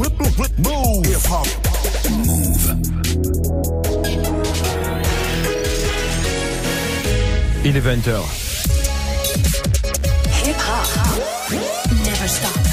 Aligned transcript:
Move. 0.00 1.04
Hip 1.06 1.26
hop. 1.30 1.46
Move. 2.26 2.76
Il 7.66 7.76
est 7.76 7.80
20h. 7.80 8.22
Hip 10.44 10.56
hop. 10.56 11.52
Never 12.04 12.28
stop. 12.28 12.69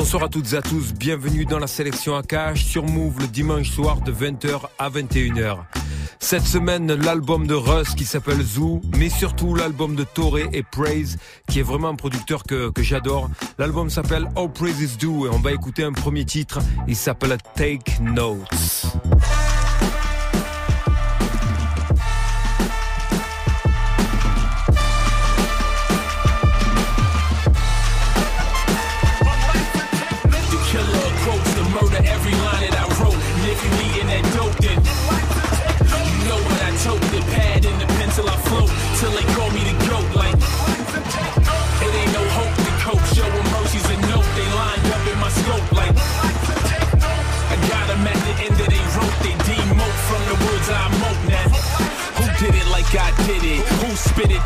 Bonsoir 0.00 0.22
à 0.22 0.28
toutes 0.30 0.54
et 0.54 0.56
à 0.56 0.62
tous, 0.62 0.94
bienvenue 0.94 1.44
dans 1.44 1.58
la 1.58 1.66
sélection 1.66 2.16
Akash 2.16 2.64
sur 2.64 2.86
Move 2.86 3.20
le 3.20 3.26
dimanche 3.26 3.68
soir 3.68 4.00
de 4.00 4.10
20h 4.10 4.62
à 4.78 4.88
21h. 4.88 5.58
Cette 6.18 6.46
semaine, 6.46 6.90
l'album 6.90 7.46
de 7.46 7.52
Russ 7.52 7.94
qui 7.94 8.06
s'appelle 8.06 8.40
Zoo, 8.40 8.80
mais 8.96 9.10
surtout 9.10 9.54
l'album 9.54 9.96
de 9.96 10.04
Toré 10.04 10.48
et 10.54 10.62
Praise, 10.62 11.18
qui 11.50 11.58
est 11.58 11.62
vraiment 11.62 11.88
un 11.88 11.96
producteur 11.96 12.44
que, 12.44 12.72
j'adore. 12.78 13.28
L'album 13.58 13.90
s'appelle 13.90 14.30
All 14.36 14.50
Praise 14.50 14.80
is 14.80 14.96
Due 14.96 15.26
et 15.26 15.28
on 15.28 15.38
va 15.38 15.52
écouter 15.52 15.84
un 15.84 15.92
premier 15.92 16.24
titre, 16.24 16.60
il 16.88 16.96
s'appelle 16.96 17.36
Take 17.54 18.00
Notes. 18.00 18.86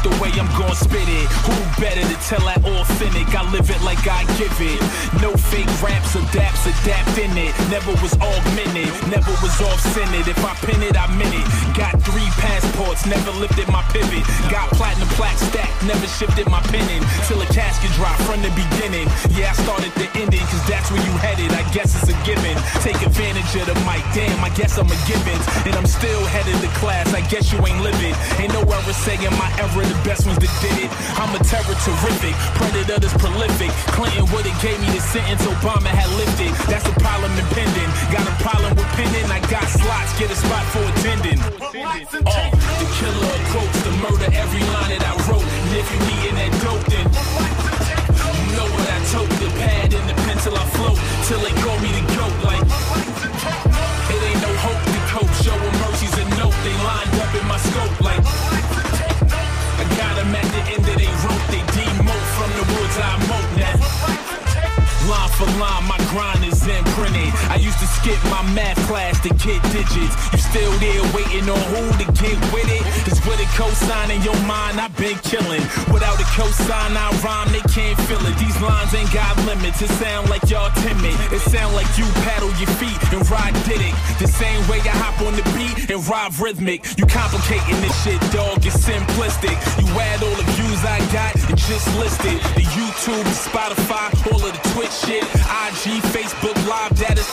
The 0.05 0.11
way 0.21 0.31
I'm 0.37 0.47
gon' 0.59 0.77
spit 0.77 1.09
it? 1.09 1.27
Who 1.49 1.57
better 1.81 2.05
tell 2.29 2.41
that 2.49 2.65
authentic? 2.65 3.29
I 3.37 3.45
live 3.53 3.69
it 3.69 3.81
like 3.85 4.01
I 4.09 4.25
give 4.41 4.57
it. 4.61 4.81
No 5.21 5.37
fake 5.37 5.69
raps 5.85 6.17
or 6.17 6.25
daps, 6.33 6.65
adapt 6.65 7.17
in 7.21 7.33
it. 7.37 7.53
Never 7.69 7.93
was 8.01 8.17
augmented, 8.17 8.89
never 9.13 9.33
was 9.45 9.53
off 9.61 9.81
centered. 9.93 10.25
If 10.25 10.41
I 10.41 10.57
pin 10.65 10.81
it, 10.81 10.97
I 10.97 11.05
meant 11.17 11.37
it. 11.37 11.45
Got 11.77 12.01
three 12.01 12.29
passports, 12.41 13.05
never 13.05 13.31
lifted 13.37 13.69
my 13.69 13.85
pivot. 13.93 14.25
Got 14.49 14.73
platinum 14.73 15.09
plaque 15.21 15.37
stacked, 15.37 15.85
never 15.85 16.07
shifted 16.09 16.49
my 16.49 16.61
penning. 16.73 17.05
Till 17.29 17.41
a 17.45 17.49
casket 17.53 17.93
drop 17.93 18.17
from 18.25 18.41
the 18.41 18.53
beginning. 18.57 19.05
Yeah, 19.37 19.53
I 19.53 19.57
started 19.61 19.93
the 20.01 20.09
ending, 20.17 20.45
cause 20.49 20.65
that's 20.65 20.89
where 20.89 21.05
you 21.05 21.13
headed. 21.21 21.53
I 21.53 21.63
guess 21.77 21.93
it's 21.93 22.09
a 22.09 22.17
given. 22.25 22.57
Take 22.81 23.01
advantage 23.05 23.53
of 23.61 23.69
the 23.69 23.77
mic, 23.85 24.05
damn, 24.17 24.41
I 24.41 24.49
guess 24.57 24.81
I'm 24.81 24.89
a 24.89 24.99
given. 25.05 25.37
And 25.69 25.77
I'm 25.77 25.87
still 25.87 26.25
headed 26.33 26.57
to 26.65 26.71
class, 26.81 27.13
I 27.13 27.21
guess 27.29 27.53
you 27.53 27.61
ain't 27.61 27.83
living. 27.85 28.17
Ain't 28.41 28.53
no 28.57 28.65
ever 28.65 28.95
saying 29.05 29.29
my 29.37 29.51
era 29.61 29.85
the 29.85 29.99
best 30.09 30.25
ones 30.27 30.39
that 30.41 30.53
did 30.65 30.89
it. 30.89 30.91
I'm 31.21 31.33
a 31.37 31.41
terror 31.45 31.74
terrific, 31.85 32.35
predator 32.57 32.99
that's 32.99 33.13
prolific. 33.21 33.69
Clinton 33.93 34.25
would've 34.33 34.57
gave 34.65 34.81
me 34.81 34.89
the 34.97 35.05
sentence 35.05 35.45
Obama 35.45 35.93
had 35.93 36.09
lifted. 36.17 36.53
That's 36.65 36.89
a 36.89 36.97
problem 36.97 37.31
impending. 37.37 37.91
Got 38.09 38.25
a 38.25 38.35
problem 38.41 38.73
with 38.75 38.89
penning, 38.97 39.29
I 39.29 39.39
got 39.53 39.69
slots, 39.69 40.17
get 40.19 40.33
a 40.33 40.37
spot 40.37 40.65
for 40.73 40.81
attending. 40.97 41.39
Oh, 41.61 42.49
the 42.81 42.89
killer 42.97 43.37
quotes 43.53 43.81
the 43.85 43.93
murder 44.01 44.29
every 44.33 44.65
line 44.73 44.97
that 44.97 45.05
I 45.05 45.13
wrote. 45.29 45.45
And 45.45 45.77
if 45.77 45.87
you 45.93 46.01
needin' 46.09 46.37
that 46.41 46.44
skip 68.05 68.23
my 68.29 68.43
math 68.53 68.77
class 68.87 69.19
to 69.25 69.31
get 69.41 69.57
digits. 69.73 70.15
You 70.29 70.39
still 70.39 70.73
there 70.77 71.01
waiting 71.17 71.49
on 71.49 71.63
who 71.73 71.83
to 72.05 72.07
get 72.13 72.37
with 72.53 72.69
it? 72.69 72.85
Cause 73.09 73.17
with 73.25 73.41
a 73.41 73.49
cosign 73.57 74.13
in 74.13 74.21
your 74.21 74.37
mind, 74.45 74.77
I've 74.77 74.95
been 75.01 75.17
killing. 75.25 75.65
Without 75.89 76.21
a 76.21 76.29
cosign, 76.37 76.93
I 76.93 77.09
rhyme, 77.25 77.49
they 77.49 77.65
can't 77.73 77.97
feel 78.05 78.21
it. 78.29 78.37
These 78.37 78.61
lines 78.61 78.93
ain't 78.93 79.11
got 79.11 79.33
limits. 79.49 79.81
It 79.81 79.89
sound 79.97 80.29
like 80.29 80.45
y'all 80.51 80.71
timid. 80.85 81.17
It 81.33 81.41
sound 81.49 81.75
like 81.75 81.89
you 81.97 82.05
paddle 82.29 82.53
your 82.61 82.69
feet 82.77 83.01
and 83.09 83.25
ride 83.31 83.57
it. 83.73 83.95
The 84.21 84.29
same 84.29 84.61
way 84.69 84.85
I 84.85 84.93
hop 85.01 85.25
on 85.25 85.33
the 85.33 85.47
beat 85.57 85.89
and 85.89 86.05
ride 86.07 86.37
rhythmic. 86.39 86.85
You 86.99 87.07
complicating 87.07 87.81
this 87.81 87.97
shit, 88.05 88.21
dog. 88.37 88.61
It's 88.61 88.85
simplistic. 88.85 89.57
You 89.81 89.89
add 89.97 90.23
all 90.23 90.37
the 90.37 90.49
views 90.61 90.85
I 90.85 91.01
got 91.09 91.33
and 91.49 91.57
just 91.57 91.89
list 91.97 92.21
it. 92.29 92.37
The 92.53 92.69
YouTube, 92.77 93.25
Spotify, 93.33 94.13
all 94.29 94.45
of 94.45 94.53
the 94.53 94.63
Twitch 94.77 94.93
shit. 94.93 95.25
IG, 95.25 96.05
Facebook, 96.13 96.55
live 96.69 96.93
data 97.01 97.25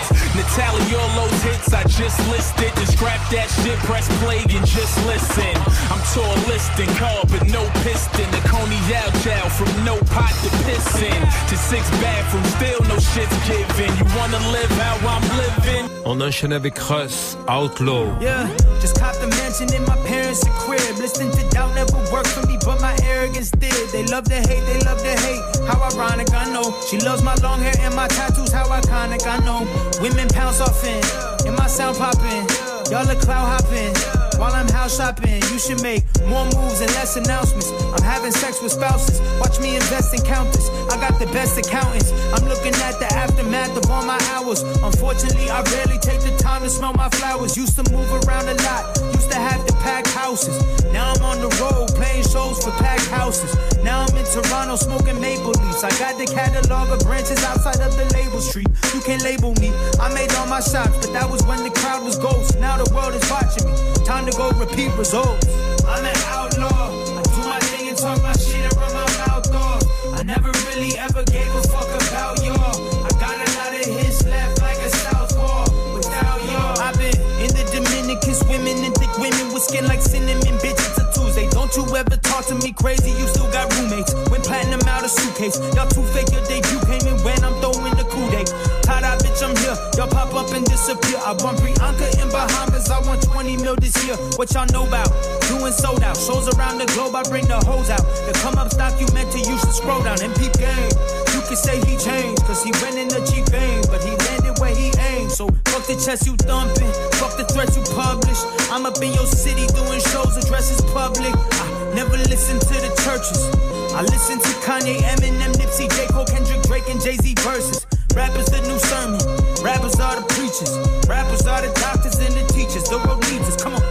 statistics. 0.00 0.41
Natalia, 0.52 0.98
all 0.98 1.28
those 1.28 1.42
hits 1.42 1.72
I 1.72 1.82
just 1.84 2.18
listed. 2.28 2.72
Just 2.76 2.92
scrap 2.92 3.20
that 3.30 3.48
shit, 3.64 3.78
press 3.88 4.06
play 4.20 4.40
and 4.40 4.66
just 4.66 5.00
listen. 5.06 5.48
I'm 5.88 6.02
tall 6.12 6.36
listing, 6.44 6.92
car 7.00 7.24
but 7.32 7.48
no 7.48 7.64
piston. 7.80 8.28
The 8.32 8.42
Coney 8.44 8.76
Yao 8.84 9.08
Chow 9.24 9.48
from 9.48 9.72
no 9.82 9.96
pot 10.12 10.28
to 10.44 10.50
pissin. 10.68 11.20
To 11.48 11.56
six 11.56 11.88
bathrooms, 12.04 12.52
still 12.56 12.80
no 12.84 12.98
shit's 13.00 13.32
given. 13.48 13.96
You 13.96 14.04
wanna 14.12 14.40
live 14.52 14.68
how 14.76 15.00
I'm 15.08 15.24
living? 15.40 15.88
On 16.04 16.20
enchaîne 16.20 16.52
avec 16.52 16.78
Russ, 16.78 17.38
Outlaw. 17.48 18.04
Yeah, 18.20 18.46
just 18.82 19.00
cop 19.00 19.14
the 19.20 19.28
mansion 19.38 19.72
in 19.72 19.84
my 19.86 19.96
parents' 20.04 20.44
crib. 20.60 20.98
Listen 20.98 21.30
to 21.30 21.48
doubt 21.48 21.74
never 21.74 21.96
worked 22.12 22.28
for 22.28 22.46
me, 22.46 22.58
but 22.64 22.78
my 22.80 22.94
arrogance 23.04 23.50
did. 23.52 23.72
They 23.92 24.04
love 24.06 24.24
to 24.24 24.34
hate, 24.34 24.64
they 24.66 24.80
love 24.84 25.00
to 25.00 25.14
hate. 25.24 25.40
How 25.66 25.80
ironic, 25.80 26.28
I 26.34 26.52
know. 26.52 26.74
She 26.90 26.98
loves 26.98 27.22
my 27.22 27.36
long 27.36 27.60
hair 27.60 27.74
and 27.80 27.94
my 27.94 28.08
tattoos, 28.08 28.52
how 28.52 28.66
iconic, 28.66 29.24
I 29.26 29.38
know. 29.46 29.62
Women 30.02 30.28
pounce 30.42 30.60
off 30.60 30.84
in, 30.84 31.46
and 31.46 31.56
my 31.56 31.68
sound 31.68 31.96
popping. 31.96 32.44
Y'all 32.90 33.08
are 33.08 33.14
cloud 33.14 33.62
hopping. 33.62 34.31
While 34.42 34.54
I'm 34.54 34.66
house 34.70 34.96
shopping, 34.96 35.40
you 35.54 35.58
should 35.60 35.80
make 35.84 36.02
more 36.26 36.44
moves 36.46 36.80
and 36.80 36.90
less 36.98 37.14
announcements. 37.14 37.70
I'm 37.94 38.02
having 38.02 38.32
sex 38.32 38.60
with 38.60 38.72
spouses. 38.72 39.20
Watch 39.38 39.60
me 39.60 39.76
invest 39.76 40.12
in 40.14 40.20
counters. 40.26 40.68
I 40.90 40.98
got 40.98 41.20
the 41.20 41.26
best 41.26 41.56
accountants. 41.62 42.10
I'm 42.34 42.48
looking 42.48 42.74
at 42.82 42.98
the 42.98 43.06
aftermath 43.14 43.76
of 43.76 43.88
all 43.88 44.04
my 44.04 44.18
hours. 44.34 44.62
Unfortunately, 44.82 45.48
I 45.48 45.62
rarely 45.78 45.96
take 46.02 46.22
the 46.22 46.36
time 46.42 46.62
to 46.62 46.70
smell 46.70 46.92
my 46.92 47.08
flowers. 47.10 47.56
Used 47.56 47.76
to 47.78 47.84
move 47.92 48.10
around 48.26 48.48
a 48.48 48.58
lot. 48.66 48.98
Used 49.14 49.30
to 49.30 49.38
have 49.38 49.64
to 49.64 49.74
pack 49.86 50.08
houses. 50.08 50.58
Now 50.92 51.12
I'm 51.12 51.22
on 51.22 51.38
the 51.38 51.50
road 51.62 51.94
playing 51.94 52.26
shows 52.26 52.58
for 52.64 52.72
packed 52.82 53.06
houses. 53.14 53.54
Now 53.84 54.02
I'm 54.02 54.16
in 54.16 54.26
Toronto 54.26 54.74
smoking 54.74 55.20
maple 55.20 55.54
leaves. 55.54 55.84
I 55.84 55.90
got 56.02 56.18
the 56.18 56.26
catalog 56.26 56.90
of 56.90 56.98
branches 57.06 57.38
outside 57.44 57.78
of 57.78 57.94
the 57.94 58.10
label 58.18 58.40
street. 58.40 58.66
You 58.92 59.02
can't 59.02 59.22
label 59.22 59.54
me. 59.62 59.70
I 60.02 60.12
made 60.12 60.34
all 60.34 60.48
my 60.48 60.58
shots, 60.58 60.98
but 60.98 61.12
that 61.14 61.30
was 61.30 61.46
when 61.46 61.62
the 61.62 61.70
crowd 61.70 62.02
was 62.02 62.18
ghost. 62.18 62.58
Now 62.58 62.82
the 62.82 62.90
world 62.92 63.14
is 63.14 63.22
watching 63.30 63.70
me. 63.70 63.78
Time 64.04 64.26
to 64.26 64.31
go 64.36 64.50
repeat 64.58 64.90
results. 64.96 65.46
I'm 65.84 66.04
an 66.04 66.16
outlaw. 66.28 66.88
I 67.18 67.22
do 67.22 67.40
my 67.48 67.58
thing 67.70 67.88
and 67.88 67.98
talk 67.98 68.22
my 68.22 68.32
shit 68.32 68.64
and 68.64 68.76
run 68.76 68.92
my 68.94 69.08
mouth 69.26 69.54
off. 69.54 69.82
I 70.14 70.22
never 70.22 70.50
really 70.68 70.96
ever 70.98 71.22
gave 71.24 71.48
a 71.54 71.62
fuck 71.68 71.88
about 71.88 72.38
y'all. 72.44 72.76
I 73.04 73.10
got 73.20 73.34
a 73.36 73.48
lot 73.58 73.72
of 73.74 73.84
hits 73.84 74.24
left 74.24 74.60
like 74.62 74.78
a 74.78 74.90
southpaw. 74.90 75.96
Without 75.96 76.40
y'all, 76.48 76.78
I've 76.80 76.96
been 76.98 77.16
in 77.42 77.50
the 77.52 77.64
Dominican 77.72 78.34
swimming 78.34 78.84
in 78.84 78.92
thick 78.94 79.12
women 79.18 79.52
with 79.52 79.64
skin 79.64 79.86
like 79.86 80.00
cinnamon 80.00 80.56
bitches 80.62 80.94
to 80.96 81.04
Tuesday. 81.12 81.48
Don't 81.50 81.74
you 81.76 81.84
ever 81.96 82.16
talk 82.16 82.46
to 82.46 82.54
me 82.56 82.72
crazy? 82.72 83.10
You 83.10 83.26
still 83.26 83.50
got 83.50 83.72
roommates. 83.74 84.14
When 84.30 84.40
platinum 84.40 84.80
out 84.86 85.04
of 85.04 85.10
suitcase, 85.10 85.58
y'all 85.74 85.88
too 85.88 86.04
fake. 86.14 86.30
Your 86.32 86.44
debut 86.46 86.80
came 86.86 87.04
in 87.10 87.18
when 87.24 87.42
I'm 87.44 87.58
throwing 87.60 87.96
the 87.98 88.06
coup 88.06 88.30
day. 88.30 88.44
Tied 88.82 89.04
out, 89.04 89.18
bitch, 89.20 89.42
I'm 89.42 89.56
here. 89.56 89.76
Y'all 89.98 90.08
pop 90.08 90.21
up 90.42 90.50
and 90.54 90.66
disappear. 90.66 91.18
I 91.22 91.32
want 91.38 91.58
Priyanka 91.58 92.18
in 92.18 92.28
Bahamas. 92.30 92.90
I 92.90 92.98
want 93.06 93.22
20 93.22 93.56
mil 93.58 93.76
this 93.76 93.94
year. 94.04 94.16
What 94.36 94.52
y'all 94.54 94.66
know 94.74 94.86
about? 94.86 95.08
Doing 95.46 95.72
sold 95.72 96.02
out. 96.02 96.16
Shows 96.16 96.50
around 96.54 96.78
the 96.78 96.86
globe. 96.94 97.14
I 97.14 97.22
bring 97.22 97.46
the 97.46 97.62
hoes 97.62 97.90
out. 97.90 98.02
The 98.26 98.34
come 98.42 98.58
up 98.58 98.70
documentary. 98.70 99.46
You 99.46 99.56
should 99.58 99.72
scroll 99.74 100.02
down 100.02 100.18
and 100.20 100.34
peep 100.34 100.52
game. 100.58 100.90
You 101.32 101.40
can 101.46 101.56
say 101.56 101.78
he 101.86 101.96
changed, 101.96 102.42
cause 102.44 102.62
he 102.62 102.72
went 102.82 102.98
in 102.98 103.08
the 103.08 103.22
cheap 103.24 103.46
game, 103.54 103.82
but 103.88 104.02
he 104.02 104.12
landed 104.28 104.58
where 104.58 104.74
he 104.74 104.90
aimed. 105.14 105.30
So 105.30 105.48
fuck 105.70 105.86
the 105.86 105.96
chest 105.96 106.26
you 106.26 106.36
thumping, 106.36 106.92
fuck 107.16 107.38
the 107.38 107.46
threats 107.48 107.76
you 107.76 107.84
publish. 107.94 108.36
I'm 108.68 108.84
up 108.84 109.00
in 109.00 109.12
your 109.14 109.26
city 109.26 109.66
doing 109.72 110.00
shows, 110.12 110.36
addresses 110.36 110.82
public. 110.92 111.32
I 111.32 111.66
never 111.94 112.18
listen 112.28 112.58
to 112.58 112.74
the 112.82 112.92
churches. 113.06 113.48
I 113.94 114.02
listen 114.02 114.38
to 114.40 114.52
Kanye, 114.66 115.00
Eminem, 115.00 115.52
Nipsey, 115.56 115.88
J. 115.88 116.06
Cole, 116.12 116.26
Kendrick, 116.26 116.62
Drake, 116.62 116.88
and 116.88 117.00
Jay 117.00 117.16
Z 117.16 117.34
verses. 117.40 117.86
Rappers 118.14 118.44
the 118.52 118.60
new 118.68 118.76
sermon, 118.76 119.20
rappers 119.62 119.98
are 120.00 120.16
the 120.20 120.26
preachers. 120.34 120.74
Rappers 121.08 121.46
are 121.46 121.62
the 121.62 121.72
doctors 121.78 122.18
and 122.18 122.34
the 122.34 122.44
teachers. 122.52 122.84
The 122.84 122.98
road 122.98 123.22
needs 123.30 123.48
us. 123.48 123.56
Come 123.62 123.74
on. 123.74 123.82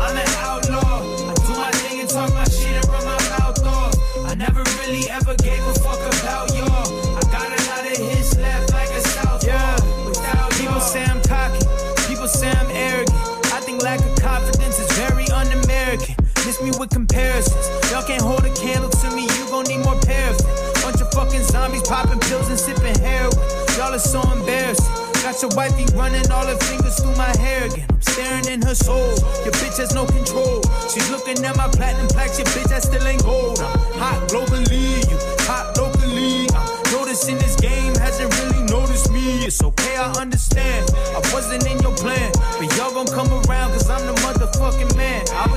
I'm 0.00 0.16
an 0.16 0.28
outlaw. 0.40 1.04
I 1.28 1.34
do 1.44 1.52
my 1.54 1.70
thing 1.84 2.00
and 2.00 2.08
talk 2.08 2.32
my 2.32 2.44
shit 2.44 2.72
and 2.72 2.88
run 2.88 3.04
my 3.04 3.20
mouth 3.36 3.62
off. 3.64 3.94
I 4.24 4.34
never 4.34 4.64
really 4.80 5.04
ever 5.10 5.36
gave 5.36 5.60
a 5.68 5.74
fuck 5.84 6.00
about 6.00 6.48
y'all. 6.56 6.88
I 7.16 7.22
got 7.28 7.52
a 7.52 7.60
lot 7.68 7.84
of 7.84 7.96
hits 7.96 8.36
left 8.38 8.72
like 8.72 8.88
a 8.90 9.00
south. 9.00 9.44
Yeah. 9.46 9.76
Without 10.08 10.50
people 10.56 10.80
say 10.80 11.04
I'm 11.04 11.20
cocky. 11.22 11.60
People 12.08 12.28
say 12.28 12.50
I'm 12.50 12.70
arrogant. 12.72 13.16
I 13.52 13.60
think 13.60 13.82
lack 13.82 14.00
of 14.00 14.16
confidence 14.16 14.78
is 14.80 14.90
very 14.96 15.28
un-American. 15.28 16.16
Miss 16.46 16.60
me 16.62 16.72
with 16.78 16.90
comparisons. 16.90 17.68
Y'all 17.92 18.02
can't 18.02 18.22
hold 18.22 18.44
a 18.44 18.54
candle 18.54 18.88
to 18.88 19.10
me. 19.14 19.28
You 19.36 19.44
gon' 19.52 19.64
need 19.68 19.84
more 19.84 20.00
paraffin. 20.00 20.46
Bunch 20.82 21.00
of 21.00 21.12
fucking 21.12 21.44
zombies 21.44 21.82
popping 21.82 22.20
pills 22.20 22.48
and 22.48 22.58
sipping 22.58 22.98
heroin. 23.04 23.36
Y'all 23.76 23.92
are 23.92 23.98
so 23.98 24.22
embarrassing. 24.32 25.09
Got 25.22 25.42
your 25.42 25.50
wifey 25.54 25.84
running 25.94 26.28
all 26.32 26.46
her 26.46 26.56
fingers 26.56 26.98
through 26.98 27.14
my 27.14 27.30
hair 27.36 27.66
again. 27.66 27.86
I'm 27.90 28.00
staring 28.00 28.46
in 28.46 28.62
her 28.62 28.74
soul. 28.74 29.14
Your 29.44 29.52
bitch 29.60 29.76
has 29.76 29.94
no 29.94 30.06
control. 30.06 30.62
She's 30.88 31.10
looking 31.10 31.44
at 31.44 31.56
my 31.56 31.68
platinum 31.68 32.08
plaques. 32.08 32.38
Your 32.38 32.46
bitch, 32.48 32.72
I 32.72 32.80
still 32.80 33.06
ain't 33.06 33.22
gold. 33.22 33.60
I'm 33.60 33.78
hot 34.00 34.28
globally. 34.28 35.04
You 35.10 35.18
hot 35.44 35.76
locally. 35.76 36.48
I'm 36.56 36.92
noticing 36.92 37.36
this 37.36 37.54
game 37.56 37.94
hasn't 37.96 38.32
really 38.40 38.64
noticed 38.72 39.12
me. 39.12 39.44
It's 39.44 39.62
okay, 39.62 39.96
I 39.96 40.10
understand. 40.18 40.90
I 41.12 41.20
wasn't 41.32 41.66
in 41.66 41.78
your 41.80 41.94
plan. 41.96 42.32
But 42.58 42.74
y'all 42.78 42.92
gon' 42.92 43.06
come 43.06 43.28
around 43.44 43.72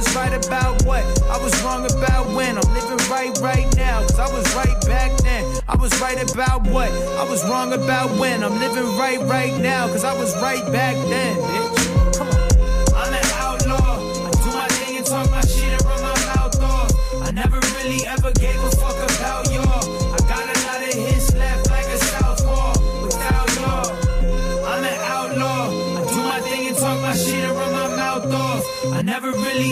was 0.04 0.16
right 0.16 0.46
about 0.46 0.84
what? 0.84 1.04
I 1.30 1.42
was 1.42 1.54
wrong 1.64 1.86
about 1.86 2.28
when. 2.36 2.58
I'm 2.58 2.74
living 2.74 2.98
right 3.10 3.38
right 3.40 3.76
now. 3.78 4.02
Cause 4.02 4.20
I 4.20 4.28
was 4.34 4.56
right 4.56 4.80
back 4.86 5.16
then. 5.22 5.62
I 5.68 5.76
was 5.78 5.94
right 6.02 6.20
about 6.32 6.68
what? 6.68 6.92
I 6.92 7.24
was 7.30 7.44
wrong 7.46 7.72
about 7.74 8.10
when. 8.20 8.44
I'm 8.44 8.60
living 8.60 8.98
right 8.98 9.20
right 9.22 9.58
now. 9.62 9.88
Cause 9.88 10.04
I 10.04 10.14
was 10.14 10.36
right 10.42 10.66
back 10.74 10.96
then, 11.08 11.38
bitch. 11.38 12.94
I'm 12.94 13.14
an 13.14 13.26
outlaw. 13.36 14.28
I 14.28 14.32
do 14.32 14.50
my 14.52 14.68
thing 14.68 14.98
and 14.98 15.06
talk 15.06 15.30
my 15.32 15.42
shit 15.42 15.72
and 15.72 15.86
run 15.86 16.02
my 16.02 16.36
mouth 16.36 16.62
off. 16.62 16.92
I 17.24 17.32
never 17.32 17.60
really 17.78 18.06
ever 18.06 18.32
gave 18.34 18.60
a 18.62 18.73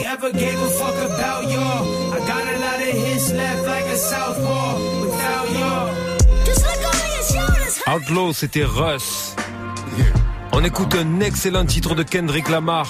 really 0.02 0.14
ever 0.14 0.32
gave 0.32 0.60
a 0.60 0.70
fuck 0.70 0.96
about 0.96 1.44
y'all. 1.50 2.14
I 2.14 2.20
got 2.28 2.48
a 2.48 2.60
lot 2.60 2.76
of 2.76 2.94
hits 2.94 3.32
left 3.34 3.66
like 3.66 3.86
a 3.86 3.96
southpaw. 3.96 5.02
Without 5.02 5.52
y'all. 5.52 6.46
Just 6.46 6.66
look 6.66 6.78
over 6.78 7.08
your 7.08 7.24
shoulders. 7.24 7.82
Outlaw, 7.88 8.34
c'était 8.34 8.66
Russ. 8.66 9.36
On 10.54 10.64
écoute 10.64 10.96
un 10.96 11.22
excellent 11.22 11.66
titre 11.66 11.96
de 11.96 12.04
Kendrick 12.04 12.50
Lamar. 12.50 12.88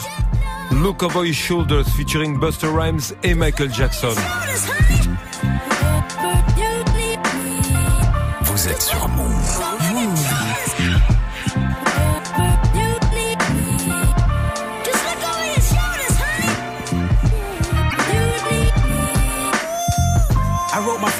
Look 0.71 1.03
over 1.03 1.25
your 1.25 1.35
shoulders 1.35 1.87
featuring 1.95 2.39
Buster 2.39 2.69
Rhymes 2.69 3.13
et 3.23 3.35
Michael 3.35 3.71
Jackson. 3.71 4.15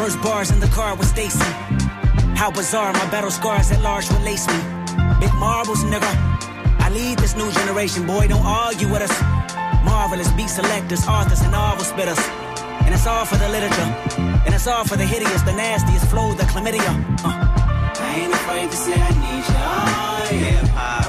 First 0.01 0.21
bars 0.24 0.50
in 0.50 0.59
the 0.59 0.71
car 0.77 0.95
with 0.95 1.07
Stacy. 1.07 1.51
How 2.42 2.50
bizarre, 2.50 2.92
my 2.92 3.07
battle 3.12 3.30
scars 3.30 3.71
at 3.71 3.81
large 3.83 4.09
release 4.09 4.48
me. 4.48 4.59
Big 5.21 5.33
marbles, 5.36 5.83
nigga. 5.94 6.12
I 6.86 6.89
lead 6.89 7.19
this 7.19 7.36
new 7.36 7.51
generation, 7.51 8.07
boy, 8.07 8.27
don't 8.27 8.44
argue 8.44 8.89
with 8.92 9.03
us. 9.07 9.15
Marvelous 9.86 10.31
beat 10.31 10.50
selectors, 10.50 11.06
authors, 11.07 11.42
and 11.42 11.51
novel 11.51 11.86
spitters. 11.86 12.21
And 12.83 12.95
it's 12.95 13.06
all 13.06 13.25
for 13.25 13.38
the 13.38 13.50
literature. 13.50 13.89
And 14.45 14.56
it's 14.56 14.65
all 14.65 14.86
for 14.86 14.98
the 14.98 15.06
hideous, 15.06 15.44
the 15.44 15.53
nastiest 15.53 16.07
flow, 16.09 16.33
the 16.33 16.45
chlamydia. 16.51 16.94
Uh. 17.24 17.51
I 18.07 18.15
ain't 18.21 18.33
afraid 18.33 18.71
to 18.71 18.77
say 18.77 18.95
I 18.98 19.12
need 19.24 19.45
you. 19.51 19.62
Oh, 19.69 20.65
yeah. 20.65 21.00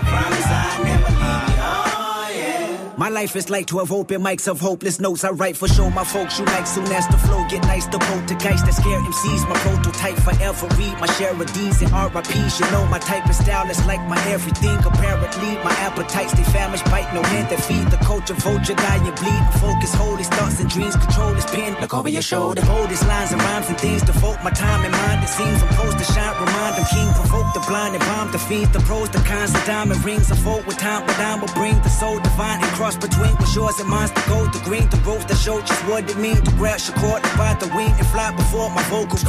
My 3.02 3.08
life 3.08 3.34
is 3.34 3.50
like 3.50 3.66
12 3.66 3.90
open 3.90 4.22
mics 4.22 4.46
of 4.46 4.60
hopeless 4.60 5.00
notes. 5.00 5.24
I 5.24 5.30
write 5.30 5.56
for 5.56 5.66
show 5.66 5.90
my 5.90 6.04
folks 6.04 6.38
you 6.38 6.44
like 6.44 6.68
soon 6.68 6.86
as 6.92 7.08
the 7.08 7.18
flow 7.18 7.44
get 7.50 7.62
nice. 7.62 7.84
The 7.88 7.98
poltergeist 7.98 8.64
that 8.64 8.74
scare 8.74 9.00
MCs, 9.00 9.42
my 9.50 9.58
prototype 9.58 10.14
forever. 10.22 10.68
Read 10.78 10.94
my 11.00 11.10
share 11.18 11.34
of 11.34 11.52
D's 11.52 11.82
and 11.82 11.90
RIPs. 11.90 12.60
You 12.60 12.70
know 12.70 12.86
my 12.86 13.00
type 13.00 13.26
of 13.26 13.34
style 13.34 13.68
is 13.68 13.84
like 13.86 13.98
my 14.06 14.22
everything. 14.30 14.78
Apparently, 14.86 15.50
my 15.66 15.74
appetites 15.82 16.32
they 16.34 16.44
famished, 16.44 16.84
bite 16.94 17.12
no 17.12 17.24
hand 17.24 17.50
that 17.50 17.58
feed 17.64 17.90
the 17.90 17.96
culture. 18.06 18.34
Vulture, 18.34 18.74
die 18.74 19.02
and 19.02 19.16
bleed. 19.18 19.44
Focus, 19.58 19.92
hold 19.94 20.18
his 20.18 20.28
thoughts 20.28 20.51
and 20.62 20.70
dreams, 20.70 20.96
control 20.96 21.34
his 21.34 21.44
pen. 21.46 21.76
Look 21.80 21.92
over 21.92 22.08
your 22.08 22.22
shoulder, 22.22 22.62
hold 22.62 22.88
his 22.88 23.04
lines 23.04 23.32
and 23.32 23.42
rhymes 23.42 23.68
and 23.68 23.78
things. 23.78 24.00
to 24.02 24.12
Devote 24.12 24.38
my 24.42 24.50
time 24.50 24.84
and 24.84 24.92
mind. 24.92 25.22
It 25.24 25.28
seems 25.28 25.62
I'm 25.62 25.68
supposed 25.72 25.98
to 25.98 26.04
shine, 26.04 26.34
remind 26.40 26.76
them 26.76 26.86
king. 26.94 27.08
Provoke 27.20 27.52
the 27.52 27.64
blind 27.68 27.94
and 27.96 28.04
bomb 28.04 28.30
the 28.30 28.38
fiends. 28.38 28.70
The 28.72 28.80
pros, 28.80 29.10
the 29.10 29.18
cons, 29.28 29.52
the 29.52 29.62
diamond 29.66 30.02
rings. 30.04 30.30
I 30.30 30.36
vote 30.36 30.64
with 30.66 30.78
time, 30.78 31.04
but 31.06 31.18
I 31.18 31.34
will 31.40 31.52
bring 31.58 31.76
the 31.82 31.90
soul 31.90 32.18
divine 32.20 32.62
and 32.62 32.72
cross 32.78 32.96
between 32.96 33.34
what's 33.36 33.54
yours 33.54 33.78
and 33.80 33.88
mine's 33.88 34.12
the 34.12 34.24
gold, 34.28 34.52
the 34.54 34.60
green, 34.60 34.88
the 34.88 34.98
rose 34.98 35.26
that 35.26 35.36
show 35.36 35.60
just 35.60 35.82
what 35.88 36.08
it 36.08 36.16
means 36.16 36.40
to 36.40 36.52
grab 36.52 36.80
your 36.86 36.96
cord, 36.96 37.22
divide 37.22 37.58
the 37.60 37.68
wing 37.74 37.92
and 37.98 38.06
fly 38.06 38.30
before 38.34 38.70
my 38.70 38.82
vocals. 38.84 39.24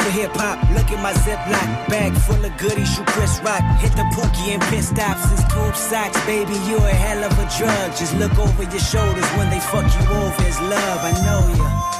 For 0.00 0.10
hip 0.10 0.32
hop, 0.34 0.56
look 0.72 0.90
at 0.90 1.02
my 1.02 1.12
ziplock 1.12 1.88
bag 1.88 2.16
full 2.16 2.42
of 2.42 2.56
goodies. 2.56 2.96
You 2.96 3.04
Chris 3.04 3.38
Rock, 3.44 3.60
hit 3.80 3.92
the 3.92 4.08
pookie 4.16 4.56
and 4.56 4.62
pit 4.72 4.84
stops. 4.84 5.28
Since 5.28 5.44
tube 5.52 5.76
socks, 5.76 6.18
baby, 6.24 6.54
you 6.68 6.76
a 6.78 6.88
hell 6.88 7.22
of 7.22 7.32
a 7.36 7.46
drug. 7.58 7.92
Just 8.00 8.16
look 8.16 8.32
over 8.38 8.62
your 8.62 8.80
shoulders 8.80 9.28
when 9.36 9.50
they 9.50 9.60
fuck 9.60 9.84
you 9.84 10.04
over. 10.08 10.42
It's 10.48 10.60
love, 10.60 11.00
I 11.04 11.12
know 11.20 11.42
ya. 11.54 11.99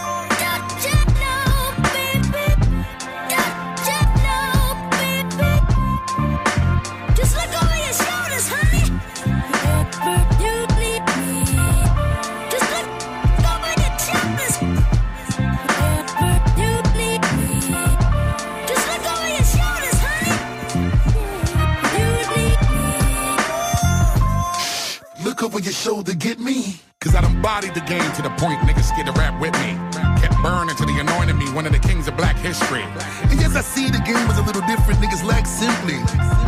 Shoulder, 25.81 26.13
get 26.13 26.39
me. 26.39 26.77
Cause 27.01 27.15
I 27.15 27.23
done 27.23 27.41
bodied 27.41 27.73
the 27.73 27.81
game 27.89 28.05
to 28.13 28.21
the 28.21 28.29
point 28.37 28.61
niggas 28.69 28.93
scared 28.93 29.07
to 29.09 29.17
rap 29.17 29.33
with 29.41 29.57
me. 29.65 29.73
Kept 30.21 30.37
burning 30.45 30.77
till 30.77 30.85
they 30.85 31.01
anointed 31.01 31.37
me 31.37 31.49
one 31.57 31.65
of 31.65 31.73
the 31.73 31.79
kings 31.79 32.07
of 32.07 32.15
black 32.19 32.37
history. 32.37 32.85
And 33.33 33.41
yes, 33.41 33.57
I 33.57 33.63
see 33.63 33.89
the 33.89 34.05
game 34.05 34.21
was 34.29 34.37
a 34.37 34.43
little 34.43 34.61
different. 34.69 35.01
Niggas 35.01 35.25
lack 35.25 35.47
simply. 35.47 35.97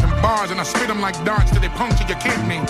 Them 0.04 0.12
bars 0.20 0.50
and 0.50 0.60
I 0.60 0.64
spit 0.64 0.88
them 0.88 1.00
like 1.00 1.16
darts 1.24 1.50
till 1.50 1.62
they 1.62 1.72
puncture 1.80 2.04
your 2.04 2.20
kidney. 2.20 2.60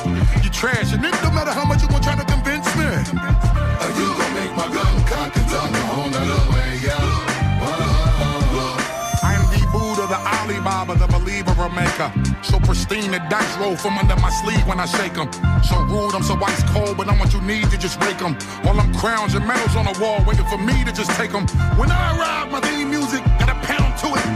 You 0.44 0.50
trash 0.50 0.94
and 0.94 1.04
it 1.04 1.14
no 1.26 1.34
matter 1.34 1.50
how 1.50 1.64
much 1.64 1.82
you 1.82 1.88
gon' 1.88 2.02
try 2.02 2.14
to 2.14 2.24
convince 2.24 2.70
me. 2.78 2.86
Are 2.86 3.92
you 3.98 4.06
gon' 4.14 4.34
make 4.38 4.54
my 4.54 4.68
gun 4.70 4.94
cock 5.10 5.34
and 5.34 5.76
whole 5.90 6.10
nother 6.14 6.42
way, 6.54 6.78
yeah? 6.86 7.01
The 11.62 11.68
believer 11.68 11.68
or 11.68 11.70
maker. 11.70 12.12
So 12.42 12.58
pristine, 12.58 13.10
the 13.10 13.18
dice 13.30 13.56
roll 13.58 13.76
from 13.76 13.98
under 13.98 14.16
my 14.16 14.30
sleeve 14.30 14.66
when 14.66 14.80
I 14.80 14.86
shake 14.86 15.16
'em. 15.18 15.30
So 15.62 15.76
rude, 15.82 16.14
I'm 16.14 16.22
so 16.22 16.34
ice 16.44 16.62
cold, 16.72 16.96
but 16.96 17.08
I'm 17.08 17.18
what 17.18 17.32
you 17.32 17.40
need 17.40 17.70
to 17.70 17.78
just 17.78 17.98
break 18.00 18.20
'em. 18.22 18.36
All 18.64 18.74
them 18.74 18.92
crowns 18.94 19.34
and 19.34 19.46
medals 19.46 19.76
on 19.76 19.84
the 19.86 19.98
wall 20.00 20.20
waiting 20.26 20.46
for 20.46 20.58
me 20.58 20.84
to 20.84 20.92
just 20.92 21.10
take 21.12 21.34
'em. 21.34 21.46
When 21.76 21.90
I 21.90 22.16
arrive, 22.16 22.50
my 22.50 22.60
theme 22.60 22.90
music 22.90 23.22
got 23.38 23.48
a 23.48 23.58
pound 23.66 23.96
to 24.02 24.08
it. 24.18 24.26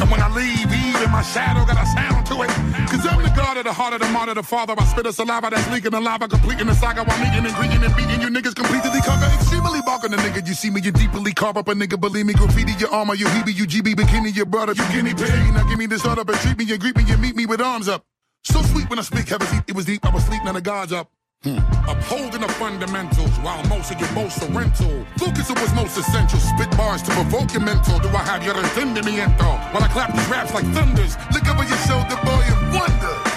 And 0.00 0.10
when 0.10 0.20
I 0.22 0.28
leave, 0.28 0.68
even 0.72 1.10
my 1.10 1.22
shadow 1.22 1.64
got 1.64 1.78
a 1.82 1.86
sound 1.86 2.15
to 2.28 2.42
it. 2.42 2.50
Cause 2.90 3.06
I'm 3.06 3.22
the 3.22 3.32
god 3.36 3.56
of 3.56 3.64
the 3.64 3.72
heart 3.72 3.94
of 3.94 4.00
the 4.00 4.08
martyr, 4.08 4.34
the 4.34 4.42
father. 4.42 4.74
I 4.76 4.84
spit 4.84 5.06
a 5.06 5.12
saliva 5.12 5.50
that's 5.50 5.70
leaking 5.70 5.92
the 5.92 6.00
lava, 6.00 6.28
completing 6.28 6.66
the 6.66 6.74
saga 6.74 7.04
while 7.04 7.18
meeting 7.18 7.44
and 7.46 7.54
greeting 7.54 7.82
and 7.82 7.94
beating 7.96 8.20
you 8.20 8.28
niggas 8.28 8.54
completely 8.54 9.00
conquer. 9.00 9.30
Extremely 9.34 9.80
barking 9.82 10.10
the 10.10 10.18
nigga. 10.18 10.46
You 10.46 10.54
see 10.54 10.70
me, 10.70 10.80
you 10.80 10.92
deeply 10.92 11.32
carve 11.32 11.56
up 11.56 11.68
a 11.68 11.74
nigga. 11.74 12.00
Believe 12.00 12.26
me, 12.26 12.34
graffiti 12.34 12.72
your 12.72 12.90
armor, 12.90 13.14
you 13.14 13.26
heebie, 13.26 13.54
you 13.54 13.66
GB, 13.66 13.94
bikini, 13.94 14.34
your 14.34 14.46
brother, 14.46 14.72
you 14.72 14.86
guinea 14.92 15.14
pig. 15.14 15.30
Now 15.54 15.68
give 15.68 15.78
me 15.78 15.86
this 15.86 16.04
up 16.04 16.18
and 16.18 16.38
treat 16.38 16.58
me, 16.58 16.64
you 16.64 16.78
greet 16.78 16.96
me, 16.96 17.04
you 17.04 17.16
meet 17.18 17.36
me 17.36 17.46
with 17.46 17.60
arms 17.60 17.88
up. 17.88 18.04
So 18.44 18.62
sweet 18.62 18.88
when 18.90 18.98
I 18.98 19.02
speak, 19.02 19.28
heavens, 19.28 19.50
it 19.66 19.74
was 19.74 19.86
deep, 19.86 20.04
I 20.04 20.10
was 20.10 20.24
sleeping, 20.24 20.46
and 20.46 20.56
the 20.56 20.60
gods 20.60 20.92
up. 20.92 21.10
Hmm. 21.46 21.88
Upholding 21.88 22.40
the 22.40 22.48
fundamentals 22.58 23.30
while 23.38 23.62
most 23.68 23.92
of 23.92 24.00
you 24.00 24.06
boast 24.08 24.42
are 24.42 24.50
rental. 24.50 25.06
Focus 25.16 25.48
on 25.48 25.54
what's 25.54 25.72
most 25.74 25.96
essential. 25.96 26.40
Spit 26.40 26.76
bars 26.76 27.02
to 27.02 27.12
provoke 27.12 27.52
your 27.52 27.62
mental. 27.62 28.00
Do 28.00 28.08
I 28.08 28.24
have 28.24 28.44
your 28.44 28.54
entendimiento? 28.54 29.46
While 29.72 29.84
I 29.84 29.88
clap 29.88 30.12
these 30.12 30.26
raps 30.28 30.52
like 30.52 30.64
thunders. 30.74 31.16
Look 31.32 31.46
over 31.46 31.62
your 31.62 31.78
shoulder, 31.86 32.16
boy, 32.24 32.42
and 32.50 32.74
wonder. 32.74 33.35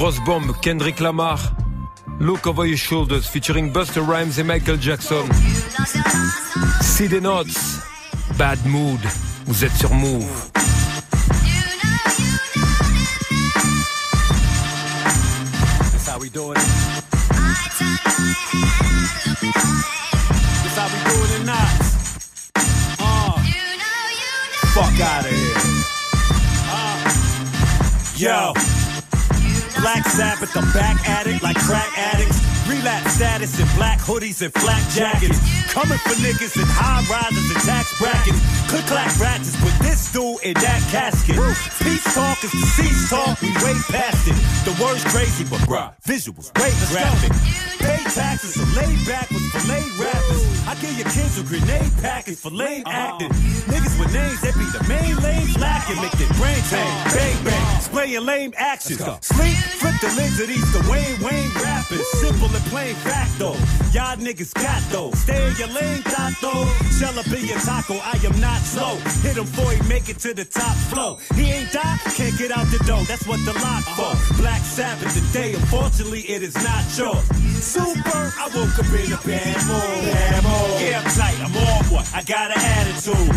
Grosse 0.00 0.20
bombe, 0.24 0.54
Kendrick 0.62 0.98
Lamar. 0.98 1.38
Look 2.20 2.46
over 2.46 2.64
your 2.64 2.78
shoulders, 2.78 3.26
featuring 3.26 3.70
Buster 3.70 4.00
Rhymes 4.00 4.38
et 4.38 4.42
Michael 4.42 4.78
Jackson. 4.80 5.28
See 6.80 7.06
the 7.06 7.20
notes. 7.20 7.80
Bad 8.38 8.58
mood. 8.64 9.00
Vous 9.44 9.62
êtes 9.62 9.76
sur 9.76 9.92
Move. 9.92 10.24
That's 15.92 16.08
how 16.08 16.18
we 16.18 16.30
doing 16.30 16.56
it. 16.56 16.64
That's 20.62 20.78
how 20.78 20.88
we 20.88 20.98
doing 21.10 21.32
it 21.36 21.44
now. 21.44 21.68
Uh, 22.98 23.36
fuck 24.72 24.98
out 24.98 25.26
of 25.26 25.30
here. 25.30 25.58
Uh, 26.72 28.54
yo. 28.54 28.69
Black 29.80 30.04
Sabbath, 30.04 30.54
I'm 30.54 30.70
back 30.72 31.08
at 31.08 31.26
it 31.26 31.42
like 31.42 31.56
crack 31.56 31.88
addicts. 31.96 32.44
Relapse 32.68 33.14
status 33.14 33.58
in 33.58 33.66
black 33.76 33.98
hoodies 33.98 34.42
and 34.42 34.52
flak 34.52 34.82
jackets. 34.92 35.40
Coming 35.72 35.96
for 36.04 36.14
niggas 36.20 36.54
in 36.60 36.68
high 36.68 37.00
rises 37.08 37.48
and 37.48 37.60
tax 37.64 37.96
brackets. 37.98 38.38
Click 38.68 38.84
clack 38.84 39.08
ratchets, 39.18 39.56
put 39.56 39.72
this 39.80 40.12
dude 40.12 40.36
in 40.44 40.52
that 40.60 40.84
casket. 40.92 41.36
Peace 41.80 42.04
talk 42.14 42.44
is 42.44 42.52
the 42.52 42.66
cease 42.76 43.08
talk, 43.08 43.40
we 43.40 43.48
way 43.64 43.74
past 43.88 44.28
it. 44.28 44.36
The 44.68 44.76
word's 44.76 45.02
crazy, 45.04 45.44
but 45.48 45.64
bruh, 45.64 45.96
visuals 46.04 46.52
way 46.60 46.70
graphic. 46.92 47.32
Pay 47.80 48.04
taxes, 48.12 48.60
so 48.60 48.64
lay 48.76 48.92
back 49.08 49.30
with 49.30 49.42
fillet 49.50 49.88
rappers. 49.96 50.49
I 50.66 50.74
give 50.80 50.96
your 50.98 51.08
kids 51.10 51.38
a 51.38 51.42
grenade 51.42 51.92
package 52.02 52.38
for 52.38 52.50
lame 52.50 52.82
acting. 52.86 53.30
Niggas 53.70 53.98
with 53.98 54.12
names, 54.12 54.40
they 54.40 54.52
be 54.52 54.66
the 54.70 54.84
main 54.88 55.16
lanes 55.22 55.58
lacking. 55.58 55.96
Make 56.00 56.12
their 56.12 56.32
brain 56.38 56.62
bang, 56.70 57.04
bang, 57.14 57.44
bang. 57.44 57.76
Displaying 57.76 58.24
lame 58.24 58.52
actions. 58.56 59.00
Sleep, 59.20 59.56
flip 59.80 59.94
the 60.00 60.12
lids 60.16 60.40
of 60.40 60.48
these 60.48 60.72
the 60.72 60.80
Wayne 60.90 61.18
Wayne 61.22 61.50
rappers. 61.62 62.06
Simple 62.20 62.48
and 62.54 62.64
plain 62.70 62.94
fact 62.94 63.38
though. 63.38 63.58
Y'all 63.92 64.16
niggas 64.16 64.54
got 64.54 64.82
though. 64.92 65.10
Stay 65.12 65.48
in 65.48 65.56
your 65.56 65.68
lane, 65.68 66.02
Tato. 66.02 66.66
Shell 66.98 67.18
up 67.18 67.26
in 67.26 67.44
your 67.46 67.58
taco, 67.60 67.94
I 67.94 68.18
am 68.22 68.38
not 68.40 68.60
slow. 68.60 68.96
Hit 69.22 69.36
him 69.36 69.44
before 69.44 69.72
he 69.72 69.80
make 69.88 70.08
it 70.08 70.18
to 70.20 70.34
the 70.34 70.44
top 70.44 70.76
flow. 70.90 71.18
He 71.34 71.50
ain't 71.50 71.72
die, 71.72 71.98
can't 72.14 72.36
get 72.38 72.50
out 72.50 72.66
the 72.70 72.78
door. 72.86 73.02
That's 73.04 73.26
what 73.26 73.40
the 73.44 73.54
lock 73.54 73.84
for. 73.98 74.12
Black 74.36 74.60
Sabbath 74.60 75.12
today, 75.14 75.54
unfortunately 75.54 76.20
it 76.20 76.42
is 76.42 76.54
not 76.54 76.84
yours. 76.96 77.24
Super, 77.58 78.32
I 78.38 78.46
woke 78.54 78.78
up 78.78 78.86
in 78.92 79.12
a 79.12 79.20
bad 79.26 79.56
mood. 79.66 80.49
Yeah, 80.80 81.00
I'm 81.00 81.08
tight, 81.12 81.38
I'm 81.40 81.54
on 81.56 81.84
one. 81.92 82.06
I 82.14 82.22
got 82.22 82.50
an 82.50 82.60
attitude. 82.60 83.30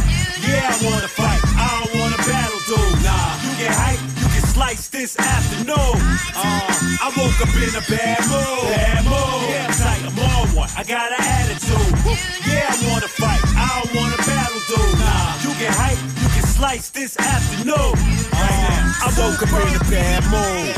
Yeah, 0.47 0.73
I 0.73 0.77
wanna 0.83 1.07
fight. 1.07 1.41
I 1.55 1.65
don't 1.79 1.93
wanna 1.99 2.17
battle, 2.17 2.59
dude. 2.67 3.03
Nah, 3.03 3.37
you 3.43 3.51
get 3.61 3.73
hype, 3.73 4.01
you 4.19 4.27
can 4.33 4.45
slice 4.49 4.87
this 4.89 5.17
afternoon. 5.19 5.95
Uh, 6.35 7.05
I 7.05 7.07
woke 7.15 7.39
up 7.43 7.53
in 7.55 7.73
a 7.75 7.83
bad 7.87 8.21
mood. 8.27 8.73
Bad 8.73 9.03
mood. 9.05 9.49
Yeah, 9.49 9.67
I'm 9.67 9.73
tight, 9.73 10.03
I'm 10.09 10.19
on 10.19 10.47
one. 10.55 10.69
I 10.75 10.83
got 10.83 11.11
an 11.11 11.21
attitude. 11.21 11.93
Yeah, 12.47 12.73
I 12.73 12.75
wanna 12.89 13.07
fight. 13.07 13.43
I 13.55 13.65
don't 13.77 13.91
wanna 13.95 14.17
battle, 14.17 14.61
dude. 14.67 14.99
Nah, 14.99 15.43
you 15.43 15.51
get 15.59 15.73
hype, 15.73 16.01
you 16.21 16.29
can 16.33 16.45
slice 16.47 16.89
this 16.89 17.17
afternoon. 17.17 17.93
Uh, 18.33 19.05
I 19.05 19.09
woke 19.19 19.41
up 19.43 19.53
in 19.53 19.75
a 19.75 19.83
bad 19.91 20.23
mood. 20.33 20.75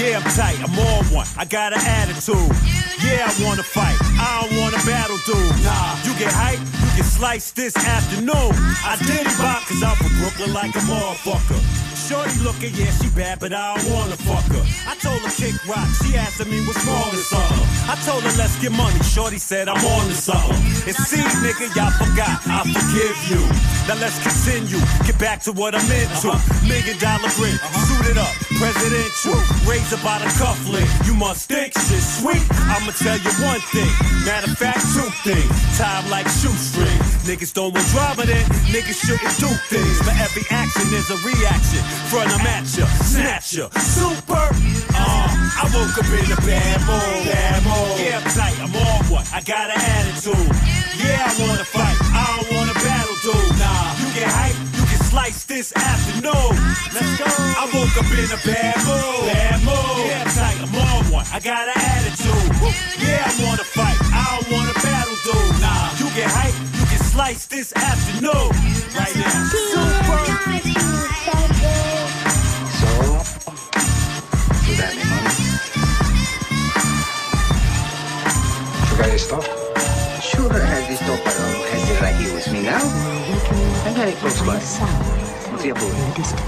Yeah, 0.00 0.18
I'm 0.18 0.28
tight, 0.32 0.58
I'm 0.60 0.78
on 0.78 1.04
one. 1.14 1.26
I 1.36 1.44
got 1.44 1.72
an 1.72 1.80
attitude. 1.80 2.52
Yeah, 3.04 3.28
I 3.28 3.44
wanna 3.44 3.62
fight. 3.62 3.96
Slice 7.20 7.50
this 7.50 7.76
afternoon. 7.76 8.56
I 8.80 8.96
did 9.04 9.20
it 9.20 9.36
back 9.36 9.68
cause 9.68 9.82
I'm 9.82 9.94
from 9.96 10.08
Brooklyn 10.20 10.54
like 10.54 10.74
a 10.74 10.80
motherfucker. 10.88 11.60
Shorty 12.08 12.40
looking, 12.42 12.74
yeah, 12.74 12.90
she 12.98 13.06
bad, 13.14 13.38
but 13.38 13.52
I 13.52 13.76
don't 13.76 13.92
wanna 13.92 14.16
fuck 14.16 14.42
her. 14.50 14.64
I 14.88 14.96
told 14.98 15.20
her 15.20 15.30
kick 15.30 15.54
rock, 15.68 15.86
she 16.02 16.16
asked 16.16 16.40
me 16.42 16.58
what's 16.66 16.82
wrong 16.82 17.06
with 17.12 17.22
something. 17.22 17.62
I 17.86 17.94
told 18.08 18.24
her 18.24 18.34
let's 18.40 18.58
get 18.58 18.72
money, 18.72 18.98
Shorty 19.04 19.38
said 19.38 19.68
I'm 19.68 19.78
on 19.78 20.08
to 20.08 20.16
something. 20.16 20.58
And 20.88 20.96
see, 20.96 21.22
nigga, 21.44 21.70
y'all 21.76 21.92
forgot, 21.94 22.40
I 22.48 22.64
forgive 22.66 23.14
you. 23.30 23.38
Now 23.86 24.00
let's 24.00 24.18
continue, 24.24 24.80
get 25.06 25.18
back 25.20 25.38
to 25.46 25.52
what 25.52 25.76
I'm 25.76 25.86
into. 25.86 26.34
Uh-huh. 26.34 26.66
Million 26.66 26.98
dollar 26.98 27.30
grin, 27.36 27.54
uh-huh. 27.60 27.86
suited 27.86 28.18
up, 28.18 28.34
presidential. 28.58 29.38
Raise 29.68 29.92
about 29.92 30.24
a 30.24 30.30
cufflink, 30.40 30.90
you 31.06 31.14
must 31.14 31.46
think 31.52 31.78
shit 31.78 32.02
sweet. 32.02 32.42
I'ma 32.74 32.90
tell 32.96 33.20
you 33.22 33.32
one 33.44 33.62
thing, 33.70 33.92
matter 34.26 34.50
of 34.50 34.58
fact, 34.58 34.82
two 34.98 35.06
things. 35.22 35.46
Time 35.78 36.08
like 36.10 36.26
shoestring. 36.26 37.09
Niggas 37.24 37.52
don't 37.52 37.72
want 37.74 37.86
drama 37.88 38.24
then, 38.26 38.44
niggas 38.72 38.98
shouldn't 39.06 39.36
do 39.38 39.50
things. 39.68 39.96
For 40.02 40.14
every 40.16 40.44
action, 40.50 40.86
is 40.94 41.10
a 41.10 41.18
reaction. 41.22 41.82
Front 42.10 42.30
them 42.30 42.46
at 42.46 42.64
ya, 42.76 42.86
snatch 43.06 43.54
ya, 43.54 43.68
super. 43.78 44.48
Uh, 44.96 45.28
I 45.60 45.64
woke 45.74 45.96
up 45.98 46.08
in 46.10 46.26
a 46.32 46.40
bad 46.42 46.80
mood. 46.88 47.30
Bad 47.30 47.62
mood. 47.62 48.00
Yeah, 48.00 48.18
I'm 48.18 48.26
tight, 48.32 48.56
I'm 48.58 48.74
on 48.74 49.04
one. 49.12 49.26
I 49.32 49.40
got 49.42 49.70
an 49.70 49.78
attitude. 49.78 50.50
Yeah, 51.00 51.28
I 51.28 51.32
wanna 51.40 51.64
fight. 51.64 51.96
I 52.12 52.24
don't 52.34 52.48
wanna 52.56 52.74
battle, 52.74 53.16
dude. 53.22 53.58
Nah, 53.60 53.96
you 54.00 54.08
get 54.16 54.28
hype, 54.28 54.58
you 54.76 54.84
can 54.84 55.00
slice 55.08 55.44
this 55.44 55.72
afternoon. 55.76 56.56
Let's 56.92 57.12
go. 57.20 57.28
I 57.28 57.64
woke 57.72 57.94
up 58.00 58.10
in 58.10 58.28
a 58.32 58.40
bad 58.42 58.76
mood. 58.84 59.32
Bad 59.32 59.58
mood. 59.64 59.96
Yeah, 60.08 60.24
I'm 60.24 60.30
tight, 60.34 60.58
I'm 60.60 60.74
on 60.74 61.04
one. 61.12 61.26
I 61.32 61.38
got 61.40 61.68
an 61.68 61.76
attitude. 61.76 62.48
Yeah, 63.00 63.28
I 63.28 63.32
wanna 63.44 63.64
fight. 63.64 63.98
I 64.12 64.24
don't 64.34 64.48
wanna 64.52 64.74
battle, 64.82 65.16
dude. 65.24 65.60
Nah, 65.60 65.94
you 66.00 66.06
get 66.16 66.28
hype, 66.28 66.56
you 67.20 67.26
can 67.26 67.36
slice 67.36 67.46
this 67.46 67.72
afternoon. 67.74 68.32
Right 68.96 69.16
now. 69.16 69.48
Super. 69.50 70.18
So, 72.78 72.88
you 74.66 74.74
got 74.76 74.90
any 74.90 75.04
money? 75.04 75.34
You 78.86 78.96
got 78.96 79.08
your 79.08 79.18
stuff? 79.18 79.46
Sure, 80.22 80.52
I 80.52 80.54
have 80.64 80.88
this 80.88 81.00
top 81.00 81.26
around. 81.26 81.64
Has 81.70 81.90
it 81.90 82.00
right 82.00 82.16
here 82.16 82.34
with 82.34 82.48
me 82.52 82.62
now? 82.62 82.84
I 83.84 83.92
got 83.94 84.08
it 84.08 84.16
close 84.16 84.40
by. 84.42 84.58
What's 85.50 85.64
your 85.64 85.74
boy? 85.74 85.90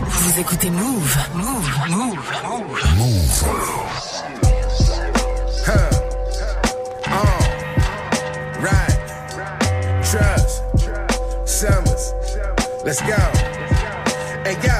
Vous 0.08 0.40
écoutez 0.40 0.70
Move, 0.70 1.18
Move, 1.34 1.70
Move, 1.90 2.32
Move. 2.96 3.42
Right. 3.44 4.11
Let's 12.84 13.00
go. 13.00 13.14
Hey, 14.42 14.58
yo. 14.58 14.74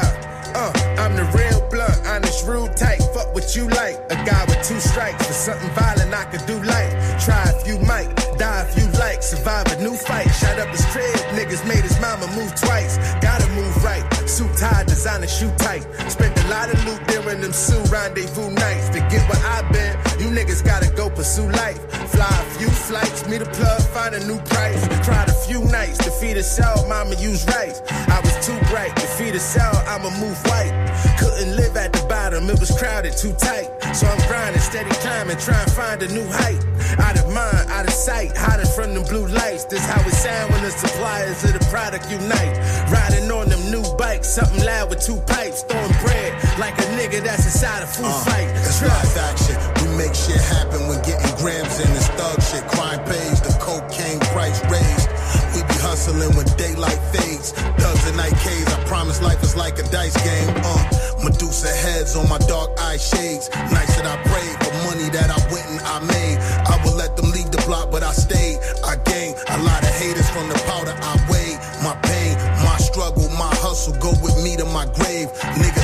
Uh, 0.55 0.73
I'm 0.99 1.15
the 1.15 1.25
real 1.39 1.63
blunt, 1.71 1.97
honest, 2.05 2.45
rude 2.47 2.77
type. 2.77 2.99
Fuck 3.15 3.33
what 3.33 3.55
you 3.55 3.69
like. 3.69 3.97
A 4.11 4.17
guy 4.27 4.45
with 4.49 4.61
two 4.67 4.81
strikes. 4.81 5.25
For 5.27 5.33
something 5.33 5.71
violent, 5.71 6.13
I 6.13 6.25
could 6.25 6.45
do 6.45 6.59
like. 6.67 6.91
Try 7.23 7.47
if 7.55 7.67
you 7.67 7.79
might. 7.87 8.11
Die 8.39 8.67
if 8.69 8.77
you 8.77 8.91
like. 8.99 9.23
Survive 9.23 9.71
a 9.73 9.83
new 9.83 9.95
fight. 9.95 10.27
Shot 10.35 10.59
up 10.59 10.69
his 10.69 10.85
crib. 10.87 11.15
Niggas 11.39 11.67
made 11.67 11.87
his 11.87 11.99
mama 12.01 12.27
move 12.35 12.53
twice. 12.57 12.99
Gotta 13.23 13.49
move 13.55 13.73
right. 13.85 14.03
Suit 14.29 14.51
tied, 14.59 14.87
designer 14.87 15.29
shoe 15.29 15.53
tight. 15.57 15.87
Spent 16.11 16.37
a 16.45 16.49
lot 16.49 16.75
of 16.75 16.85
loot 16.85 17.01
during 17.07 17.41
them 17.41 17.53
Sue 17.53 17.81
rendezvous 17.85 18.51
nights. 18.51 18.89
To 18.91 18.99
get 19.09 19.23
where 19.31 19.43
I've 19.47 19.71
been, 19.73 19.92
niggas 20.33 20.65
gotta 20.65 20.91
go 20.97 21.11
pursue 21.11 21.49
life. 21.63 21.79
Fly 22.11 22.27
a 22.27 22.45
few 22.59 22.69
flights, 22.69 23.29
meet 23.29 23.43
a 23.43 23.47
plug, 23.47 23.81
find 23.93 24.15
a 24.15 24.27
new 24.27 24.39
price. 24.49 24.83
Tried 25.05 25.29
a 25.29 25.35
few 25.47 25.65
nights, 25.71 25.99
defeat 25.99 26.37
a 26.37 26.43
cell, 26.43 26.87
mama 26.89 27.15
use 27.17 27.47
rice. 27.47 27.81
I 28.09 28.21
was 28.21 28.35
too 28.45 28.59
bright, 28.71 28.95
defeat 28.97 29.35
a 29.35 29.41
cell, 29.41 29.73
I'ma 29.87 30.11
move 30.19 30.39
white. 30.49 30.73
Couldn't 31.19 31.57
live 31.57 31.77
at 31.77 31.93
the 31.93 32.05
bottom, 32.09 32.49
it 32.49 32.59
was 32.59 32.71
crowded, 32.77 33.17
too 33.17 33.33
tight. 33.35 33.69
So 33.95 34.07
I'm 34.07 34.21
grinding, 34.29 34.61
steady 34.61 34.91
climbing, 35.05 35.37
trying 35.37 35.67
to 35.67 35.73
find 35.73 36.03
a 36.03 36.09
new 36.09 36.27
height. 36.27 36.61
Out 36.99 37.19
of 37.19 37.33
mind, 37.33 37.71
out 37.71 37.87
of 37.87 37.93
sight, 37.93 38.37
hiding 38.37 38.67
from 38.67 38.95
them 38.95 39.05
blue 39.05 39.27
lights. 39.27 39.65
This 39.65 39.85
how 39.85 40.01
it 40.01 40.13
sound 40.13 40.53
when 40.53 40.63
the 40.63 40.71
suppliers 40.71 41.45
of 41.45 41.53
the 41.53 41.65
product 41.71 42.11
unite. 42.11 42.57
Riding 42.91 43.31
on 43.31 43.49
them 43.49 43.63
new 43.71 43.85
bikes, 43.97 44.29
something 44.29 44.65
loud 44.65 44.91
with 44.91 45.01
two 45.01 45.21
pipes, 45.27 45.63
throwing 45.63 45.93
bread 46.05 46.33
like 46.59 46.77
a 46.79 46.87
nigga 46.97 47.23
that's 47.23 47.45
inside 47.45 47.83
a 47.83 47.87
food 47.87 48.07
uh, 48.07 48.25
fight. 48.25 48.49
It's 48.65 48.83
live 48.83 49.17
action. 49.17 49.82
Make 49.97 50.15
shit 50.15 50.41
happen 50.41 50.89
when 50.89 51.01
getting 51.03 51.37
grams 51.37 51.79
in 51.79 51.89
this 51.93 52.09
thug 52.17 52.41
shit. 52.41 52.65
Crime 52.73 53.05
pays, 53.05 53.41
the 53.41 53.53
cocaine 53.61 54.21
price 54.33 54.61
raised. 54.73 55.09
We 55.55 55.61
be 55.69 55.77
hustling 55.85 56.33
when 56.35 56.47
daylight 56.57 56.99
fades. 57.13 57.53
Thugs 57.53 58.05
and 58.09 58.17
night 58.17 58.33
K's, 58.41 58.67
I 58.73 58.83
promise 58.85 59.21
life 59.23 59.43
is 59.43 59.55
like 59.55 59.79
a 59.79 59.85
dice 59.93 60.17
game. 60.25 60.49
Uh, 60.65 60.83
Medusa 61.23 61.69
heads 61.69 62.17
on 62.17 62.29
my 62.29 62.39
dark 62.49 62.71
eye 62.81 62.97
shades. 62.97 63.51
Nights 63.71 63.97
that 64.01 64.09
I 64.09 64.17
prayed 64.27 64.57
for 64.65 64.73
money 64.89 65.09
that 65.13 65.29
I 65.29 65.39
went 65.53 65.67
and 65.69 65.81
I 65.85 66.01
made. 66.09 66.39
I 66.67 66.81
would 66.85 66.97
let 66.97 67.17
them 67.17 67.31
leave 67.31 67.51
the 67.51 67.63
block, 67.69 67.91
but 67.91 68.03
I 68.03 68.13
stayed. 68.13 68.59
I 68.85 68.97
gained 69.05 69.37
a 69.49 69.59
lot 69.63 69.83
of 69.83 69.93
haters 70.01 70.29
from 70.31 70.49
the 70.49 70.59
powder 70.67 70.97
I 70.97 71.15
weighed. 71.31 71.59
My 71.85 71.95
pain, 72.03 72.35
my 72.65 72.77
struggle, 72.79 73.29
my 73.37 73.53
hustle 73.61 73.95
go 74.01 74.11
with 74.23 74.41
me 74.43 74.57
to 74.57 74.65
my 74.65 74.87
grave. 74.97 75.29
Niggas 75.61 75.82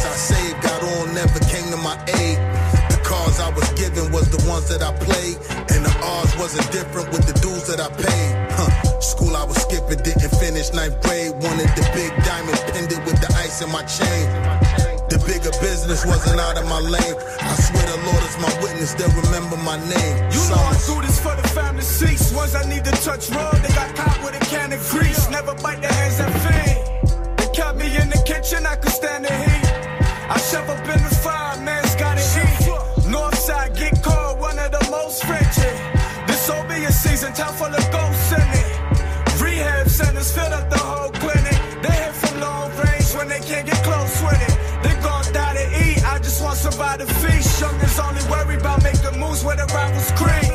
was 4.58 4.68
that 4.74 4.82
I 4.82 4.90
played, 4.98 5.38
and 5.70 5.86
the 5.86 5.94
odds 6.02 6.34
wasn't 6.34 6.66
different 6.74 7.06
with 7.14 7.22
the 7.30 7.36
dues 7.38 7.70
that 7.70 7.78
I 7.78 7.88
paid. 7.94 8.30
Huh. 8.58 8.70
School 8.98 9.36
I 9.36 9.44
was 9.46 9.58
skipping, 9.62 10.02
didn't 10.02 10.34
finish 10.42 10.74
ninth 10.74 10.98
grade. 11.02 11.30
Wanted 11.38 11.70
the 11.78 11.86
big 11.94 12.10
diamond 12.26 12.58
pendant 12.74 13.02
with 13.06 13.18
the 13.22 13.30
ice 13.38 13.62
in 13.62 13.70
my 13.70 13.86
chain. 13.86 14.26
The 15.12 15.18
bigger 15.22 15.54
business 15.62 16.02
wasn't 16.04 16.40
out 16.42 16.58
of 16.58 16.66
my 16.66 16.82
lane. 16.82 17.16
I 17.38 17.54
swear 17.54 17.86
the 17.86 17.98
Lord 18.02 18.22
is 18.26 18.36
my 18.42 18.52
witness, 18.58 18.94
they'll 18.98 19.14
remember 19.22 19.56
my 19.62 19.78
name. 19.78 20.16
You 20.34 20.42
know 20.50 20.58
I 20.58 20.74
do 20.90 20.96
this 21.06 21.22
for 21.22 21.34
the 21.38 21.46
family 21.54 21.86
seats. 21.86 22.34
Ones 22.34 22.54
I 22.58 22.66
need 22.66 22.84
to 22.84 22.94
touch 23.06 23.30
road, 23.30 23.62
they 23.62 23.72
got 23.78 23.94
caught 23.94 24.18
with 24.26 24.34
a 24.34 24.42
can 24.50 24.72
of 24.74 24.82
grease. 24.90 25.30
Never 25.30 25.54
bite 25.62 25.80
their 25.80 25.94
hands 25.94 26.18
that 26.18 26.32
feed. 26.42 26.76
They 27.38 27.48
kept 27.54 27.78
me 27.78 27.86
in 27.94 28.10
the 28.10 28.20
kitchen, 28.26 28.66
I 28.66 28.74
could 28.74 28.92
stand 28.92 29.24
the 29.24 29.32
heat. 29.32 29.66
I 30.34 30.36
shove 30.50 30.68
up 30.68 30.82
in 30.82 31.00
the 31.06 31.14
town 37.38 37.54
full 37.54 37.68
of 37.68 37.86
ghosts 37.92 38.32
in 38.32 38.48
it. 38.62 39.40
Rehab 39.40 39.88
centers 39.88 40.32
filled 40.32 40.52
up 40.52 40.68
the 40.70 40.78
whole 40.78 41.12
clinic. 41.22 41.58
They 41.82 41.94
hit 42.02 42.12
from 42.20 42.40
long 42.40 42.68
range 42.82 43.14
when 43.14 43.28
they 43.28 43.38
can't 43.38 43.64
get 43.64 43.80
close 43.84 44.20
with 44.26 44.42
it. 44.48 44.54
They 44.82 44.94
gon' 45.06 45.32
die 45.32 45.54
to 45.54 45.66
eat, 45.84 46.04
I 46.04 46.18
just 46.18 46.42
want 46.42 46.58
somebody 46.58 47.06
to 47.06 47.14
feast. 47.22 47.60
Youngers 47.60 47.96
only 48.00 48.24
worry 48.28 48.56
about 48.56 48.82
making 48.82 49.20
moves 49.20 49.44
where 49.44 49.54
the 49.54 49.66
rivals 49.66 50.10
creep. 50.18 50.50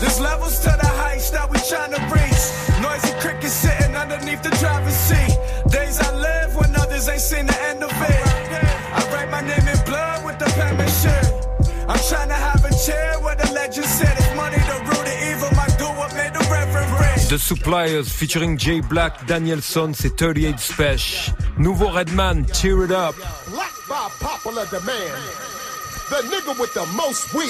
There's 0.00 0.20
levels 0.20 0.60
to 0.60 0.70
the 0.80 0.90
heights 1.02 1.30
that 1.30 1.50
we 1.50 1.58
tryna 1.58 1.98
reach. 2.12 2.29
The 17.30 17.38
Suppliers 17.38 18.08
featuring 18.08 18.58
Jay 18.58 18.80
Black, 18.80 19.24
Danielson, 19.28 19.92
c'est 19.94 20.16
38 20.16 20.58
Special. 20.58 21.32
Nouveau 21.58 21.92
Redman, 21.92 22.44
Tear 22.44 22.82
It 22.82 22.90
Up. 22.90 23.14
Black 23.48 23.70
by 23.88 24.08
popular 24.18 24.66
demand. 24.66 25.14
The 26.10 26.26
nigga 26.26 26.58
with 26.58 26.74
the 26.74 26.84
most 26.96 27.32
weed. 27.32 27.46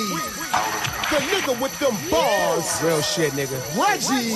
The 1.09 1.17
nigga 1.33 1.59
with 1.63 1.73
them 1.79 1.97
bars. 2.11 2.83
Real 2.85 3.01
shit, 3.01 3.33
nigga. 3.33 3.57
Reggie 3.73 4.35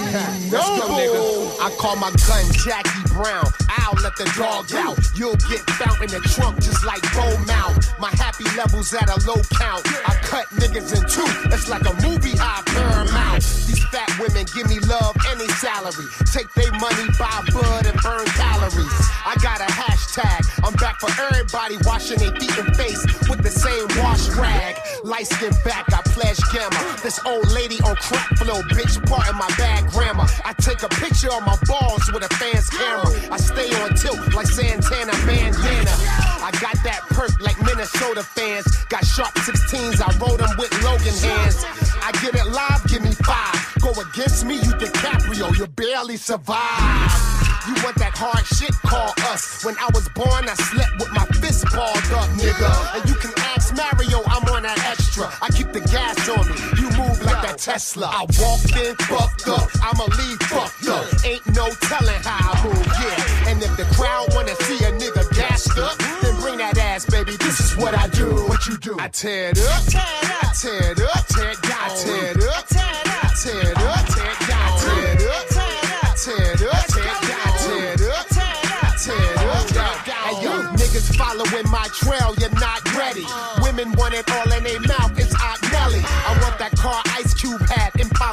Let's 0.50 0.66
go, 0.66 0.78
Noble. 0.78 0.96
nigga. 0.96 1.60
I 1.60 1.76
call 1.76 1.96
my 1.96 2.08
gun 2.08 2.44
Jackie 2.64 3.12
Brown. 3.12 3.44
I'll 3.68 4.00
let 4.02 4.16
the 4.16 4.24
dog 4.38 4.72
out. 4.72 4.96
You'll 5.14 5.36
get 5.52 5.60
found 5.76 6.00
in 6.00 6.08
the 6.08 6.20
trunk 6.24 6.56
just 6.56 6.86
like 6.86 7.02
Bo 7.12 7.36
Mount. 7.44 7.84
My 8.00 8.08
happy 8.16 8.44
levels 8.56 8.94
at 8.94 9.10
a 9.10 9.20
low 9.28 9.42
count. 9.60 9.84
I 10.08 10.14
cut 10.22 10.46
niggas 10.56 10.96
in 10.96 11.04
two. 11.04 11.52
It's 11.52 11.68
like 11.68 11.84
a 11.84 11.92
movie 12.00 12.34
high 12.34 12.62
paramount. 12.64 13.63
Fat 13.94 14.10
women 14.18 14.44
give 14.50 14.66
me 14.66 14.80
love 14.90 15.14
any 15.30 15.46
salary. 15.62 16.10
Take 16.34 16.50
their 16.54 16.72
money, 16.82 17.06
buy 17.16 17.46
bud 17.54 17.86
and 17.86 17.94
burn 18.02 18.26
calories. 18.34 18.98
I 19.22 19.38
got 19.40 19.60
a 19.60 19.70
hashtag. 19.70 20.66
I'm 20.66 20.74
back 20.82 20.98
for 20.98 21.14
everybody 21.30 21.76
washing 21.86 22.18
their 22.18 22.34
feet 22.34 22.58
and 22.58 22.74
face 22.74 22.98
with 23.30 23.44
the 23.44 23.54
same 23.54 23.86
wash 24.02 24.26
rag. 24.34 24.74
Light 25.04 25.28
skin 25.28 25.52
back, 25.64 25.86
I 25.94 26.02
pledge 26.10 26.42
gamma. 26.50 26.74
This 27.04 27.20
old 27.24 27.46
lady 27.52 27.78
on 27.86 27.94
crack 27.94 28.34
flow, 28.36 28.62
bitch, 28.74 28.98
part 29.06 29.30
of 29.30 29.36
my 29.36 29.46
bad 29.56 29.88
grammar. 29.92 30.26
I 30.44 30.54
take 30.54 30.82
a 30.82 30.88
picture 30.88 31.30
of 31.30 31.46
my 31.46 31.56
balls 31.62 32.10
with 32.12 32.26
a 32.26 32.34
fan's 32.34 32.68
camera. 32.70 33.14
I 33.30 33.36
stay 33.36 33.70
on 33.78 33.94
tilt 33.94 34.34
like 34.34 34.48
Santana 34.48 35.14
bandana. 35.22 35.94
I 36.42 36.50
got 36.60 36.74
that 36.82 36.98
perk 37.14 37.30
like 37.40 37.62
Minnesota 37.62 38.24
fans. 38.24 38.66
Got 38.90 39.06
sharp 39.06 39.34
16s, 39.34 40.02
I 40.02 40.10
roll 40.18 40.36
them 40.36 40.50
with 40.58 40.74
Logan 40.82 41.14
hands. 41.14 41.62
I 42.04 42.12
get 42.20 42.34
it 42.34 42.46
live, 42.52 42.84
give 42.86 43.02
me 43.02 43.12
five. 43.24 43.56
Go 43.80 43.88
against 43.98 44.44
me, 44.44 44.56
you 44.56 44.72
DiCaprio, 44.76 45.56
you 45.56 45.66
barely 45.68 46.18
survive. 46.18 47.08
You 47.64 47.72
want 47.80 47.96
that 47.96 48.12
hard 48.12 48.44
shit? 48.44 48.76
Call 48.84 49.08
us. 49.32 49.64
When 49.64 49.74
I 49.80 49.88
was 49.94 50.06
born, 50.10 50.44
I 50.44 50.52
slept 50.52 51.00
with 51.00 51.10
my 51.16 51.24
fist 51.40 51.64
balled 51.72 51.96
up, 52.12 52.28
nigga. 52.36 52.68
And 52.92 53.08
you 53.08 53.16
can 53.16 53.32
ask 53.56 53.72
Mario, 53.72 54.20
I'm 54.28 54.44
on 54.52 54.64
that 54.68 54.76
extra. 54.84 55.32
I 55.40 55.48
keep 55.48 55.72
the 55.72 55.80
gas 55.80 56.28
on 56.28 56.44
me. 56.44 56.60
You 56.76 56.92
move 56.92 57.24
like 57.24 57.40
that 57.40 57.56
Tesla. 57.56 58.12
I 58.12 58.28
walked 58.36 58.76
in, 58.76 58.92
fucked 59.08 59.48
up. 59.48 59.64
I'ma 59.80 60.04
leave 60.04 60.40
fucked 60.44 60.88
up. 60.92 61.08
Ain't 61.24 61.46
no 61.56 61.72
telling 61.88 62.20
how 62.20 62.52
I 62.52 62.68
move, 62.68 62.84
yeah. 63.00 63.48
And 63.48 63.62
if 63.62 63.72
the 63.80 63.88
crowd 63.96 64.28
wanna 64.36 64.54
see 64.68 64.84
a 64.84 64.92
nigga 64.92 65.24
gassed 65.32 65.78
up, 65.80 65.96
that 66.64 66.78
ass, 66.78 67.04
baby. 67.04 67.36
This 67.36 67.60
is 67.60 67.76
what 67.76 67.94
I 67.96 68.08
do. 68.08 68.30
What 68.48 68.66
you 68.66 68.78
do? 68.78 68.96
I 68.98 69.08
tear 69.08 69.50
it 69.50 69.60
up. 69.60 69.82
Tear 69.84 70.92
it 70.92 71.00
up. 71.00 71.26
Tear 71.28 71.50
it 71.50 71.62
down. 71.62 71.80
I 71.80 71.94
tear 72.00 72.30
it 72.30 72.42
up. 72.42 72.66
Tear 72.68 72.90
it 72.90 73.76
up. 73.76 74.06
Tear 74.08 74.30
it 74.32 74.40
down. 74.48 74.64
I 74.64 74.80
tear 74.80 75.12
it 75.12 75.22
up. 75.28 75.44
Tear 76.24 76.52
it 76.52 76.62
up. 76.62 76.86
Tear 76.88 77.12
it 77.12 77.20
down. 77.28 77.44
I 77.44 77.56
tear 77.60 77.92
it 77.92 78.00
up. 78.00 78.26
I 78.32 78.96
tear 78.96 79.28
it 79.32 79.76
up. 79.76 79.94
Hey, 80.24 80.40
yo, 80.42 80.52
niggas 80.72 81.08
following 81.16 81.68
my 81.70 81.86
trail, 81.92 82.34
you're 82.38 82.56
not 82.56 82.80
ready. 82.96 83.26
Women 83.60 83.92
want 83.92 84.14
it 84.14 84.24
all 84.30 84.50
in 84.52 84.64
their 84.64 84.80
mouth, 84.80 85.12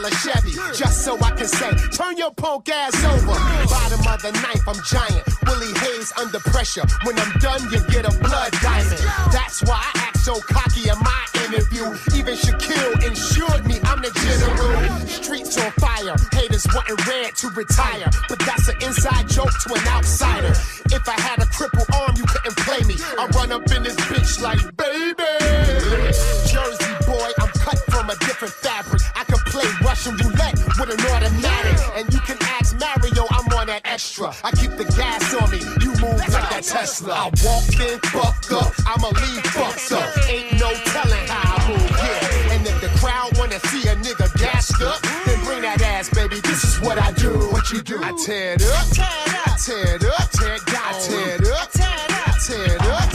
Impala 0.01 0.15
Chevy, 0.17 0.53
just 0.75 1.05
so 1.05 1.15
I 1.21 1.31
can 1.31 1.47
say, 1.47 1.71
turn 1.91 2.17
your 2.17 2.31
punk 2.31 2.69
ass 2.69 2.95
over. 3.05 3.37
Bottom 3.69 3.99
of 4.07 4.21
the 4.21 4.31
knife, 4.31 4.67
I'm 4.67 4.81
giant. 4.83 5.27
Willie 5.45 5.73
Hayes 5.79 6.11
under 6.17 6.39
pressure. 6.39 6.83
When 7.03 7.17
I'm 7.19 7.31
done, 7.39 7.61
you 7.71 7.79
get 7.87 8.05
a 8.05 8.17
blood 8.19 8.51
diamond. 8.63 9.01
That's 9.31 9.61
why 9.63 9.77
I 9.77 9.91
act 9.95 10.17
so 10.17 10.39
cocky 10.39 10.89
in 10.89 10.97
my 10.99 11.25
interview. 11.45 11.85
Even 12.17 12.35
Shaquille 12.35 13.05
insured 13.05 13.67
me, 13.67 13.77
I'm 13.83 14.01
the 14.01 14.11
general. 14.25 15.07
Streets 15.07 15.57
on 15.61 15.71
fire, 15.73 16.15
haters 16.31 16.65
wanting 16.73 16.97
red 17.05 17.35
to 17.37 17.49
retire. 17.49 18.09
But 18.27 18.39
that's 18.39 18.69
an 18.69 18.81
inside 18.81 19.29
joke 19.29 19.53
to 19.67 19.73
an 19.73 19.87
outsider. 19.87 20.53
If 20.89 21.07
I 21.07 21.19
had 21.19 21.41
a 21.41 21.45
crippled 21.45 21.87
arm, 21.93 22.15
you 22.17 22.25
couldn't 22.25 22.57
play 22.57 22.81
me. 22.87 22.95
I 23.19 23.27
run 23.35 23.51
up 23.51 23.69
in 23.71 23.83
this 23.83 23.95
bitch 24.09 24.41
like, 24.41 24.61
baby. 24.77 25.29
Jersey 26.49 26.91
Russian 30.01 30.17
roulette 30.25 30.57
with 30.79 30.89
an 30.89 30.99
automatic. 31.13 31.79
And 31.95 32.13
you 32.13 32.19
can 32.21 32.37
ask 32.41 32.75
Mario, 32.79 33.25
I'm 33.29 33.45
on 33.53 33.67
that 33.67 33.81
extra. 33.85 34.33
I 34.43 34.51
keep 34.51 34.71
the 34.71 34.85
gas 34.97 35.33
on 35.35 35.51
me, 35.51 35.59
you 35.81 35.91
move 36.01 36.17
like 36.33 36.49
that 36.49 36.63
Tesla. 36.63 37.13
I 37.13 37.25
walked 37.45 37.79
in, 37.79 37.99
fucked 38.09 38.51
up, 38.51 38.73
I'ma 38.87 39.09
leave 39.09 39.45
fucked 39.53 39.91
up. 39.91 40.09
Ain't 40.27 40.53
no 40.59 40.73
telling 40.89 41.27
how 41.27 41.55
I 41.55 41.69
move, 41.69 41.91
yeah. 41.91 42.53
And 42.53 42.65
if 42.65 42.81
the 42.81 42.89
crowd 42.97 43.37
wanna 43.37 43.59
see 43.59 43.87
a 43.89 43.95
nigga 43.95 44.27
gassed 44.39 44.81
up, 44.81 45.01
then 45.25 45.43
bring 45.45 45.61
that 45.61 45.81
ass, 45.81 46.09
baby. 46.09 46.39
This 46.41 46.63
is 46.63 46.81
what 46.81 46.97
I 46.97 47.11
do. 47.11 47.37
What 47.51 47.71
you 47.71 47.81
do? 47.81 48.01
I 48.01 48.11
tear 48.25 48.53
it 48.53 48.63
up, 48.63 48.87
I 48.97 49.55
tear 49.57 49.95
it 49.95 50.03
up, 50.03 50.31
tear 50.31 50.55
it 50.55 50.65
down, 50.65 50.81
I 50.81 50.99
tear 50.99 51.35
it 51.35 51.47
up, 51.47 51.69
I 51.69 51.77
tear 51.77 51.95
it 52.09 52.17
up, 52.17 52.41
tear 52.41 52.75
it 52.75 52.79
down, 52.79 53.10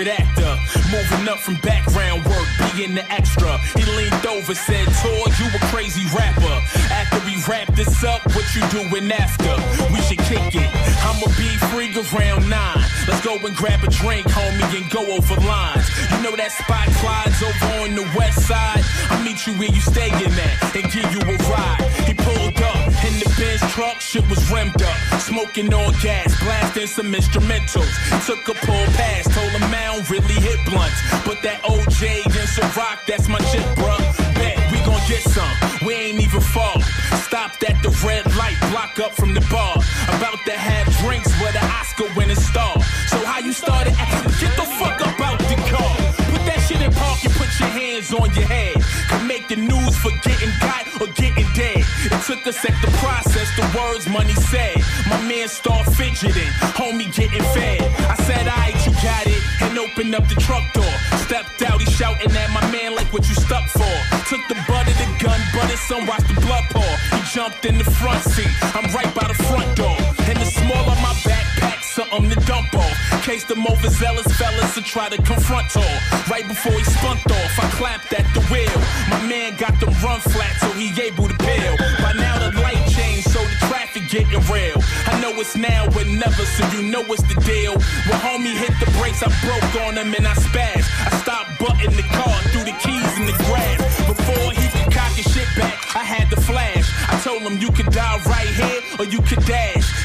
favorite 0.00 0.20
actor. 0.20 0.56
Moving 0.90 1.28
up 1.28 1.38
from 1.38 1.56
background 1.56 2.24
work, 2.24 2.46
being 2.74 2.94
the 2.94 3.04
extra. 3.12 3.58
He 3.76 3.84
leaned 3.96 4.26
over, 4.26 4.54
said, 4.54 4.86
Tor, 5.02 5.24
you 5.38 5.46
a 5.52 5.60
crazy 5.72 6.04
rapper. 6.16 6.56
After 6.92 7.18
we 7.26 7.36
wrap 7.48 7.68
this 7.74 8.02
up, 8.04 8.24
what 8.34 8.44
you 8.54 8.62
doing 8.68 9.10
after? 9.12 9.54
We 9.92 9.99
it. 10.32 10.70
I'ma 11.02 11.26
be 11.36 11.50
free 11.70 11.90
around 11.90 12.48
nine. 12.48 12.84
Let's 13.08 13.24
go 13.24 13.34
and 13.34 13.56
grab 13.56 13.82
a 13.82 13.90
drink, 13.90 14.26
homie, 14.26 14.78
and 14.78 14.90
go 14.90 15.02
over 15.10 15.34
lines. 15.42 15.88
You 16.12 16.22
know 16.22 16.36
that 16.36 16.52
spot 16.52 16.86
Clyde's 17.02 17.42
over 17.42 17.82
on 17.82 17.94
the 17.94 18.06
west 18.16 18.46
side? 18.46 18.84
I'll 19.10 19.22
meet 19.24 19.46
you 19.46 19.54
where 19.54 19.70
you 19.70 19.80
staying 19.80 20.14
at 20.14 20.76
and 20.76 20.84
give 20.92 21.08
you 21.10 21.20
a 21.20 21.36
ride. 21.50 21.82
He 22.06 22.14
pulled 22.14 22.62
up 22.62 22.78
in 23.02 23.14
the 23.18 23.28
Benz 23.38 23.60
truck, 23.72 24.00
shit 24.00 24.28
was 24.30 24.38
rimmed 24.50 24.80
up. 24.82 24.96
Smoking 25.20 25.72
on 25.74 25.92
gas, 26.00 26.38
blasting 26.38 26.86
some 26.86 27.12
instrumentals. 27.12 27.90
Took 28.26 28.46
a 28.48 28.54
pull 28.66 28.86
pass, 28.94 29.24
told 29.34 29.50
him 29.50 29.64
I 29.64 29.96
don't 29.96 30.08
really 30.10 30.38
hit 30.38 30.58
blunts. 30.66 31.00
But 31.26 31.42
that 31.42 31.62
OJ 31.64 32.24
and 32.24 32.48
Ciroc, 32.54 32.98
that's 33.06 33.28
my 33.28 33.40
shit, 33.50 33.66
bruh. 33.74 33.98
Bet 34.34 34.58
we 34.70 34.78
gon' 34.86 35.02
get 35.08 35.22
some, 35.22 35.54
we 35.86 35.94
ain't 35.94 36.20
even 36.20 36.40
fall. 36.40 36.80
Stopped 37.26 37.62
at 37.64 37.82
the 37.82 37.90
red 38.06 38.26
light, 38.36 38.58
block 38.70 38.98
up 39.00 39.12
from 39.12 39.34
the 39.34 39.40
bar. 39.50 39.76
Hands 48.00 48.12
on 48.14 48.34
your 48.34 48.46
head. 48.46 48.76
Can 49.08 49.26
make 49.26 49.48
the 49.48 49.56
news 49.56 49.96
for 49.98 50.10
getting 50.22 50.50
got 50.60 50.86
or 51.00 51.06
getting 51.14 51.46
dead. 51.54 51.84
It 52.04 52.22
took 52.24 52.44
a 52.46 52.52
sec 52.52 52.74
to 52.82 52.90
process 52.98 53.48
the 53.56 53.64
words 53.76 54.08
money 54.08 54.34
said. 54.34 54.76
My 55.08 55.20
man 55.28 55.48
start 55.48 55.86
fidgeting, 55.94 56.50
homie 56.76 57.12
getting 57.14 57.42
fed. 57.54 57.82
I 58.08 58.14
said, 58.26 58.46
alright, 58.48 58.76
you 58.86 58.92
got 59.02 59.26
it, 59.26 59.42
and 59.62 59.78
opened 59.78 60.14
up 60.14 60.28
the 60.28 60.36
truck 60.40 60.64
door. 60.72 60.94
Stepped 61.26 61.62
out, 61.62 61.80
he 61.80 61.86
shouting 61.90 62.30
at 62.32 62.50
my 62.50 62.64
man 62.70 62.94
like 62.94 63.12
what 63.12 63.28
you 63.28 63.34
stuck 63.34 63.66
for. 63.68 63.94
Took 64.28 64.42
the 64.48 64.58
butt 64.68 64.86
of 64.86 64.96
the 64.98 65.08
gun, 65.22 65.40
but 65.54 65.66
his 65.70 65.80
son 65.80 66.06
watched 66.06 66.28
the 66.28 66.40
blood 66.40 66.64
pour. 66.70 66.94
He 67.16 67.22
jumped 67.34 67.64
in 67.64 67.78
the 67.78 67.84
front 67.84 68.22
seat, 68.22 68.49
something 72.10 72.30
to 72.30 72.46
dump 72.46 72.74
off. 72.74 73.24
Case 73.24 73.44
the 73.44 73.54
overzealous 73.54 74.26
fellas 74.36 74.74
to 74.74 74.82
try 74.82 75.08
to 75.08 75.16
confront 75.22 75.76
all. 75.76 75.98
Right 76.30 76.46
before 76.46 76.72
he 76.72 76.84
spunked 76.84 77.30
off, 77.30 77.58
I 77.58 77.68
clapped 77.78 78.12
at 78.12 78.26
the 78.34 78.40
wheel. 78.50 78.78
My 79.10 79.22
man 79.26 79.56
got 79.56 79.78
them 79.80 79.94
run 80.02 80.20
flat, 80.20 80.54
so 80.60 80.68
he 80.72 80.90
able 81.00 81.28
to 81.28 81.36
peel. 81.38 81.76
By 82.02 82.12
now 82.12 82.38
the 82.38 82.60
light 82.60 82.82
changed, 82.88 83.30
so 83.30 83.40
the 83.40 83.56
traffic 83.68 84.08
getting 84.08 84.40
real. 84.52 84.78
I 85.06 85.20
know 85.20 85.32
it's 85.40 85.56
now 85.56 85.86
or 85.86 86.04
never, 86.04 86.44
so 86.56 86.66
you 86.76 86.90
know 86.90 87.02
what's 87.04 87.22
the 87.22 87.38
deal. 87.42 87.74
When 88.08 88.18
homie 88.20 88.56
hit 88.56 88.74
the 88.80 88.90
brakes, 88.98 89.22
I 89.22 89.30
broke 89.44 89.86
on 89.86 89.96
him 89.96 90.14
and 90.14 90.26
I 90.26 90.34
spazzed. 90.34 90.88
I 91.06 91.10
stopped 91.22 91.58
butting 91.58 91.94
the 91.96 92.06
car, 92.10 92.36
threw 92.50 92.64
the 92.64 92.76
keys 92.82 93.12
in 93.18 93.26
the 93.26 93.36
grass. 93.46 93.78
Before 94.06 94.52
he 94.52 94.66
could 94.74 94.92
cock 94.92 95.12
his 95.12 95.30
shit 95.32 95.48
back, 95.56 95.78
I 95.94 96.02
had 96.02 96.30
the 96.30 96.40
flash. 96.40 96.90
I 97.08 97.20
told 97.22 97.42
him 97.42 97.58
you 97.58 97.70
could 97.70 97.90
die 97.92 98.18
right 98.26 98.48
here 98.48 98.80
or 98.98 99.04
you 99.04 99.20
could 99.22 99.44
dash. 99.46 99.99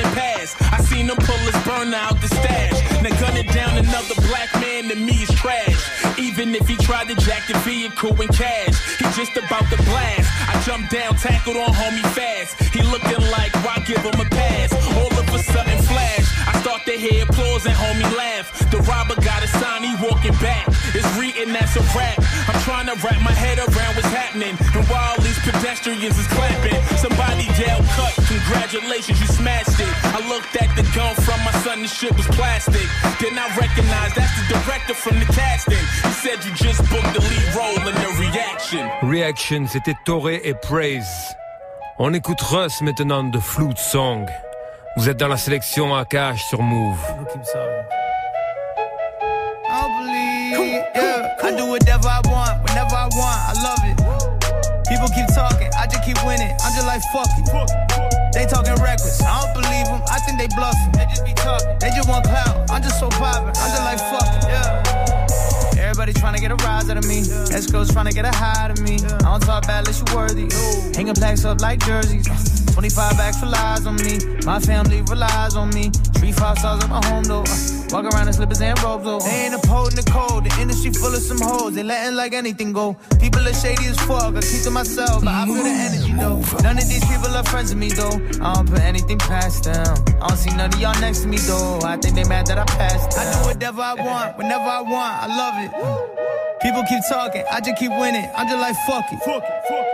I 0.00 0.80
seen 0.80 1.10
him 1.10 1.16
pull 1.16 1.36
his 1.44 1.56
burner 1.64 1.96
out 1.96 2.20
the 2.20 2.28
stash. 2.28 2.80
Now 3.02 3.12
gunning 3.20 3.46
down 3.52 3.76
another 3.76 4.14
black 4.28 4.48
man 4.56 4.88
to 4.88 4.96
me 4.96 5.20
is 5.22 5.30
trash. 5.36 6.18
Even 6.18 6.54
if 6.54 6.66
he 6.66 6.76
tried 6.76 7.08
to 7.08 7.14
jack 7.16 7.46
the 7.46 7.58
vehicle 7.60 8.16
and 8.16 8.32
cash, 8.32 8.76
he 8.96 9.04
just 9.12 9.36
about 9.36 9.68
to 9.68 9.76
blast. 9.84 10.28
I 10.48 10.60
jumped 10.64 10.90
down, 10.90 11.16
tackled 11.16 11.56
on 11.56 11.68
homie 11.68 12.08
fast. 12.16 12.56
He 12.72 12.80
looking 12.82 13.20
like 13.36 13.52
why 13.64 13.84
give 13.84 14.00
him 14.00 14.18
a 14.18 14.28
pass? 14.32 14.72
All 14.96 15.12
of 15.12 15.28
a 15.28 15.38
sudden 15.38 15.78
flash. 15.82 16.26
I 16.48 16.58
start 16.62 16.86
to 16.86 16.92
hear 16.92 17.24
applause 17.24 17.66
and 17.66 17.74
homie 17.76 18.08
laugh. 18.16 18.48
The 18.70 18.78
robber 18.88 19.20
got 19.20 19.44
a 19.44 19.48
sign, 19.48 19.84
he 19.84 19.92
walking 20.00 20.36
back. 20.40 20.68
It's 20.96 21.08
written 21.18 21.52
that's 21.52 21.76
a 21.76 21.84
rap. 21.92 22.16
I'm 22.48 22.60
trying 22.62 22.86
to 22.86 22.96
wrap 23.04 23.20
my 23.20 23.32
head 23.32 23.58
around 23.58 23.92
what's 23.96 24.08
happening. 24.08 24.56
And 24.56 24.84
while 24.88 25.16
these 25.20 25.38
pedestrians 25.44 26.16
is 26.18 26.26
clapping, 26.28 26.80
somebody 26.96 27.44
yelled 27.60 27.84
cut. 27.92 28.21
Congratulations, 28.52 29.18
you 29.18 29.26
smashed 29.26 29.80
it. 29.80 29.88
I 30.04 30.20
looked 30.28 30.54
at 30.56 30.68
the 30.76 30.82
gun 30.94 31.14
from 31.24 31.40
my 31.44 31.52
son, 31.64 31.80
the 31.82 31.88
shit 31.88 32.14
was 32.14 32.26
plastic. 32.36 32.86
Then 33.20 33.38
I 33.38 33.48
recognized 33.56 34.14
that's 34.14 34.34
the 34.40 34.54
director 34.54 34.94
from 34.94 35.18
the 35.18 35.26
casting. 35.32 35.84
He 36.04 36.12
said 36.22 36.44
you 36.44 36.52
just 36.54 36.80
booked 36.90 37.14
the 37.14 37.20
lead 37.20 37.54
role 37.56 37.88
in 37.88 37.94
the 37.94 38.12
reaction. 38.20 38.90
Reaction, 39.02 39.66
c'était 39.66 39.94
Toré 40.04 40.42
et 40.44 40.54
Praise. 40.54 41.34
On 41.98 42.12
écoute 42.12 42.40
Russ 42.42 42.82
maintenant 42.82 43.24
de 43.24 43.38
Flute 43.38 43.78
Song. 43.78 44.26
Vous 44.96 45.08
êtes 45.08 45.16
dans 45.16 45.28
la 45.28 45.38
sélection 45.38 45.94
Akash 45.96 46.42
sur 46.44 46.60
Move. 46.60 46.98
I 47.08 47.14
don't 49.80 49.96
believe, 49.98 50.84
yeah. 50.94 51.36
I 51.42 51.56
do 51.56 51.66
whatever 51.70 52.06
I 52.06 52.20
want, 52.28 52.62
whenever 52.68 52.94
I 52.94 53.08
want. 53.16 53.40
I 53.48 53.52
love 53.62 53.82
it. 53.86 53.96
People 54.88 55.08
keep 55.08 55.26
talking, 55.34 55.70
I 55.74 55.86
just 55.86 56.04
keep 56.04 56.22
winning. 56.26 56.52
I'm 56.62 56.74
just 56.74 56.86
like 56.86 57.00
fuck 57.12 57.28
it. 57.38 57.41
Bluffing. 60.56 60.92
They 60.92 61.06
just 61.06 61.24
be 61.24 61.32
talking. 61.34 61.78
They 61.80 61.90
just 61.90 62.08
want 62.08 62.24
clout. 62.24 62.70
I'm 62.70 62.82
just 62.82 62.98
so 62.98 63.08
poppin'. 63.08 63.48
I'm 63.48 63.70
just 63.72 63.84
like 63.84 63.98
fuck 63.98 64.28
yeah. 64.48 65.78
Everybody 65.78 66.12
trying 66.12 66.34
to 66.34 66.40
get 66.40 66.50
a 66.50 66.56
rise 66.56 66.88
out 66.88 66.96
of 66.96 67.06
me. 67.06 67.20
Esco's 67.52 67.92
trying 67.92 68.06
to 68.06 68.12
get 68.12 68.24
a 68.24 68.34
high 68.34 68.64
out 68.64 68.70
of 68.70 68.80
me. 68.80 68.96
I 68.96 69.18
don't 69.18 69.42
talk 69.42 69.66
bad 69.66 69.80
unless 69.80 69.98
you 70.00 70.16
worthy. 70.16 70.48
Hanging 70.96 71.14
plaques 71.14 71.44
up 71.44 71.60
like 71.60 71.80
jerseys. 71.80 72.26
25 72.72 73.16
bags 73.16 73.42
relies 73.42 73.86
on 73.86 73.96
me. 73.96 74.18
My 74.46 74.58
family 74.58 75.02
relies 75.02 75.56
on 75.56 75.70
me. 75.70 75.90
Three 76.16 76.32
five 76.32 76.58
stars 76.58 76.82
at 76.82 76.88
my 76.88 77.04
home 77.06 77.24
though. 77.24 77.44
Walk 77.92 78.06
around 78.06 78.26
in 78.26 78.32
slippers 78.32 78.62
and 78.62 78.82
robes 78.82 79.04
though. 79.04 79.18
They 79.18 79.44
ain't 79.44 79.54
upholding 79.54 79.96
the 79.96 80.10
code. 80.10 80.44
The 80.44 80.60
industry 80.62 80.92
full 80.92 81.14
of 81.14 81.20
some 81.20 81.40
hoes. 81.40 81.74
They 81.74 81.82
letting 81.82 82.16
like 82.16 82.32
anything 82.32 82.72
go. 82.72 82.96
People 83.20 83.46
are 83.46 83.52
shady 83.52 83.84
as 83.84 83.98
fuck. 84.08 84.34
I 84.34 84.40
keep 84.40 84.62
to 84.62 84.70
myself, 84.70 85.22
but 85.22 85.28
I 85.28 85.44
feel 85.44 85.62
the 85.62 85.68
energy 85.68 86.12
though. 86.12 86.40
None 86.62 86.78
of 86.78 86.88
these 86.88 87.04
people 87.04 87.28
are 87.36 87.44
friends 87.44 87.68
with 87.68 87.78
me 87.78 87.90
though. 87.90 88.16
I 88.40 88.54
don't 88.54 88.70
put 88.70 88.80
anything 88.80 89.18
past 89.18 89.64
them. 89.64 89.94
I 90.22 90.28
don't 90.28 90.38
see 90.38 90.56
none 90.56 90.72
of 90.72 90.80
y'all 90.80 90.98
next 91.02 91.20
to 91.20 91.28
me 91.28 91.36
though. 91.36 91.80
I 91.84 91.98
think 91.98 92.14
they 92.14 92.24
mad 92.24 92.46
that 92.46 92.58
I 92.58 92.64
passed. 92.64 93.18
I 93.18 93.30
do 93.30 93.48
whatever 93.48 93.82
I 93.82 93.92
want, 93.92 94.38
whenever 94.38 94.64
I 94.64 94.80
want. 94.80 95.14
I 95.22 95.26
love 95.28 95.56
it. 95.60 96.62
People 96.62 96.84
keep 96.88 97.02
talking, 97.10 97.44
I 97.50 97.60
just 97.60 97.76
keep 97.76 97.90
winning. 97.90 98.24
I'm 98.34 98.48
just 98.48 98.58
like 98.58 98.76
fuck 98.86 99.04
it. 99.12 99.91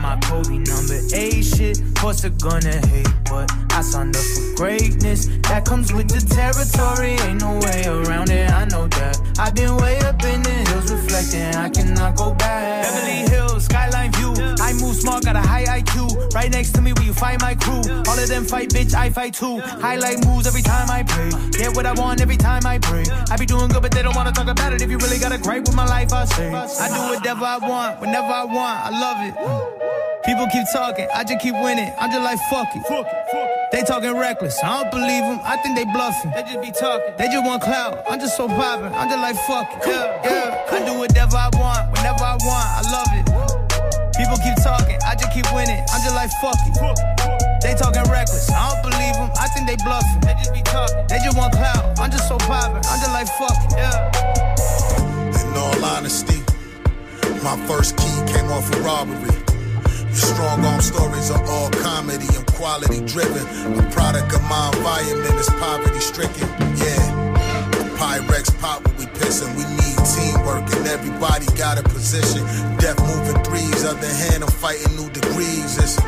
my 0.00 0.16
Kobe 0.22 0.58
number 0.58 0.98
eight 1.14 1.44
shit. 1.44 1.80
What's 2.00 2.24
it 2.24 2.40
gonna 2.40 2.84
hate? 2.88 3.08
But 3.28 3.50
I 3.70 3.82
signed 3.82 4.16
up 4.16 4.22
for 4.22 4.56
greatness. 4.56 5.26
That 5.48 5.64
comes 5.64 5.92
with 5.92 6.08
the 6.08 6.20
territory. 6.34 7.12
Ain't 7.28 7.40
no 7.40 7.58
way 7.60 7.84
around 7.86 8.30
it. 8.30 8.50
I 8.50 8.64
know 8.66 8.88
that. 8.88 9.20
I've 9.38 9.54
been 9.54 9.76
way 9.76 9.98
up 10.00 10.22
in 10.24 10.42
the 10.42 10.50
hills 10.50 10.90
reflecting. 10.90 11.54
I 11.54 11.68
cannot 11.68 12.16
go 12.16 12.34
back. 12.34 12.84
Beverly 12.84 13.28
Hills, 13.30 13.64
skyline 13.66 14.12
view. 14.12 14.34
I 14.60 14.72
move 14.74 14.96
smart, 14.96 15.24
got 15.24 15.36
a 15.36 15.40
high 15.40 15.64
IQ. 15.64 16.34
Right 16.34 16.50
next 16.50 16.72
to 16.72 16.80
me, 16.80 16.92
where 16.92 17.04
you 17.04 17.12
find 17.12 17.40
my 17.40 17.54
crew. 17.54 17.82
All 18.08 18.18
of 18.18 18.28
them 18.28 18.44
fight, 18.44 18.70
bitch. 18.70 18.94
I 18.94 19.10
fight 19.10 19.34
too. 19.34 19.60
Highlight 19.60 20.24
moves 20.26 20.46
every 20.46 20.62
time 20.62 20.90
I 20.90 21.02
pray. 21.02 21.30
Get 21.52 21.76
what 21.76 21.86
I 21.86 21.92
want 21.92 22.20
every 22.20 22.36
time 22.36 22.64
I 22.64 22.78
pray. 22.78 23.04
I 23.30 23.36
be 23.36 23.46
doing 23.46 23.68
good, 23.68 23.82
but 23.82 23.92
they 23.92 24.02
don't 24.02 24.16
wanna 24.16 24.32
talk 24.32 24.48
about 24.48 24.72
it. 24.72 24.80
If 24.80 24.90
you 24.90 24.98
really 24.98 25.18
got 25.18 25.32
a 25.32 25.38
gripe 25.38 25.64
with 25.66 25.76
my 25.76 25.86
life, 25.86 26.12
I 26.12 26.24
say. 26.24 26.48
I 26.52 26.88
do 26.88 27.14
whatever 27.14 27.44
I 27.44 27.58
want, 27.58 28.00
whenever 28.00 28.32
I 28.32 28.44
want. 28.44 28.78
I 28.86 28.90
love 28.90 29.18
it. 29.28 29.89
People 30.24 30.46
keep 30.52 30.66
talking, 30.72 31.08
I 31.14 31.24
just 31.24 31.40
keep 31.40 31.54
winning. 31.54 31.90
I'm 31.98 32.10
just 32.10 32.22
like 32.22 32.38
fuck 32.50 32.68
it. 32.76 32.82
They 33.72 33.82
talking 33.82 34.16
reckless, 34.16 34.62
I 34.62 34.82
don't 34.82 34.90
believe 34.90 35.24
them. 35.24 35.40
I 35.42 35.56
think 35.62 35.76
they 35.76 35.84
bluffing. 35.84 36.30
They 36.30 36.42
just 36.42 36.60
be 36.60 36.70
talking. 36.70 37.14
They 37.16 37.26
just 37.26 37.44
want 37.44 37.62
clout. 37.62 38.04
I'm 38.08 38.20
just 38.20 38.36
so 38.36 38.46
poppin'. 38.46 38.92
I'm 38.92 39.08
just 39.08 39.18
like 39.18 39.36
fuck 39.46 39.66
it. 39.72 39.88
Yeah, 39.88 40.20
yeah. 40.22 40.76
I 40.76 40.84
do 40.84 40.98
whatever 40.98 41.36
I 41.36 41.48
want, 41.56 41.90
whenever 41.96 42.22
I 42.22 42.36
want. 42.46 42.68
I 42.78 42.82
love 42.94 43.10
it. 43.16 43.26
People 44.14 44.36
keep 44.44 44.54
talking, 44.62 44.98
I 45.06 45.16
just 45.16 45.32
keep 45.32 45.48
winning. 45.54 45.80
I'm 45.90 46.02
just 46.04 46.14
like 46.14 46.30
fuck 46.44 46.58
it. 46.68 46.78
They 47.62 47.74
talking 47.74 48.04
reckless, 48.10 48.50
I 48.50 48.70
don't 48.70 48.92
believe 48.92 49.14
them. 49.16 49.30
I 49.40 49.48
think 49.56 49.66
they 49.66 49.76
bluffing. 49.82 50.20
They 50.20 50.34
just 50.36 50.52
be 50.52 50.62
talking. 50.62 51.06
They 51.08 51.18
just 51.24 51.36
want 51.36 51.54
clout. 51.54 51.98
I'm 51.98 52.10
just 52.10 52.28
so 52.28 52.36
poppin'. 52.38 52.84
I'm 52.84 52.98
just 53.00 53.12
like 53.16 53.28
fuck 53.40 53.56
it. 53.66 53.80
Yeah. 53.80 54.12
In 55.42 55.56
all 55.56 55.84
honesty, 55.96 56.44
my 57.42 57.56
first 57.66 57.96
key 57.96 58.14
came 58.30 58.52
off 58.52 58.68
a 58.74 58.80
robbery. 58.84 59.39
Strong 60.12 60.64
arm 60.64 60.80
stories 60.80 61.30
are 61.30 61.44
all 61.46 61.70
comedy 61.70 62.26
and 62.34 62.46
quality 62.46 63.00
driven. 63.06 63.46
A 63.78 63.90
product 63.90 64.34
of 64.34 64.42
my 64.44 64.70
environment 64.74 65.34
is 65.34 65.48
poverty 65.50 66.00
stricken. 66.00 66.48
Yeah. 66.76 67.30
Pyrex 67.98 68.50
pop 68.60 68.86
what 68.86 68.98
we 68.98 69.06
pissin'. 69.06 69.54
We 69.56 69.64
need 69.78 69.98
teamwork 70.14 70.66
and 70.74 70.86
everybody 70.88 71.46
got 71.56 71.78
a 71.78 71.82
position. 71.82 72.42
Death 72.78 72.98
moving 73.00 73.42
threes, 73.44 73.84
other 73.84 74.06
hand, 74.06 74.42
I'm 74.42 74.50
fighting 74.50 74.96
new 74.96 75.10
degrees. 75.10 75.78
It's 75.78 76.00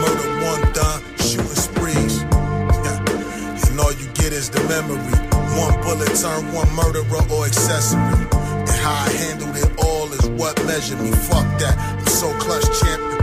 murder 0.00 0.30
one 0.46 0.72
done, 0.72 1.02
shooting 1.18 1.58
sprees. 1.68 2.22
Yeah. 2.22 3.04
And 3.74 3.80
all 3.80 3.92
you 3.92 4.06
get 4.14 4.32
is 4.32 4.50
the 4.50 4.62
memory. 4.70 5.18
One 5.58 5.74
bullet 5.82 6.14
turn 6.14 6.52
one 6.52 6.70
murderer 6.74 7.22
or 7.30 7.46
accessory. 7.46 8.00
And 8.00 8.78
how 8.82 9.04
I 9.06 9.10
handled 9.10 9.56
it 9.56 9.70
all 9.84 10.12
is 10.12 10.26
what 10.30 10.54
measured 10.64 11.00
me. 11.00 11.10
Fuck 11.10 11.46
that. 11.58 11.76
I'm 11.78 12.06
so 12.06 12.32
clutch 12.38 12.66
champ, 12.80 13.02
you 13.02 13.08
can't 13.08 13.13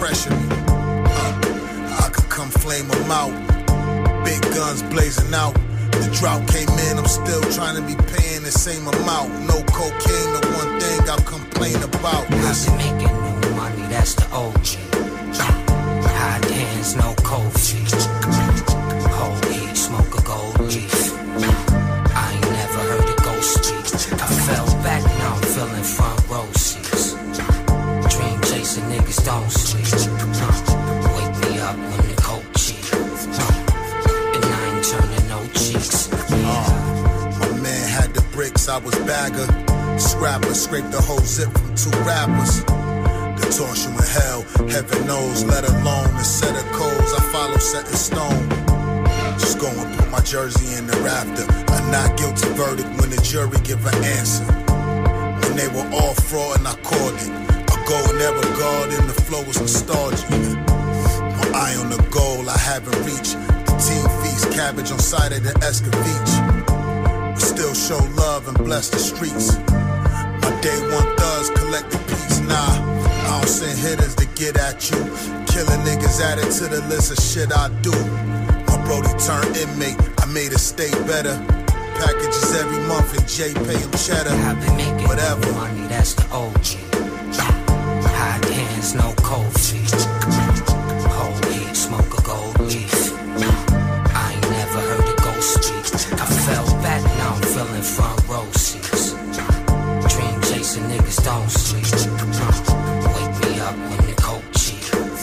pressure. 0.00 0.32
Uh, 0.32 2.00
I 2.04 2.08
could 2.10 2.30
come 2.30 2.48
flame 2.48 2.88
them 2.88 3.10
out. 3.12 3.34
Big 4.24 4.40
guns 4.56 4.82
blazing 4.84 5.32
out. 5.34 5.54
The 5.92 6.08
drought 6.18 6.48
came 6.48 6.72
in, 6.88 6.96
I'm 6.96 7.04
still 7.04 7.42
trying 7.52 7.76
to 7.76 7.84
be 7.84 7.94
paying 8.08 8.42
the 8.42 8.50
same 8.50 8.88
amount. 8.88 9.28
No 9.44 9.60
cocaine, 9.68 10.30
the 10.36 10.42
one 10.56 10.80
thing 10.80 11.00
I'll 11.04 11.26
complain 11.36 11.76
about. 11.82 12.24
I've 12.32 12.56
been 12.64 12.76
making 12.80 13.12
new 13.12 13.50
money, 13.60 13.84
that's 13.92 14.14
the 14.14 14.24
OG. 14.32 14.68
Hot 16.16 16.44
hands, 16.48 16.96
no 16.96 17.14
cold 17.22 17.52
feet. 17.52 17.92
Heat, 19.52 19.76
smoke 19.76 20.14
a 20.18 20.22
gold 20.22 20.60
leaf. 20.60 21.12
I 22.16 22.26
ain't 22.36 22.52
never 22.60 22.80
heard 22.90 23.08
a 23.14 23.16
ghost. 23.20 23.74
I 24.24 24.26
fell 24.48 24.66
back, 24.82 25.04
now 25.20 25.34
I'm 25.36 25.42
feeling 25.54 25.84
front 25.84 26.20
row 26.30 26.48
seats. 26.56 27.12
Dream 28.12 28.40
chasing 28.48 28.84
niggas 28.84 29.24
don't 29.26 29.69
I 38.70 38.78
was 38.78 38.94
bagger. 39.00 39.50
Scrapper, 39.98 40.54
scraped 40.54 40.92
the 40.92 41.02
whole 41.02 41.18
zip 41.26 41.50
from 41.50 41.74
two 41.74 41.90
rappers. 42.06 42.62
The 42.62 43.50
torture 43.50 43.90
in 43.90 43.98
hell, 44.14 44.42
heaven 44.70 45.06
knows, 45.08 45.42
let 45.44 45.68
alone 45.68 46.14
a 46.14 46.22
set 46.22 46.54
of 46.54 46.64
codes 46.70 47.12
I 47.12 47.20
follow 47.32 47.58
set 47.58 47.88
in 47.90 47.98
stone. 47.98 48.48
Just 49.42 49.58
go 49.58 49.66
and 49.66 49.98
put 49.98 50.10
my 50.12 50.20
jersey 50.20 50.78
in 50.78 50.86
the 50.86 50.96
rafter. 51.02 51.50
A 51.50 51.90
not 51.90 52.16
guilty 52.16 52.46
verdict 52.54 52.88
when 53.00 53.10
the 53.10 53.20
jury 53.22 53.58
give 53.64 53.84
an 53.86 54.04
answer. 54.04 54.46
When 54.46 55.56
they 55.58 55.66
were 55.66 55.90
all 55.90 56.14
fraud 56.14 56.58
and 56.58 56.68
I 56.68 56.74
called 56.86 57.18
it. 57.18 57.30
A 57.74 57.76
goal 57.90 58.08
never 58.22 58.42
guard 58.54 58.90
and 58.94 59.10
the 59.10 59.18
flow 59.26 59.42
was 59.42 59.58
nostalgic. 59.58 60.30
One 60.30 61.54
eye 61.58 61.74
on 61.74 61.90
the 61.90 62.06
goal 62.14 62.48
I 62.48 62.56
haven't 62.56 62.94
reached. 63.02 63.34
The 63.66 63.74
team 63.82 64.06
feast 64.22 64.52
cabbage 64.52 64.92
on 64.92 65.00
side 65.00 65.32
of 65.32 65.42
the 65.42 65.54
Escovitch. 65.58 66.49
Show 67.88 67.96
love 68.14 68.46
and 68.46 68.58
bless 68.58 68.90
the 68.90 68.98
streets. 68.98 69.56
My 69.56 70.52
day 70.60 70.78
one 70.92 71.16
thugs 71.16 71.48
collect 71.50 71.90
the 71.90 71.98
peace. 72.06 72.38
Nah, 72.40 72.54
I 72.54 73.40
don't 73.40 73.48
send 73.48 73.78
hitters 73.78 74.14
to 74.16 74.26
get 74.36 74.58
at 74.58 74.90
you. 74.90 74.98
Killing 75.46 75.80
niggas 75.88 76.20
added 76.20 76.52
to 76.58 76.68
the 76.68 76.84
list 76.88 77.10
of 77.10 77.18
shit 77.24 77.50
I 77.50 77.68
do. 77.80 77.90
My 78.68 78.76
Brody 78.84 79.08
turned 79.18 79.56
inmate, 79.56 79.96
I 80.18 80.26
made 80.26 80.52
it 80.52 80.60
stay 80.60 80.90
better. 81.08 81.34
Packages 81.96 82.54
every 82.54 82.78
month 82.86 83.16
and 83.16 83.26
Jay 83.26 83.54
pay 83.54 83.78
him 83.78 83.90
cheddar. 83.92 84.36
Whatever. 85.08 85.50
Money, 85.54 85.86
that's 85.88 86.14
the 86.14 86.24
OG. 86.30 86.76
Hot 87.34 88.44
hands, 88.44 88.94
no 88.94 89.14
cold 89.24 89.58
feet. 89.58 89.90
Heat, 91.50 91.74
smoke 91.74 92.18
a 92.18 92.22
gold 92.22 92.60
leaf. 92.60 92.99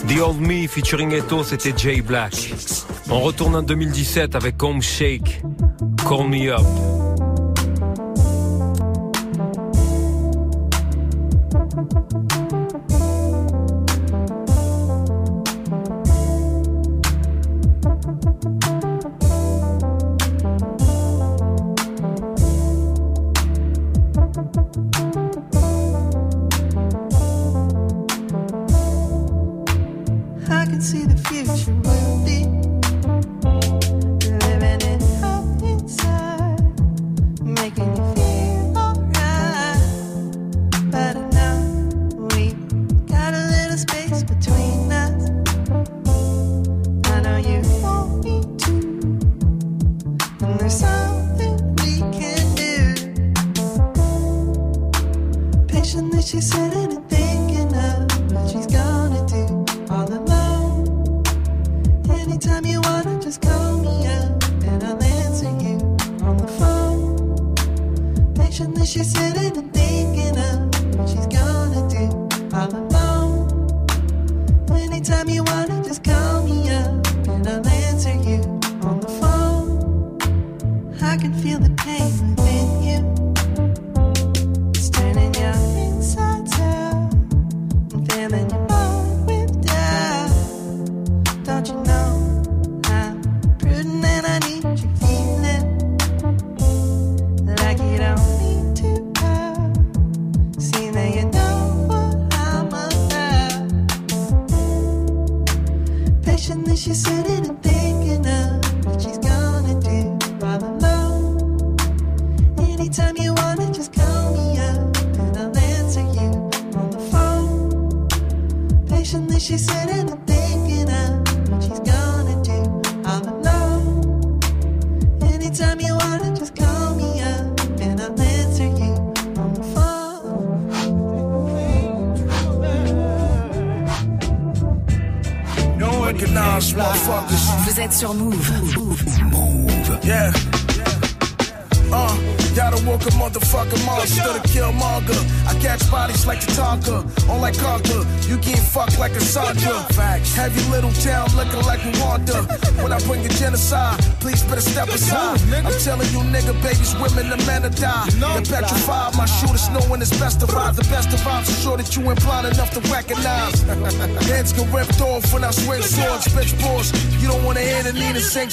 The 0.08 0.22
Old 0.22 0.40
Me 0.40 0.68
featuring 0.68 1.12
Eto, 1.12 1.44
c'était 1.44 1.74
Jay 1.78 2.02
Black. 2.02 2.34
On 3.10 3.20
retourne 3.20 3.56
en 3.56 3.62
2017 3.62 4.36
avec 4.36 4.62
Home 4.64 4.82
Shake, 4.82 5.42
Call 6.08 6.30
Me 6.30 6.50
Up. 6.52 7.07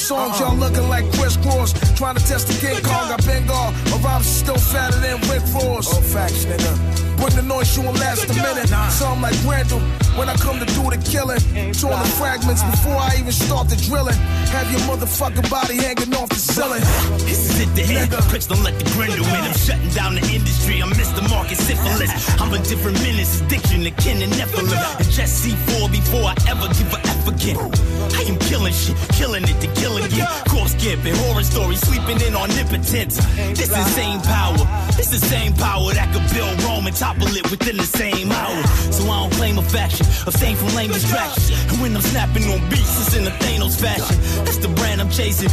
Songs. 0.05 0.39
Y'all 0.39 0.55
looking 0.57 0.87
like 0.89 1.05
Chris 1.15 1.37
Cross. 1.39 1.73
Trying 1.97 2.17
to 2.17 2.25
test 2.27 2.47
the 2.49 2.55
King 2.61 2.83
Kong. 2.85 3.09
I 3.11 3.17
Bengal. 3.25 3.73
My 3.91 3.97
rhymes 4.05 4.27
are 4.27 4.39
still 4.45 4.59
fatter 4.59 5.01
than 5.01 5.17
Rick 5.33 5.43
Ross. 5.55 5.89
Oh, 5.89 6.03
facts, 6.03 6.45
nigga. 6.45 7.05
Bring 7.17 7.37
the 7.37 7.43
noise, 7.43 7.73
you 7.77 7.83
won't 7.83 7.99
last 7.99 8.29
a 8.29 8.35
minute. 8.35 8.69
So 8.93 9.07
I'm 9.07 9.23
like 9.23 9.39
Randall 9.47 9.81
when 10.19 10.29
I 10.29 10.37
come 10.37 10.59
to 10.59 10.67
do 10.67 10.83
the 10.93 11.01
killing. 11.09 11.41
Torn 11.73 11.97
the 11.97 12.11
fragments 12.21 12.63
before 12.63 12.99
I 13.01 13.17
even 13.19 13.33
start 13.33 13.69
the 13.71 13.77
drilling. 13.77 14.19
Have 14.53 14.69
your 14.71 14.83
motherfucking 14.85 15.49
body 15.49 15.77
hanging 15.81 16.13
off 16.15 16.29
the 16.29 16.43
ceiling. 16.43 16.85
This 17.25 17.49
is 17.49 17.65
it, 17.65 17.71
the 17.75 17.83
head. 17.83 18.11
Crits 18.29 18.49
don't 18.49 18.63
let 18.63 18.77
the 18.79 18.85
grindle 18.93 19.25
in. 19.25 19.43
I'm 19.47 19.57
shutting 19.57 19.89
down 19.91 20.17
the 20.17 20.25
industry. 20.29 20.83
I'm 20.83 20.91
Mr. 20.91 21.23
Market 21.31 21.57
Syphilis. 21.57 22.13
I'm 22.41 22.53
a 22.53 22.59
different 22.59 23.01
menace, 23.01 23.14
skipping, 30.85 31.15
horror 31.15 31.43
stories, 31.43 31.81
sleeping 31.81 32.21
in 32.21 32.37
omnipotence. 32.37 33.17
This 33.57 33.71
is 33.71 33.87
same 33.95 34.21
power. 34.21 34.59
This 34.97 35.09
the 35.09 35.19
same 35.19 35.55
power 35.55 35.91
that 35.95 36.13
could 36.13 36.27
build 36.35 36.63
Rome 36.63 36.87
and 36.87 36.95
topple 36.95 37.29
it 37.29 37.51
within 37.51 37.79
the 37.79 37.87
same 37.87 38.31
hour. 38.31 38.63
So 38.93 39.05
I 39.05 39.23
don't 39.23 39.33
claim 39.33 39.57
a 39.57 39.63
faction, 39.63 40.05
abstain 40.27 40.57
from 40.57 40.75
lame 40.75 40.91
distractions. 40.91 41.51
And 41.73 41.81
when 41.81 41.97
I'm 41.97 42.03
snapping 42.03 42.45
on 42.53 42.61
beats, 42.69 43.01
it's 43.01 43.17
in 43.17 43.27
a 43.27 43.31
Thanos 43.31 43.81
fashion. 43.81 44.17
That's 44.45 44.59
the 44.59 44.69
brand 44.69 45.01
I'm 45.01 45.11
chasing. 45.11 45.49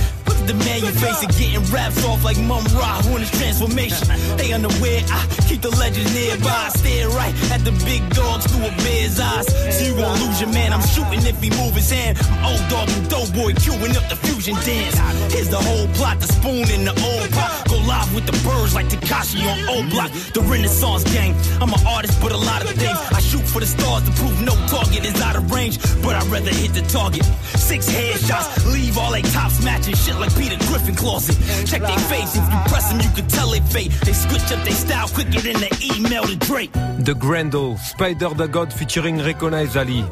The 0.47 0.53
man 0.53 0.79
you 0.81 0.91
facing, 0.91 1.29
getting 1.37 1.63
raps 1.71 2.03
off 2.05 2.23
like 2.23 2.37
Mum 2.39 2.65
Ra 2.75 3.01
on 3.13 3.19
his 3.21 3.31
transformation. 3.31 4.07
They 4.37 4.51
unaware, 4.53 5.03
I 5.07 5.21
keep 5.47 5.61
the 5.61 5.69
legends 5.77 6.13
nearby. 6.13 6.69
Stare 6.75 7.09
right 7.09 7.33
at 7.51 7.63
the 7.63 7.71
big 7.85 8.01
dogs 8.13 8.45
through 8.49 8.67
a 8.67 8.73
bear's 8.83 9.19
eyes. 9.19 9.47
So 9.77 9.85
you 9.85 9.95
won't 9.95 10.19
lose 10.21 10.41
your 10.41 10.51
man. 10.51 10.73
I'm 10.73 10.81
shooting 10.81 11.21
if 11.25 11.39
he 11.41 11.49
move 11.51 11.75
his 11.75 11.89
hand. 11.91 12.17
I'm 12.21 12.51
old 12.51 12.63
dog 12.69 12.89
and 12.89 13.09
dope 13.09 13.31
boy 13.33 13.53
queuing 13.53 13.95
up 13.95 14.09
the 14.09 14.15
fusion 14.15 14.55
dance. 14.65 14.97
Here's 15.31 15.49
the 15.49 15.61
whole 15.61 15.87
plot, 15.95 16.19
the 16.19 16.27
spoon 16.27 16.65
in 16.73 16.85
the 16.85 16.95
old 17.05 17.29
pot. 17.31 17.67
Go 17.69 17.77
live 17.85 18.13
with 18.15 18.25
the 18.25 18.35
birds 18.43 18.73
like 18.73 18.87
Takashi 18.87 19.45
on 19.45 19.69
old 19.69 19.89
Block. 19.91 20.11
The 20.33 20.41
Renaissance 20.41 21.03
gang. 21.13 21.35
I'm 21.61 21.71
an 21.71 21.85
artist, 21.85 22.19
but 22.21 22.31
a 22.31 22.37
lot 22.37 22.63
of 22.63 22.71
things. 22.71 22.97
I 23.11 23.19
shoot 23.21 23.45
for 23.45 23.59
the 23.59 23.65
stars 23.65 24.03
to 24.03 24.11
prove 24.17 24.41
no 24.41 24.55
target 24.67 25.05
is 25.05 25.21
out 25.21 25.35
of 25.35 25.51
range. 25.51 25.77
But 26.01 26.15
I'd 26.15 26.27
rather 26.27 26.51
hit 26.51 26.73
the 26.73 26.81
target. 26.81 27.25
Six 27.55 27.87
headshots, 27.89 28.65
leave 28.71 28.97
all 28.97 29.11
they 29.11 29.21
tops 29.21 29.63
matching 29.63 29.95
shit 29.95 30.15
like 30.15 30.30
Peter 30.37 30.57
Griffin 30.67 30.95
closet. 30.95 31.35
Check 31.65 31.81
their 31.81 31.99
face, 32.09 32.35
if 32.35 32.43
you 32.43 32.59
press 32.67 32.89
them, 32.89 32.99
you 33.01 33.09
can 33.15 33.27
tell 33.27 33.53
it 33.53 33.63
fake. 33.63 33.91
They 34.01 34.13
switch 34.13 34.51
up 34.51 34.63
their 34.63 34.73
style 34.73 35.07
quicker 35.09 35.41
than 35.41 35.59
the 35.59 35.95
email 35.95 36.23
to 36.23 36.35
Drake. 36.35 36.71
The 36.99 37.13
Grendel, 37.13 37.77
Spider 37.77 38.29
the 38.29 38.47
God 38.47 38.71
featuring 38.73 39.19
Recognize 39.19 39.75
Ali. 39.77 40.03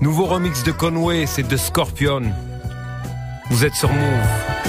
Nouveau 0.00 0.26
remix 0.26 0.62
de 0.64 0.72
Conway, 0.72 1.26
c'est 1.26 1.46
The 1.46 1.56
Scorpion. 1.56 2.32
Vous 3.50 3.64
êtes 3.64 3.74
sur 3.74 3.92
Move. 3.92 4.59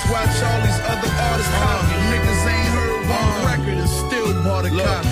Genius. 0.00 0.12
Watch 0.12 0.42
all 0.42 0.60
these 0.62 0.80
other 0.80 1.10
artists 1.30 1.52
copy. 1.52 1.94
Niggas 2.10 2.42
ain't 2.46 2.68
heard 2.72 3.08
one 3.08 3.44
record 3.46 3.78
and 3.78 3.88
still 3.88 4.32
bought 4.44 4.64
a 4.64 4.70
copy. 4.70 5.08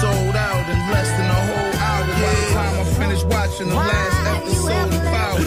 Sold 0.00 0.36
out 0.36 0.68
in 0.68 0.78
less 0.92 1.10
than 1.16 1.28
a 1.28 1.40
whole 1.48 1.74
hour. 1.80 2.06
By 2.06 2.34
the 2.34 2.52
time 2.52 2.74
I 2.80 2.84
finished 2.84 3.26
watching 3.26 3.68
the 3.68 3.76
last 3.76 4.18
episode 4.26 4.92
of 4.92 5.02
Power. 5.02 5.40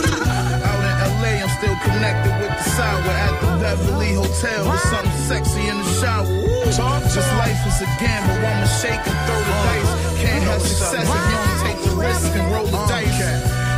Out 0.68 0.84
in 0.90 0.96
LA, 1.22 1.34
I'm 1.44 1.52
still 1.60 1.78
connected 1.84 2.34
with 2.40 2.54
the 2.58 2.70
sour 2.76 3.12
at 3.28 3.36
the 3.42 3.48
Beverly 3.62 4.14
Hotel 4.14 4.70
with 4.70 4.82
something 4.82 5.22
sexy 5.28 5.68
in 5.68 5.78
the 5.78 5.90
shower. 6.00 6.26
Talk. 6.72 7.04
This 7.04 7.28
life 7.36 7.60
is 7.68 7.82
a 7.82 7.90
gamble. 8.00 8.40
I'ma 8.40 8.68
shake 8.80 9.04
and 9.04 9.20
throw 9.28 9.40
the 9.44 9.56
dice. 9.68 9.92
Can't 10.22 10.44
have 10.46 10.62
success 10.62 11.04
if 11.04 11.22
you 11.28 11.36
don't 11.36 11.60
take 11.66 11.80
the 11.84 11.96
risk 12.00 12.32
and 12.36 12.52
roll 12.54 12.66
the 12.66 12.82
dice. 12.88 13.20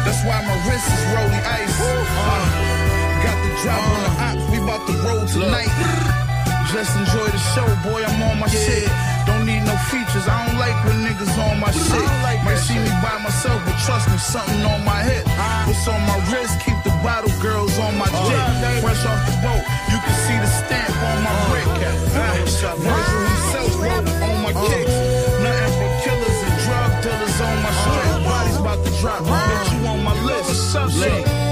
That's 0.05 0.21
why 0.25 0.37
my 0.45 0.53
wrist 0.69 0.85
is 0.85 1.03
rolly 1.15 1.41
ice. 1.41 1.79
Uh, 1.81 2.82
got 3.23 3.37
the 3.39 3.51
drop 3.63 3.81
on 3.81 4.01
the 4.03 4.13
ops. 4.27 4.43
We 4.51 4.57
about 4.59 4.83
to 4.87 4.93
roll 5.07 5.23
tonight. 5.25 5.71
Just 6.73 6.91
enjoy 6.97 7.27
the 7.31 7.41
show, 7.53 7.67
boy. 7.85 8.03
I'm 8.03 8.21
on 8.23 8.39
my 8.39 8.47
shit. 8.47 8.89
Don't 9.25 9.45
need 9.45 9.63
no 9.63 9.75
features. 9.87 10.27
I 10.27 10.35
don't 10.45 10.59
like 10.59 10.75
when 10.83 11.05
niggas 11.07 11.31
on 11.37 11.59
my 11.59 11.71
shit. 11.71 12.07
Like 12.25 12.43
Might 12.43 12.59
see 12.59 12.75
me 12.75 12.91
by 12.99 13.15
myself, 13.23 13.61
but 13.63 13.77
trust 13.85 14.09
me, 14.11 14.17
something 14.17 14.61
on 14.65 14.83
my 14.83 14.99
hip. 15.03 15.23
What's 15.67 15.87
on 15.87 16.01
my 16.03 16.19
wrist? 16.27 16.59
Keep 16.65 16.75
the 16.83 16.91
bottle 17.05 17.31
girls 17.41 17.77
on 17.79 17.97
my 17.97 18.09
dick. 18.09 18.83
Fresh 18.83 19.05
off 19.05 19.21
the 19.29 19.35
boat, 19.39 19.63
you 19.91 19.97
can 20.03 20.15
see 20.27 20.37
the 20.43 20.49
stamp 20.59 20.91
on 20.91 21.17
my 21.23 21.33
brick. 21.47 21.67
Ah, 22.15 22.35
Virgil 22.83 23.21
himself 23.31 23.71
wrote 23.79 24.07
on 24.27 24.37
my 24.43 24.53
kicks. 24.67 24.91
Nothing 25.45 25.73
but 25.79 25.93
killers 26.03 26.39
and 26.47 26.57
drug 26.65 26.91
dealers 27.03 27.37
on 27.47 27.55
my 27.63 27.73
strip. 27.79 28.23
Bodies 28.27 28.57
about 28.57 28.79
to 28.85 28.91
drop. 28.99 29.21
Bitch, 29.23 29.69
you 29.71 29.87
on 29.87 30.03
my 30.03 30.15
list. 30.23 30.49
What's 30.49 30.75
up, 30.75 31.42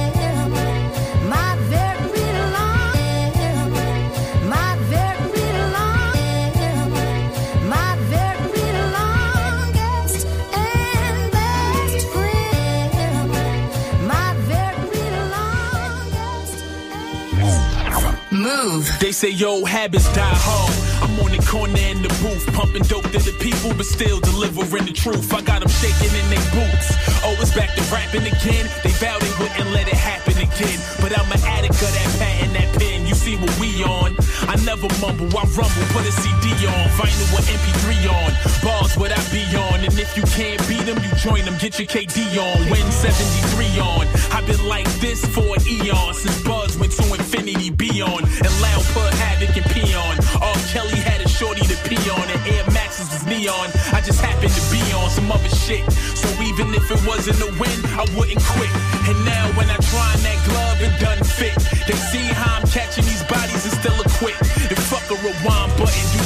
They 19.12 19.28
say 19.28 19.32
yo 19.32 19.66
habits 19.66 20.08
die 20.16 20.24
hard. 20.24 20.72
I'm 21.04 21.20
on 21.20 21.36
the 21.36 21.44
corner 21.44 21.76
in 21.76 22.02
the 22.02 22.08
booth, 22.24 22.48
pumping 22.56 22.84
dope 22.84 23.04
to 23.12 23.20
the 23.20 23.36
people, 23.44 23.76
but 23.76 23.86
still 23.86 24.22
delivering 24.22 24.86
the 24.86 24.94
truth. 24.94 25.34
I 25.34 25.42
got 25.42 25.60
them 25.60 25.68
shaking 25.68 26.16
in 26.16 26.30
their 26.32 26.48
boots. 26.56 26.96
Oh, 27.20 27.36
it's 27.44 27.54
back 27.54 27.76
to 27.76 27.84
rapping 27.92 28.24
again. 28.24 28.72
They 28.88 28.96
vowed 29.04 29.20
they 29.20 29.36
wouldn't 29.36 29.70
let 29.76 29.90
it 29.90 30.00
happen 30.00 30.40
again. 30.40 30.80
But 31.04 31.12
I'm 31.20 31.28
an 31.28 31.44
addict 31.44 31.76
of 31.76 31.92
that 31.92 32.08
patent, 32.24 32.54
that 32.54 32.80
pen. 32.80 32.91
See 33.32 33.38
what 33.38 33.60
we 33.62 33.72
on? 33.84 34.12
I 34.52 34.60
never 34.68 34.92
mumble, 35.00 35.32
I 35.32 35.48
rumble, 35.56 35.88
put 35.96 36.04
a 36.04 36.12
CD 36.12 36.52
on, 36.68 36.86
vinyl 37.00 37.32
with 37.32 37.48
MP3 37.48 38.12
on. 38.12 38.32
Bars 38.60 38.98
what 38.98 39.16
I 39.16 39.22
be 39.32 39.48
on, 39.56 39.80
and 39.88 39.96
if 39.98 40.18
you 40.18 40.24
can't 40.36 40.60
beat 40.68 40.84
them, 40.84 41.00
you 41.00 41.08
join 41.16 41.46
them, 41.46 41.56
get 41.56 41.80
your 41.80 41.88
KD 41.88 42.36
on. 42.36 42.60
Win 42.70 42.84
73 42.92 43.80
on. 43.80 44.04
I've 44.36 44.46
been 44.46 44.68
like 44.68 44.90
this 45.00 45.24
for 45.32 45.48
an 45.48 45.64
eon 45.64 46.14
since 46.14 46.44
Buzz 46.44 46.78
went 46.78 46.92
to 47.00 47.04
infinity 47.14 47.70
beyond, 47.70 48.28
and 48.28 48.52
Loud 48.60 48.84
put 48.92 49.14
havoc 49.16 49.56
and 49.56 49.68
peon. 49.72 50.16
R. 50.44 50.58
Kelly 50.76 51.00
had 51.00 51.22
a 51.24 51.30
shorty 51.30 51.62
to 51.72 51.78
pee 51.88 52.04
on, 52.12 52.28
and 52.28 52.42
Air 52.52 52.68
Maxes 52.76 53.08
was 53.16 53.24
neon. 53.26 53.72
I 53.96 54.02
just 54.04 54.20
happened 54.20 54.52
to 54.52 54.64
be 54.68 54.84
on 54.92 55.10
some 55.10 55.32
other 55.32 55.56
shit, 55.56 55.88
so 56.20 56.28
even 56.44 56.74
if 56.76 56.84
it 56.92 57.00
wasn't 57.08 57.40
a 57.40 57.50
win, 57.56 57.80
I 57.96 58.04
wouldn't 58.12 58.44
quit. 58.44 58.74
And 59.08 59.18
now 59.24 59.48
when 59.56 59.70
I 59.72 59.80
try 59.88 60.12
that 60.20 60.40
glove, 60.52 60.82
it 60.84 61.00
doesn't 61.00 61.32
fit. 61.32 61.56
They 61.88 61.96
see 62.12 62.28
how 62.28 62.60
I'm 62.60 62.68
catching 62.68 63.06
these 63.06 63.21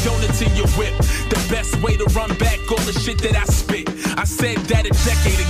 donuts 0.05 0.41
in 0.41 0.55
your 0.55 0.67
whip. 0.77 0.93
The 1.33 1.41
best 1.49 1.81
way 1.81 1.97
to 1.97 2.05
run 2.13 2.29
back 2.37 2.59
all 2.69 2.83
the 2.85 2.93
shit 2.93 3.17
that 3.25 3.35
I 3.35 3.43
spit. 3.45 3.89
I 4.15 4.23
said 4.23 4.57
that 4.69 4.85
a 4.85 4.93
decade 5.03 5.39
ago, 5.41 5.44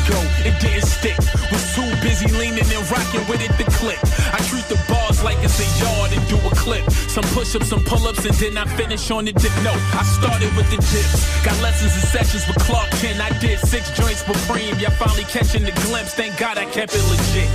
Some 7.16 7.24
push 7.32 7.56
ups, 7.56 7.70
some 7.70 7.82
pull 7.82 8.06
ups, 8.10 8.26
and 8.26 8.36
then 8.36 8.58
I 8.58 8.66
finish 8.76 9.10
on 9.10 9.24
the 9.24 9.32
dip. 9.32 9.56
No, 9.64 9.72
I 9.72 10.04
started 10.04 10.52
with 10.52 10.68
the 10.68 10.76
dips. 10.76 11.24
Got 11.46 11.56
lessons 11.64 11.96
and 11.96 12.04
sessions 12.12 12.44
with 12.46 12.60
Clark 12.68 12.92
Kent. 13.00 13.24
I 13.24 13.32
did 13.40 13.58
six 13.60 13.88
joints 13.96 14.28
with 14.28 14.36
Preem. 14.52 14.76
Y'all 14.82 14.92
finally 15.00 15.24
catching 15.24 15.64
the 15.64 15.72
glimpse. 15.88 16.14
Thank 16.14 16.36
God 16.36 16.58
I 16.58 16.66
kept 16.66 16.92
it 16.92 17.00
legit. 17.08 17.48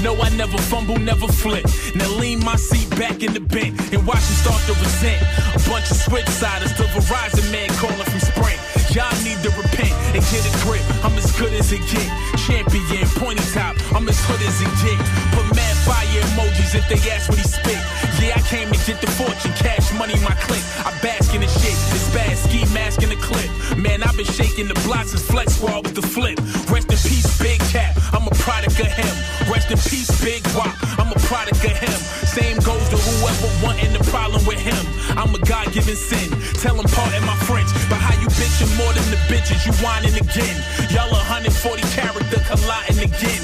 No, 0.00 0.16
I 0.16 0.30
never 0.30 0.56
fumble, 0.56 0.96
never 0.96 1.28
flip. 1.28 1.66
Now 1.94 2.08
lean 2.16 2.40
my 2.40 2.56
seat 2.56 2.88
back 2.96 3.22
in 3.22 3.34
the 3.34 3.40
bent 3.40 3.76
and 3.92 4.00
watch 4.06 4.24
me 4.32 4.36
start 4.40 4.64
to 4.64 4.72
resent. 4.80 5.20
A 5.52 5.60
bunch 5.68 5.90
of 5.92 5.98
switch 6.00 6.28
siders 6.32 6.72
to 6.80 6.84
Verizon 6.96 7.52
man 7.52 7.68
calling 7.76 8.08
from 8.08 8.20
Sprint. 8.20 8.56
Y'all 8.96 9.12
need 9.20 9.36
to 9.44 9.52
repent 9.60 9.92
and 10.16 10.24
get 10.32 10.40
a 10.40 10.52
grip. 10.64 10.80
I'm 11.04 11.12
as 11.20 11.28
good 11.36 11.52
as 11.52 11.68
it 11.70 11.84
get. 11.92 12.08
Champion, 12.48 13.04
pointy 13.20 13.44
top. 13.52 13.76
I'm 13.92 14.08
as 14.08 14.16
hood 14.24 14.40
as 14.40 14.56
it 14.56 14.72
get. 14.80 14.96
Put 15.36 15.51
fire 15.92 16.24
emojis 16.32 16.72
if 16.74 16.84
they 16.88 17.00
ask 17.12 17.28
what 17.28 17.38
he 17.38 17.44
spit. 17.44 17.80
Yeah, 18.16 18.40
I 18.40 18.42
came 18.48 18.68
to 18.72 18.78
get 18.88 18.98
the 19.04 19.10
fortune, 19.20 19.52
cash 19.60 19.92
money, 20.00 20.16
my 20.24 20.34
click. 20.48 20.64
I 20.88 20.90
bask 21.04 21.34
in 21.34 21.42
the 21.44 21.50
shit. 21.60 21.76
It's 21.92 22.08
bad 22.16 22.32
ski 22.38 22.64
mask 22.72 23.02
in 23.02 23.10
the 23.10 23.20
clip. 23.20 23.50
Man, 23.76 24.02
I've 24.02 24.16
been 24.16 24.32
shaking 24.38 24.68
the 24.68 24.78
blocks 24.86 25.10
since 25.12 25.24
Flex 25.26 25.56
Squad 25.56 25.84
with 25.84 25.94
the 25.94 26.06
flip. 26.14 26.38
Rest 26.72 26.88
in 26.88 26.98
peace, 27.08 27.28
Big 27.38 27.60
Cat. 27.74 27.92
I'm 28.14 28.26
a 28.26 28.34
product 28.44 28.78
of 28.80 28.92
him. 29.00 29.14
Rest 29.52 29.68
in 29.70 29.78
peace, 29.90 30.10
Big 30.24 30.40
Wop. 30.56 30.72
I'm 31.00 31.10
a 31.12 31.20
product 31.28 31.60
of 31.60 31.76
him. 31.84 31.98
Same 32.36 32.56
goes 32.64 32.84
to 32.92 32.96
whoever 32.96 33.50
wanting 33.64 33.92
the 33.92 34.04
problem 34.08 34.42
with 34.46 34.60
him. 34.60 34.82
I'm 35.20 35.34
a 35.34 35.40
God 35.44 35.72
given 35.76 35.96
sin. 35.96 36.30
Tell 36.62 36.76
him 36.80 36.88
pardon 36.88 37.24
my 37.26 37.36
French. 37.48 37.68
But 37.90 38.00
how 38.00 38.14
you 38.22 38.28
bitching 38.40 38.72
more 38.80 38.92
than 38.96 39.06
the 39.12 39.20
bitches? 39.28 39.66
You 39.66 39.72
whining 39.84 40.16
again. 40.16 40.56
Y'all 40.94 41.10
140 41.10 41.82
character 41.92 42.40
colliding 42.48 43.02
again. 43.10 43.41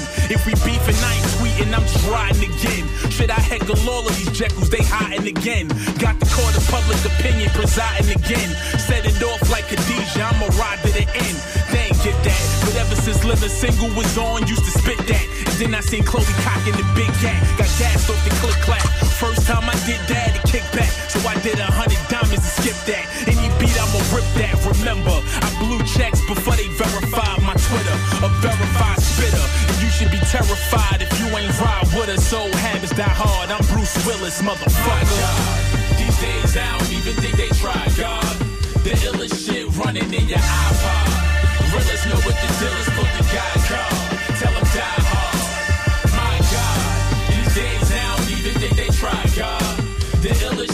Tweeting, 1.69 1.77
I'm 1.77 1.85
just 1.87 2.07
riding 2.07 2.49
again. 2.49 3.11
Should 3.11 3.29
I 3.29 3.39
heckle 3.39 3.77
all 3.89 4.07
of 4.07 4.15
these 4.17 4.29
jekylls? 4.29 4.69
They 4.69 4.83
hiding 4.83 5.27
again. 5.27 5.67
Got 5.99 6.19
the 6.19 6.25
court 6.25 6.55
of 6.57 6.65
public 6.67 6.99
opinion 7.05 7.49
presiding 7.51 8.11
again. 8.11 8.49
Set 8.79 9.05
it 9.05 9.21
off 9.23 9.41
like 9.49 9.65
Khadijah, 9.67 10.23
I'ma 10.23 10.47
ride 10.57 10.79
to 10.83 10.91
the 10.91 11.05
end. 11.05 11.37
They 11.71 11.89
ain't 11.89 12.01
get 12.03 12.17
that. 12.23 12.41
But 12.65 12.75
ever 12.75 12.95
since 12.95 13.23
Living 13.23 13.49
Single 13.49 13.89
was 13.95 14.17
on, 14.17 14.47
used 14.47 14.65
to 14.65 14.71
spit 14.71 14.99
that. 15.07 15.25
And 15.45 15.55
then 15.59 15.75
I 15.75 15.81
seen 15.81 16.03
Chloe 16.03 16.25
cocking 16.45 16.73
the 16.73 16.85
big 16.95 17.11
cat. 17.21 17.39
Got 17.57 17.69
gassed 17.77 18.09
off 18.09 18.21
the 18.25 18.33
click 18.41 18.57
clap. 18.65 18.85
First 19.19 19.45
time 19.47 19.67
I 19.67 19.75
did 19.85 19.99
that, 20.07 20.35
it 20.35 20.43
kicked 20.47 20.71
back. 20.73 20.89
So 21.11 21.19
I 21.27 21.35
did 21.41 21.59
a 21.59 21.67
hundred 21.67 21.99
diamonds 22.07 22.39
to 22.39 22.51
skip 22.61 22.77
that. 22.87 23.03
Any 23.27 23.51
beat, 23.59 23.75
I'ma 23.75 23.99
rip 24.15 24.27
that. 24.39 24.55
Remember, 24.63 25.15
I 25.43 25.49
blew 25.59 25.81
checks 25.83 26.21
before 26.25 26.55
they 26.55 26.67
verified 26.79 27.41
my 27.43 27.53
Twitter. 27.53 27.97
A 28.23 28.29
verified 28.39 29.01
spitter. 29.01 29.45
And 29.69 29.77
you 29.83 29.89
should 29.91 30.11
be 30.11 30.21
terrified 30.31 30.88
with 31.95 32.09
us. 32.09 32.33
Old 32.33 32.53
habits 32.55 32.93
die 32.95 33.03
hard. 33.03 33.49
I'm 33.49 33.65
Bruce 33.67 33.95
Willis, 34.05 34.41
motherfucker. 34.41 35.97
These 35.97 36.17
days 36.21 36.57
I 36.57 36.77
don't 36.77 36.91
even 36.91 37.15
think 37.21 37.35
they 37.37 37.49
try, 37.57 37.79
God. 37.97 38.35
The 38.83 38.93
illest 39.07 39.45
shit 39.45 39.65
running 39.77 40.11
in 40.13 40.27
your 40.27 40.39
iPod. 40.39 41.29
Realest 41.73 42.05
know 42.09 42.19
what 42.25 42.35
the 42.41 42.49
deal 42.59 42.75
is, 42.81 42.89
put 42.97 43.09
the 43.17 43.25
guy 43.29 43.53
call. 43.69 43.93
Tell 44.39 44.53
him 44.53 44.67
die 44.73 45.01
hard. 45.11 45.37
My 46.17 46.35
God, 46.53 46.79
these 47.29 47.51
days 47.55 47.87
I 47.91 48.01
don't 48.17 48.29
even 48.37 48.53
think 48.61 48.73
they 48.77 48.89
try, 49.01 49.21
God. 49.37 49.77
The 50.23 50.31
illest 50.47 50.68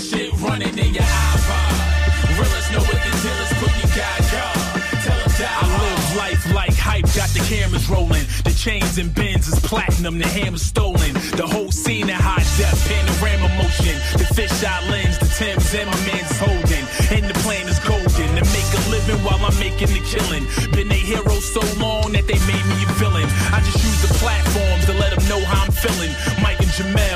chains 8.66 8.98
and 8.98 9.14
bins 9.14 9.48
is 9.48 9.60
platinum, 9.60 10.18
the 10.18 10.28
hammer's 10.28 10.64
stolen. 10.64 11.14
The 11.38 11.46
whole 11.46 11.72
scene 11.72 12.10
in 12.10 12.18
high 12.18 12.42
def, 12.58 12.74
panorama 12.90 13.50
motion. 13.62 13.94
The 14.18 14.26
fisheye 14.34 14.90
lens, 14.90 15.20
the 15.22 15.30
Timbs 15.38 15.70
and 15.78 15.86
my 15.86 16.00
man's 16.10 16.34
holding. 16.42 16.86
And 17.14 17.30
the 17.30 17.38
plan 17.46 17.70
is 17.70 17.78
golden 17.86 18.30
to 18.34 18.44
make 18.58 18.72
a 18.74 18.82
living 18.90 19.22
while 19.22 19.38
I'm 19.38 19.54
making 19.62 19.94
the 19.94 20.02
killing. 20.02 20.50
Been 20.74 20.90
a 20.90 20.98
hero 20.98 21.38
so 21.38 21.62
long 21.78 22.18
that 22.18 22.26
they 22.26 22.40
made 22.50 22.66
me 22.66 22.78
a 22.82 22.90
villain. 22.98 23.30
I 23.54 23.62
just 23.62 23.86
use 23.86 24.02
the 24.02 24.14
platforms 24.18 24.90
to 24.90 24.94
let 24.98 25.14
them 25.14 25.22
know 25.30 25.46
how 25.46 25.70
I'm 25.70 25.70
feeling. 25.70 26.14
Mike 26.42 26.58
and 26.58 26.74
Jamel, 26.74 27.15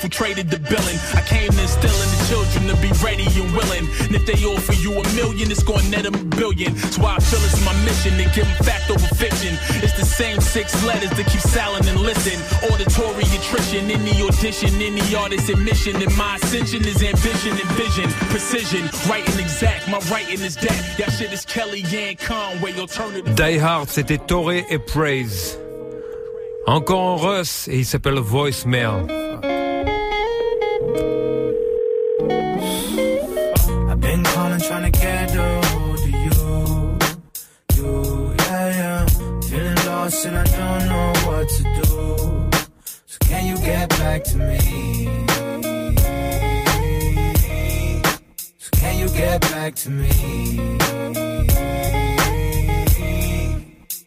infiltrated 0.00 0.48
the 0.48 0.58
billing. 0.58 0.96
I 1.12 1.20
came 1.28 1.52
in 1.52 1.68
the 1.68 2.20
children 2.24 2.72
to 2.72 2.76
be 2.80 2.88
ready 3.04 3.28
and 3.36 3.52
willing. 3.52 3.84
And 4.08 4.16
if 4.16 4.24
they 4.24 4.38
offer 4.48 4.72
you 4.72 4.96
a 4.96 5.04
million, 5.12 5.50
it's 5.50 5.62
gonna 5.62 5.84
net 5.92 6.04
them 6.04 6.14
a 6.14 6.24
billion. 6.40 6.74
So 6.88 7.04
I 7.04 7.20
feel 7.20 7.40
it's 7.44 7.60
my 7.64 7.76
mission 7.84 8.16
to 8.16 8.24
give 8.32 8.48
them 8.48 8.64
fact 8.64 8.88
over 8.88 9.08
fiction. 9.20 9.52
It's 9.84 9.92
the 10.00 10.08
same 10.08 10.40
six 10.40 10.72
letters 10.84 11.10
to 11.10 11.24
keep 11.24 11.40
silent 11.40 11.86
and 11.86 12.00
listen. 12.00 12.40
Auditory 12.72 13.28
attrition 13.36 13.88
the 13.88 14.24
audition, 14.24 14.80
in 14.80 14.94
the 14.96 15.16
artist's 15.18 15.50
admission. 15.50 15.96
And 15.96 16.16
my 16.16 16.36
ascension 16.36 16.80
is 16.86 17.02
ambition 17.02 17.52
and 17.52 17.70
vision. 17.76 18.08
Precision, 18.32 18.88
writing 19.04 19.38
exact. 19.38 19.86
My 19.88 20.00
writing 20.10 20.40
is 20.40 20.56
that. 20.64 20.80
That 20.96 21.12
shit 21.12 21.30
is 21.32 21.44
Kellyanne 21.44 22.16
Conway, 22.18 22.72
alternative. 22.80 23.34
Die 23.34 23.58
Hard, 23.58 23.90
c'était 23.90 24.18
Torae 24.18 24.64
et 24.70 24.78
Praise. 24.78 25.58
Encore 26.66 27.00
en 27.00 27.16
Russ 27.16 27.68
et 27.68 27.78
il 27.78 27.84
s'appelle 27.84 28.18
Voicemail. 28.18 29.29
lost 40.20 40.26
and 40.26 40.36
I 40.36 40.44
don't 40.56 40.88
know 40.88 41.12
what 41.26 41.48
to 41.48 41.62
do. 41.62 42.50
So 43.06 43.18
can 43.20 43.46
you 43.46 43.56
get 43.64 43.88
back 43.90 44.24
to 44.24 44.36
me? 44.36 44.58
So 48.58 48.70
can 48.72 48.98
you 48.98 49.08
get 49.08 49.40
back 49.40 49.74
to 49.76 49.90
me? 49.90 50.10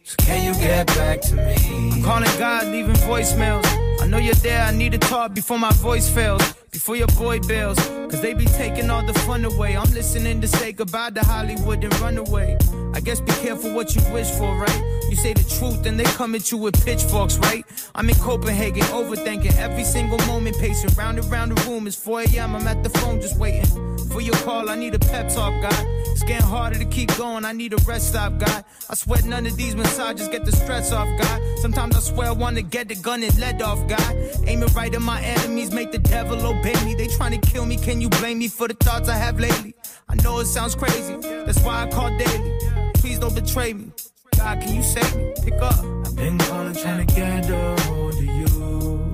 So 0.04 0.16
can 0.18 0.44
you 0.44 0.54
get 0.60 0.86
back 0.88 1.20
to 1.22 1.34
me? 1.34 1.90
I'm 1.92 2.02
calling 2.02 2.38
God, 2.38 2.66
leaving 2.68 2.96
voicemails. 2.96 3.83
I 4.04 4.06
know 4.06 4.18
you're 4.18 4.34
there, 4.34 4.60
I 4.60 4.70
need 4.70 4.92
to 4.92 4.98
talk 4.98 5.32
before 5.32 5.58
my 5.58 5.72
voice 5.72 6.10
fails. 6.10 6.42
Before 6.70 6.94
your 6.94 7.06
boy 7.16 7.40
bails, 7.40 7.78
cause 7.78 8.20
they 8.20 8.34
be 8.34 8.44
taking 8.44 8.90
all 8.90 9.02
the 9.02 9.14
fun 9.20 9.46
away. 9.46 9.78
I'm 9.78 9.90
listening 9.94 10.42
to 10.42 10.46
say 10.46 10.72
goodbye 10.72 11.08
to 11.12 11.22
Hollywood 11.22 11.82
and 11.82 12.00
run 12.00 12.18
away. 12.18 12.58
I 12.92 13.00
guess 13.00 13.20
be 13.20 13.32
careful 13.32 13.72
what 13.72 13.96
you 13.96 14.02
wish 14.12 14.30
for, 14.32 14.54
right? 14.58 15.00
You 15.08 15.16
say 15.16 15.32
the 15.32 15.42
truth 15.58 15.86
and 15.86 15.98
they 15.98 16.04
come 16.04 16.34
at 16.34 16.52
you 16.52 16.58
with 16.58 16.84
pitchforks, 16.84 17.38
right? 17.38 17.64
I'm 17.94 18.10
in 18.10 18.16
Copenhagen, 18.16 18.82
overthinking 18.92 19.56
every 19.56 19.84
single 19.84 20.18
moment, 20.26 20.58
pacing 20.58 20.90
round 20.98 21.18
and 21.18 21.30
round 21.30 21.56
the 21.56 21.70
room. 21.70 21.86
It's 21.86 21.96
4 21.96 22.24
a.m., 22.24 22.54
I'm 22.54 22.68
at 22.68 22.82
the 22.82 22.90
phone 22.90 23.22
just 23.22 23.38
waiting 23.38 23.64
for 24.10 24.20
your 24.20 24.36
call. 24.44 24.68
I 24.68 24.74
need 24.74 24.94
a 24.94 24.98
pep 24.98 25.32
talk, 25.32 25.54
God. 25.62 25.93
It's 26.14 26.22
getting 26.22 26.46
harder 26.46 26.78
to 26.78 26.84
keep 26.84 27.14
going, 27.16 27.44
I 27.44 27.50
need 27.50 27.72
a 27.72 27.76
rest 27.88 28.10
stop, 28.10 28.38
God. 28.38 28.64
I 28.88 28.94
sweat 28.94 29.24
none 29.24 29.46
of 29.46 29.56
these 29.56 29.74
massages 29.74 30.28
get 30.28 30.44
the 30.44 30.52
stress 30.52 30.92
off, 30.92 31.08
God. 31.20 31.42
Sometimes 31.58 31.96
I 31.96 31.98
swear 31.98 32.28
I 32.28 32.30
wanna 32.30 32.62
get 32.62 32.86
the 32.86 32.94
gun 32.94 33.24
and 33.24 33.36
let 33.40 33.60
off, 33.60 33.84
God. 33.88 34.14
Aim 34.46 34.62
it 34.62 34.72
right 34.74 34.94
at 34.94 35.02
my 35.02 35.20
enemies, 35.20 35.72
make 35.72 35.90
the 35.90 35.98
devil 35.98 36.46
obey 36.46 36.76
me. 36.84 36.94
They 36.94 37.08
trying 37.08 37.38
to 37.40 37.50
kill 37.50 37.66
me, 37.66 37.76
can 37.76 38.00
you 38.00 38.08
blame 38.10 38.38
me 38.38 38.46
for 38.46 38.68
the 38.68 38.74
thoughts 38.74 39.08
I 39.08 39.16
have 39.16 39.40
lately? 39.40 39.74
I 40.08 40.14
know 40.22 40.38
it 40.38 40.46
sounds 40.46 40.76
crazy, 40.76 41.16
that's 41.46 41.60
why 41.62 41.82
I 41.82 41.90
call 41.90 42.16
daily. 42.16 42.58
Please 42.94 43.18
don't 43.18 43.34
betray 43.34 43.72
me. 43.72 43.90
God, 44.36 44.60
can 44.60 44.72
you 44.72 44.84
save 44.84 45.16
me? 45.16 45.34
Pick 45.42 45.54
up. 45.54 45.78
I've 46.06 46.14
been 46.14 46.38
calling, 46.38 46.74
trying 46.74 47.04
to 47.04 47.14
get 47.14 47.50
a 47.50 47.82
hold 47.82 48.14
of 48.14 48.22
you. 48.22 49.12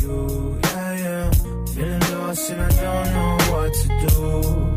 You, 0.00 0.58
yeah, 0.62 0.98
yeah. 1.04 1.30
Feeling 1.66 2.00
lost 2.12 2.50
and 2.50 2.62
I 2.62 2.68
don't 2.82 3.12
know 3.12 3.52
what 3.52 3.74
to 3.74 4.08
do. 4.08 4.73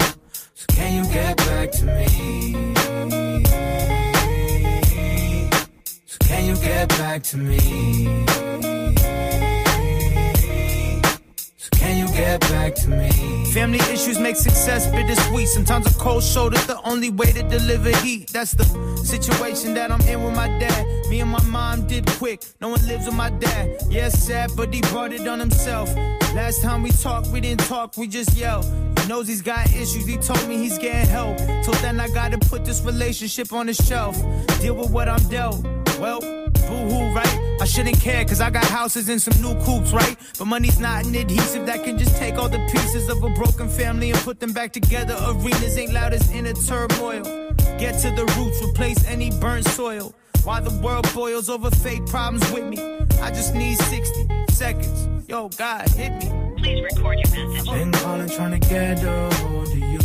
Can 0.88 1.04
you 1.04 1.12
get 1.12 1.36
back 1.36 1.72
to 1.74 1.86
me? 1.86 2.54
So 6.06 6.18
can 6.22 6.46
you 6.46 6.56
get 6.56 6.88
back 6.88 7.24
to 7.24 7.38
me? 7.38 7.60
So 11.58 11.70
can 11.74 11.98
you 11.98 12.08
get 12.16 12.40
back 12.40 12.76
to 12.76 12.88
me? 12.88 13.52
Family 13.52 13.80
issues 13.92 14.18
make 14.18 14.38
success 14.38 14.90
bittersweet. 14.90 15.50
Sometimes 15.50 15.94
a 15.94 16.00
cold 16.00 16.24
shoulder's 16.24 16.66
the 16.68 16.82
only 16.84 17.10
way 17.10 17.34
to 17.34 17.44
deliver 17.44 17.94
heat. 17.98 18.30
That's 18.32 18.54
the 18.54 18.64
situation 19.04 19.74
that 19.74 19.92
I'm 19.92 20.00
in 20.08 20.24
with 20.24 20.38
my 20.38 20.48
dad. 20.58 20.86
Me 21.10 21.20
and 21.20 21.30
my 21.30 21.44
mom 21.48 21.86
did 21.88 22.08
quick. 22.12 22.46
No 22.62 22.70
one 22.70 22.88
lives 22.88 23.08
with 23.08 23.16
my 23.16 23.30
dad. 23.30 23.82
Yeah, 23.90 24.08
sad, 24.08 24.52
but 24.56 24.74
he 24.74 24.80
brought 24.84 25.12
it 25.12 25.28
on 25.28 25.42
himself. 25.42 25.90
Last 26.38 26.62
time 26.62 26.84
we 26.84 26.92
talked, 26.92 27.30
we 27.30 27.42
didn't 27.42 27.66
talk, 27.66 27.98
we 27.98 28.08
just 28.08 28.38
yelled. 28.38 28.64
He 29.00 29.08
knows 29.08 29.28
he's 29.28 29.42
got 29.42 29.74
issues, 29.74 30.06
he 30.06 30.18
told 30.18 30.48
me 30.48 30.56
he's 30.56 30.78
getting 30.78 31.10
help. 31.10 31.36
Till 31.64 31.74
then, 31.82 32.00
I 32.00 32.10
gotta 32.10 32.38
put 32.38 32.64
this 32.64 32.80
relationship 32.84 33.52
on 33.52 33.66
the 33.66 33.74
shelf. 33.74 34.16
Deal 34.62 34.76
with 34.76 34.92
what 34.92 35.10
I'm 35.10 35.28
dealt. 35.30 35.64
Well, 36.00 36.22
boo 36.22 36.84
hoo, 36.90 37.12
right? 37.16 37.58
I 37.60 37.66
shouldn't 37.66 38.00
care, 38.00 38.24
cause 38.24 38.40
I 38.40 38.52
got 38.52 38.66
houses 38.66 39.10
and 39.10 39.20
some 39.20 39.42
new 39.42 39.60
coops, 39.64 39.92
right? 39.92 40.16
But 40.38 40.46
money's 40.46 40.80
not 40.80 41.06
an 41.08 41.16
adhesive 41.16 41.66
that 41.66 41.84
can 41.84 41.98
just 41.98 42.16
take 42.18 42.36
all 42.36 42.50
the 42.50 42.64
pieces 42.72 43.10
of 43.10 43.24
a 43.24 43.30
broken 43.32 43.68
family 43.68 44.12
and 44.12 44.20
put 44.20 44.40
them 44.40 44.54
back 44.54 44.74
together. 44.74 45.18
Arenas 45.20 45.76
ain't 45.76 45.92
loud 45.92 46.14
as 46.14 46.32
inner 46.32 46.54
turmoil. 46.54 47.24
Get 47.80 48.00
to 48.04 48.12
the 48.12 48.32
roots, 48.38 48.62
replace 48.62 49.04
any 49.08 49.32
burnt 49.40 49.66
soil. 49.70 50.14
While 50.44 50.62
the 50.62 50.80
world 50.82 51.12
boils 51.16 51.50
over 51.50 51.72
fake 51.72 52.06
problems 52.06 52.48
with 52.52 52.66
me, 52.66 52.78
I 53.24 53.32
just 53.32 53.56
need 53.56 53.80
60 53.80 54.47
seconds. 54.58 55.30
Yo, 55.30 55.50
God, 55.50 55.88
hit 55.90 56.12
me. 56.14 56.32
Please 56.58 56.82
record 56.82 57.20
your 57.20 57.48
message. 57.48 57.70
Been 57.70 57.92
calling, 57.92 58.28
trying 58.28 58.60
to 58.60 58.68
get 58.68 59.04
a 59.04 59.30
hold 59.36 59.68
of 59.68 59.78
you. 59.78 60.00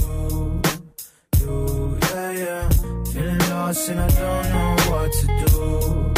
You, 1.40 1.98
yeah, 2.02 2.30
yeah. 2.32 2.68
Feeling 3.12 3.38
lost 3.48 3.88
and 3.88 4.00
I 4.00 4.08
don't 4.08 4.48
know 4.52 4.76
what 4.90 5.10
to 5.20 5.26
do. 5.26 6.12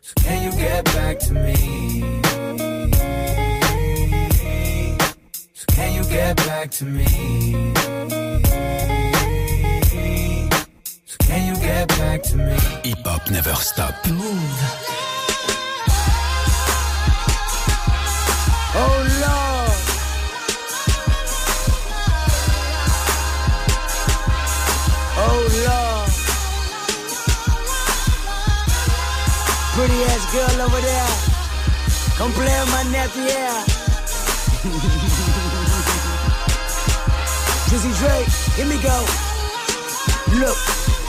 So 0.00 0.14
can 0.22 0.42
you 0.44 0.52
get 0.52 0.84
back 0.96 1.18
to 1.26 1.34
me? 1.34 2.00
So 5.52 5.64
can 5.74 5.92
you 5.92 6.04
get 6.04 6.36
back 6.36 6.70
to 6.70 6.84
me? 6.86 7.74
So 11.04 11.16
can 11.20 11.54
you 11.54 11.60
get 11.60 11.88
back 11.88 12.22
to 12.22 12.36
me? 12.38 12.56
Hip 12.84 13.06
hop 13.06 13.30
never 13.30 13.54
stop. 13.56 13.94
Move. 14.08 15.03
Oh 18.76 18.98
Lord. 19.22 19.78
Oh 25.16 25.38
Lord. 25.66 26.10
Pretty 29.74 29.98
ass 30.10 30.24
girl 30.32 30.58
over 30.66 30.80
there. 30.80 31.12
Come 32.18 32.32
play 32.32 32.46
with 32.60 32.70
my 32.70 32.82
nephew, 32.90 33.22
yeah. 33.24 33.64
Drake, 37.98 38.28
here 38.56 38.66
me 38.66 38.80
go. 38.82 39.04
Look, 40.38 40.58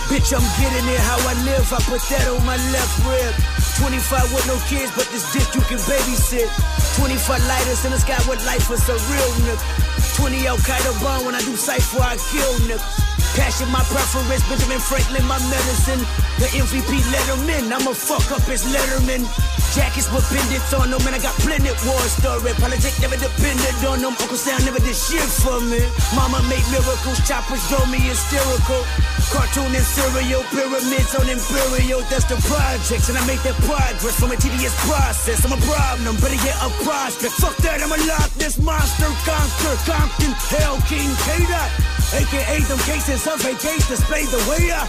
bitch, 0.09 0.33
I'm 0.33 0.45
getting 0.61 0.87
it 0.87 0.99
how 0.99 1.17
I 1.27 1.33
live. 1.45 1.71
I 1.73 1.79
put 1.83 2.01
that 2.09 2.27
on 2.27 2.45
my 2.45 2.57
left 2.57 3.05
rib. 3.05 3.54
25 3.77 4.33
with 4.33 4.47
no 4.47 4.57
kids, 4.67 4.91
but 4.95 5.07
this 5.11 5.25
dick 5.33 5.47
you 5.53 5.61
can 5.61 5.77
babysit. 5.83 6.47
25 6.95 7.45
lighters 7.47 7.83
in 7.83 7.91
the 7.91 7.99
sky 7.99 8.17
with 8.29 8.43
life 8.45 8.71
is 8.71 8.87
a 8.87 8.93
real 9.11 9.31
nigga. 9.43 10.15
20 10.15 10.47
Al 10.47 10.57
Qaeda 10.57 11.01
bomb 11.01 11.25
when 11.25 11.35
I 11.35 11.41
do 11.41 11.55
cipher, 11.55 12.01
I 12.01 12.15
kill 12.31 12.53
niggas. 12.67 13.14
Passion 13.35 13.67
my 13.67 13.83
preference, 13.91 14.47
Benjamin 14.47 14.79
Franklin 14.79 15.27
my 15.27 15.35
medicine. 15.51 15.99
The 16.39 16.47
MVP 16.55 16.87
Letterman, 17.11 17.67
I'ma 17.67 17.91
fuck 17.91 18.23
up 18.31 18.47
his 18.47 18.63
letterman. 18.71 19.27
Jackets 19.75 20.07
with 20.07 20.23
pendants 20.31 20.71
on 20.71 20.87
them, 20.87 21.03
and 21.03 21.11
I 21.11 21.19
got 21.19 21.35
plenty 21.43 21.67
war 21.83 21.99
story. 22.07 22.55
Politics 22.63 22.95
never 23.03 23.19
depended 23.19 23.75
on 23.83 23.99
them. 23.99 24.15
Uncle 24.15 24.39
Sam 24.39 24.63
never 24.63 24.79
did 24.79 24.95
shit 24.95 25.27
for 25.43 25.59
me. 25.59 25.83
Mama 26.15 26.39
made 26.47 26.63
miracles, 26.71 27.19
choppers 27.27 27.59
drove 27.67 27.91
me 27.91 27.99
hysterical. 27.99 28.87
Cartoon 29.35 29.67
and 29.75 29.83
cereal, 29.83 30.47
pyramids 30.55 31.11
on 31.19 31.27
imperial. 31.27 32.07
That's 32.07 32.23
the 32.31 32.39
projects, 32.47 33.11
and 33.11 33.19
I 33.19 33.23
make 33.27 33.43
that 33.43 33.59
progress 33.67 34.15
from 34.15 34.31
a 34.31 34.39
tedious 34.39 34.71
process. 34.87 35.43
I'm 35.43 35.51
a 35.51 35.59
problem, 35.59 36.15
better 36.23 36.39
yet 36.39 36.55
a 36.63 36.71
prospect. 36.87 37.35
Fuck 37.35 37.59
that, 37.67 37.83
I'ma 37.83 37.99
lock 38.07 38.31
this 38.39 38.55
monster, 38.63 39.11
conquer, 39.27 39.75
Compton, 39.83 40.31
Hell 40.55 40.79
King, 40.87 41.11
K-Dot. 41.27 41.94
AKA 42.13 42.59
them 42.67 42.77
cases 42.79 43.25
of 43.27 43.39
AK 43.43 43.87
display 43.87 44.25
the 44.25 44.37
way 44.49 44.71
I 44.71 44.85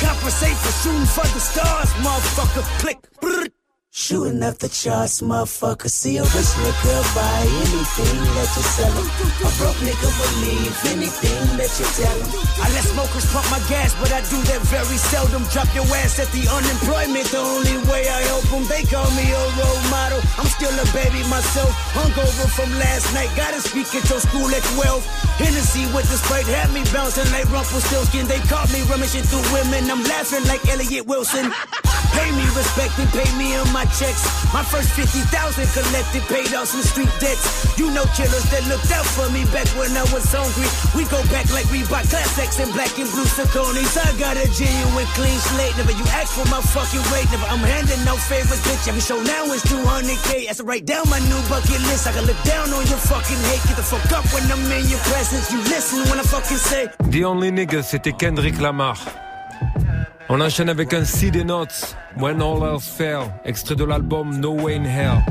compensate 0.00 0.56
for 0.56 0.72
shooting 0.82 1.06
for 1.06 1.26
the 1.34 1.40
stars, 1.40 1.90
motherfucker. 2.04 2.62
Click. 2.80 2.98
brrr. 3.20 3.59
Shooting 3.90 4.40
up 4.46 4.54
the 4.62 4.68
charts, 4.70 5.18
motherfucker. 5.20 5.90
See 5.90 6.14
a 6.18 6.22
rich 6.22 6.52
nigga 6.62 6.94
buy 7.10 7.42
anything 7.42 8.22
that 8.22 8.50
you 8.54 8.62
sell 8.62 8.94
him. 8.94 9.06
A 9.42 9.50
broke 9.58 9.82
nigga 9.82 10.08
believe 10.14 10.78
anything 10.94 11.58
that 11.58 11.74
you 11.74 11.86
tell 11.98 12.14
him. 12.14 12.30
I 12.62 12.70
let 12.70 12.86
smokers 12.86 13.26
pump 13.34 13.50
my 13.50 13.58
gas, 13.66 13.90
but 13.98 14.14
I 14.14 14.22
do 14.30 14.38
that 14.46 14.62
very 14.70 14.94
seldom. 14.94 15.42
Drop 15.50 15.66
your 15.74 15.90
ass 15.98 16.22
at 16.22 16.30
the 16.30 16.46
unemployment, 16.46 17.34
the 17.34 17.42
only 17.42 17.82
way 17.90 18.06
I 18.06 18.22
help 18.30 18.46
them. 18.46 18.62
They 18.70 18.86
call 18.86 19.10
me 19.18 19.26
a 19.26 19.42
role 19.58 19.82
model. 19.90 20.22
I'm 20.38 20.46
still 20.46 20.70
a 20.70 20.86
baby 20.94 21.26
myself. 21.26 21.74
Hungover 21.90 22.46
from 22.46 22.70
last 22.78 23.10
night. 23.10 23.34
Gotta 23.34 23.58
speak 23.58 23.90
at 23.90 24.06
your 24.06 24.22
school 24.22 24.54
at 24.54 24.62
12. 24.78 25.02
Hennessy 25.42 25.90
with 25.90 26.06
the 26.06 26.18
sprite 26.22 26.46
had 26.46 26.70
me 26.70 26.86
bouncing 26.94 27.26
like 27.34 27.50
Rumpelstiltskin. 27.50 28.30
They 28.30 28.38
caught 28.46 28.70
me 28.70 28.86
rummaging 28.86 29.26
through 29.26 29.42
women. 29.50 29.90
I'm 29.90 30.06
laughing 30.06 30.46
like 30.46 30.62
Elliott 30.70 31.10
Wilson. 31.10 31.50
Pay 32.14 32.30
me 32.32 32.42
respect 32.58 32.98
and 32.98 33.08
pay 33.10 33.26
me 33.38 33.54
in 33.54 33.66
my 33.72 33.79
checks. 33.96 34.22
My 34.52 34.62
first 34.62 34.92
50,000 34.92 35.30
collected, 35.72 36.22
paid 36.28 36.52
off 36.54 36.68
some 36.68 36.82
street 36.82 37.10
debts. 37.20 37.44
You 37.78 37.90
know 37.90 38.04
killers 38.16 38.44
that 38.50 38.64
looked 38.68 38.90
out 38.92 39.06
for 39.16 39.28
me 39.30 39.44
back 39.54 39.68
when 39.78 39.92
I 39.96 40.04
was 40.12 40.26
hungry. 40.28 40.68
We 40.92 41.08
go 41.08 41.22
back 41.30 41.48
like 41.54 41.66
Reebok 41.72 42.08
Classics 42.10 42.58
and 42.58 42.72
black 42.72 42.92
and 42.98 43.08
blue 43.10 43.24
Sauconys. 43.24 43.94
I 43.96 44.10
got 44.18 44.36
a 44.36 44.46
genuine 44.52 45.08
clean 45.16 45.38
slate. 45.38 45.76
Never 45.76 45.94
you 45.94 46.06
ask 46.12 46.34
for 46.34 46.46
my 46.50 46.60
fucking 46.60 47.04
rate. 47.14 47.28
Never 47.30 47.46
I'm 47.46 47.62
handing 47.62 48.02
no 48.04 48.16
favors, 48.16 48.60
bitch. 48.66 48.88
Every 48.88 49.00
show 49.00 49.20
now 49.22 49.44
is 49.54 49.62
200k. 49.64 50.50
As 50.50 50.60
I 50.60 50.64
write 50.64 50.86
down 50.86 51.08
my 51.08 51.20
new 51.30 51.40
bucket 51.48 51.80
list, 51.88 52.06
I 52.06 52.12
can 52.12 52.26
look 52.26 52.40
down 52.42 52.72
on 52.74 52.84
your 52.90 53.00
fucking 53.00 53.40
hate. 53.48 53.62
Get 53.68 53.76
the 53.76 53.86
fuck 53.86 54.04
up 54.12 54.26
when 54.34 54.44
I'm 54.50 54.64
in 54.72 54.88
your 54.88 55.02
presence. 55.10 55.50
You 55.52 55.58
listen 55.70 56.02
when 56.10 56.18
I 56.18 56.24
fucking 56.24 56.58
say. 56.58 56.88
The 57.08 57.24
Only 57.24 57.50
Niggas, 57.50 57.84
c'était 57.90 58.12
Kendrick 58.12 58.60
Lamar. 58.60 58.96
On 60.32 60.40
enchaîne 60.40 60.68
avec 60.68 60.94
un 60.94 61.04
CD 61.04 61.42
Notes, 61.42 61.96
When 62.16 62.40
All 62.40 62.62
Else 62.62 62.86
Fail, 62.88 63.22
extrait 63.44 63.74
de 63.74 63.82
l'album 63.82 64.38
No 64.38 64.52
Way 64.52 64.76
in 64.76 64.84
Hell. 64.84 65.24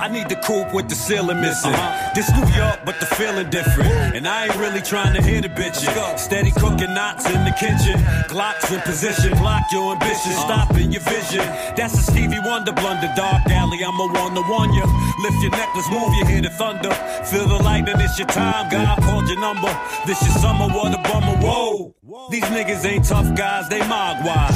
I 0.00 0.08
need 0.08 0.30
the 0.30 0.36
coupe 0.36 0.72
with 0.72 0.88
the 0.88 0.94
ceiling 0.94 1.42
missing. 1.42 1.76
This 2.14 2.32
New 2.32 2.48
York, 2.56 2.80
but 2.86 2.98
the 3.00 3.06
feeling 3.20 3.50
different. 3.50 4.16
And 4.16 4.26
I 4.26 4.46
ain't 4.46 4.56
really 4.56 4.80
trying 4.80 5.12
to 5.12 5.20
hear 5.20 5.42
the 5.42 5.50
bitches. 5.50 6.18
Steady 6.18 6.50
cooking 6.52 6.94
knots 6.94 7.26
in 7.26 7.44
the 7.44 7.52
kitchen. 7.60 8.00
Glocks 8.32 8.72
in 8.72 8.80
position, 8.80 9.36
block 9.36 9.62
your 9.70 9.92
ambition, 9.92 10.32
stopping 10.32 10.90
your 10.90 11.02
vision. 11.02 11.44
That's 11.76 11.92
a 11.92 12.02
Stevie 12.02 12.40
Wonder 12.40 12.72
blunder, 12.72 13.12
dark 13.14 13.44
alley. 13.50 13.84
I'm 13.84 14.00
a 14.00 14.06
one 14.06 14.34
to 14.36 14.42
one 14.48 14.72
you. 14.72 14.84
Lift 15.20 15.42
your 15.42 15.50
necklace, 15.50 15.90
move, 15.90 16.14
you 16.16 16.24
hear 16.24 16.40
the 16.40 16.50
thunder. 16.50 16.94
Feel 17.28 17.46
the 17.46 17.62
lightning, 17.62 18.00
it's 18.00 18.18
your 18.18 18.28
time. 18.28 18.70
God 18.70 19.02
called 19.02 19.28
your 19.28 19.38
number. 19.38 19.68
This 20.06 20.22
your 20.22 20.32
summer, 20.40 20.68
what 20.68 20.94
a 20.94 21.02
bummer. 21.12 21.36
Whoa. 21.44 21.94
These 22.28 22.42
niggas 22.44 22.84
ain't 22.84 23.04
tough 23.04 23.36
guys, 23.36 23.68
they 23.68 23.78
mogwai. 23.80 24.48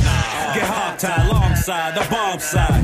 Get 0.55 0.65
hog 0.67 0.99
tied 0.99 1.31
alongside 1.31 1.95
the 1.95 2.05
bomb 2.11 2.41
side. 2.41 2.83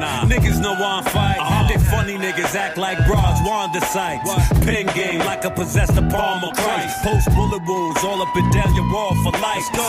Nah, 0.00 0.24
niggas 0.24 0.58
know 0.62 0.72
I'm 0.72 1.04
fight. 1.04 1.36
They 1.68 1.73
funny 1.90 2.16
niggas 2.16 2.54
act 2.54 2.76
like 2.76 2.98
broads, 3.06 3.40
wander 3.44 3.80
sights. 3.80 4.30
Pen 4.64 4.86
game 4.94 5.20
like 5.20 5.44
a 5.44 5.50
possessed 5.50 5.94
palm 6.10 6.44
of 6.44 6.54
Christ. 6.56 7.02
Post 7.02 7.28
bullet 7.34 7.62
wounds 7.66 8.02
all 8.04 8.20
up 8.22 8.34
and 8.36 8.52
down 8.52 8.74
your 8.74 8.90
wall 8.92 9.14
for 9.22 9.32
life. 9.40 9.64
Go. 9.74 9.86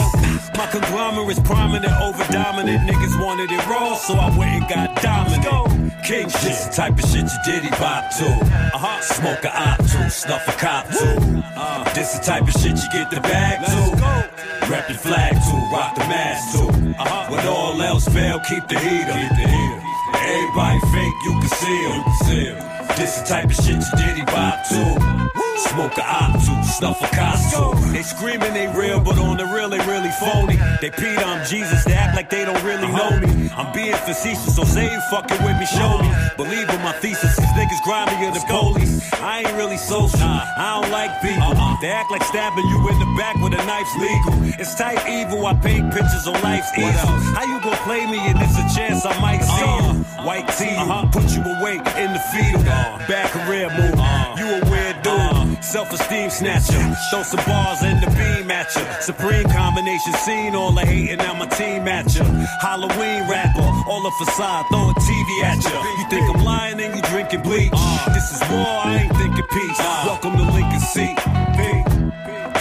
My 0.57 0.67
conglomerate's 0.71 1.39
prominent 1.41 1.93
over 2.01 2.23
dominant. 2.31 2.89
Niggas 2.89 3.19
wanted 3.21 3.51
it 3.51 3.65
raw, 3.67 3.95
so 3.95 4.13
I 4.15 4.29
went 4.37 4.51
and 4.51 4.69
got 4.69 5.01
dominant. 5.01 5.93
King 6.03 6.29
shit, 6.29 6.41
this 6.41 6.65
the 6.65 6.73
type 6.73 6.93
of 6.93 7.09
shit 7.09 7.23
you 7.23 7.39
diddy 7.45 7.69
bop 7.81 8.11
to. 8.17 8.25
Uh-huh. 8.25 9.01
Smoke 9.01 9.43
a 9.43 9.69
op 9.69 9.77
to, 9.79 10.09
snuff 10.09 10.47
a 10.47 10.51
cop 10.51 10.87
to. 10.89 11.43
Uh, 11.55 11.93
this 11.93 12.17
the 12.17 12.23
type 12.23 12.43
of 12.43 12.53
shit 12.53 12.77
you 12.77 12.89
get 12.93 13.09
the 13.09 13.21
bag 13.21 13.65
to. 13.65 14.69
Rep 14.69 14.89
your 14.89 14.97
flag 14.97 15.33
to, 15.33 15.69
rock 15.73 15.95
the 15.95 16.01
mask 16.01 16.57
to. 16.57 16.63
Uh-huh. 17.01 17.31
When 17.31 17.47
all 17.47 17.81
else 17.81 18.07
fail, 18.07 18.39
keep 18.39 18.67
the 18.67 18.77
heater. 18.79 19.13
Keep 19.13 19.29
the 19.29 19.47
heater. 19.47 19.84
Everybody 20.13 20.79
think 20.91 21.23
you 21.23 21.31
can 21.39 21.49
see 21.49 22.47
'em. 22.47 22.84
You 22.89 22.95
can 22.95 23.07
see 23.07 23.13
'em. 23.13 23.15
This 23.15 23.19
the 23.19 23.27
type 23.27 23.45
of 23.45 23.55
shit 23.55 23.75
you 23.75 23.97
diddy 23.97 24.25
bop 24.25 24.63
to. 24.69 25.25
Smoke 25.57 25.97
a 25.97 26.03
op 26.03 26.33
to, 26.33 26.63
snuff 26.63 27.01
a 27.01 27.07
to. 27.07 27.91
They 27.91 28.03
screaming 28.03 28.53
they 28.53 28.67
real, 28.67 28.99
but 28.99 29.17
on 29.17 29.37
the 29.37 29.45
real 29.45 29.69
they 29.69 29.79
really 29.87 30.11
phony. 30.19 30.57
They 30.81 30.91
peed 30.91 31.23
on 31.25 31.45
Jesus, 31.47 31.85
they 31.85 31.93
act 31.93 32.15
like 32.15 32.29
they 32.29 32.43
don't 32.45 32.61
really 32.63 32.87
know 32.87 33.11
me. 33.19 33.49
I'm 33.55 33.71
being 33.73 33.95
facetious, 33.95 34.55
so 34.55 34.63
say 34.63 34.91
you 34.91 34.99
fucking 35.09 35.41
with 35.43 35.57
me, 35.57 35.65
show 35.65 35.97
me. 35.99 36.11
Believe 36.35 36.69
in 36.69 36.81
my 36.81 36.91
thesis, 36.99 37.35
these 37.37 37.53
niggas 37.55 37.81
grimier 37.83 38.31
than 38.31 38.43
police. 38.47 39.13
I 39.21 39.39
ain't 39.39 39.55
really 39.55 39.77
social, 39.77 40.19
I 40.21 40.81
don't 40.81 40.91
like 40.91 41.21
people. 41.21 41.55
They 41.81 41.87
act 41.89 42.11
like 42.11 42.23
stabbing 42.23 42.67
you 42.67 42.79
in 42.89 42.99
the 42.99 43.09
back 43.17 43.35
with 43.41 43.53
a 43.53 43.63
knife's 43.65 43.95
legal. 43.95 44.59
It's 44.59 44.75
type 44.75 45.07
evil, 45.07 45.45
I 45.45 45.53
paint 45.55 45.93
pictures 45.93 46.27
on 46.27 46.35
life's 46.43 46.71
easel. 46.77 47.15
How 47.35 47.43
you 47.43 47.59
gonna 47.63 47.77
play 47.87 48.05
me 48.05 48.19
and 48.19 48.37
it's 48.41 48.59
a 48.59 48.67
chance 48.75 49.05
I 49.05 49.17
might 49.21 49.41
uh-huh. 49.41 49.55
see 49.55 49.73
you? 49.87 50.05
White 50.27 50.47
tee, 50.57 50.75
put 51.11 51.31
you 51.31 51.43
away 51.43 51.79
in 52.01 52.11
the 52.11 52.19
fetal. 52.31 52.74
Uh, 52.75 52.97
Bad 53.07 53.29
career 53.31 53.69
move, 53.69 53.95
you 54.39 54.47
a 54.57 54.59
weird 54.69 55.01
dude. 55.01 55.63
Self-esteem 55.63 56.29
snatcher, 56.29 56.81
throw 57.09 57.23
some 57.23 57.43
bars 57.45 57.81
in 57.83 58.01
the 58.01 58.07
beam 58.17 58.51
at 58.51 58.67
ya. 58.75 58.99
Supreme 58.99 59.45
combination, 59.45 60.13
seen 60.25 60.55
all 60.55 60.71
the 60.71 60.81
hate 60.81 61.07
hating, 61.09 61.17
now 61.17 61.33
my 61.33 61.47
team 61.47 61.87
at 61.87 62.13
ya. 62.13 62.23
Halloween 62.61 63.21
rapper, 63.29 63.69
all 63.89 64.03
the 64.03 64.11
facade, 64.19 64.65
throw 64.69 64.89
a 64.89 64.93
TV 65.07 65.29
at 65.43 65.63
ya. 65.63 65.77
You 65.99 66.05
think 66.09 66.35
I'm 66.35 66.43
lying 66.43 66.79
and 66.81 66.95
you 66.95 67.01
drinking 67.03 67.43
bleach? 67.43 67.71
This 68.13 68.27
is 68.35 68.41
war, 68.51 68.67
I 68.83 69.03
ain't 69.03 69.15
thinking 69.15 69.47
peace. 69.51 69.79
Welcome 69.79 70.35
to 70.37 70.43
Lincoln 70.51 70.79
Seat. 70.79 71.84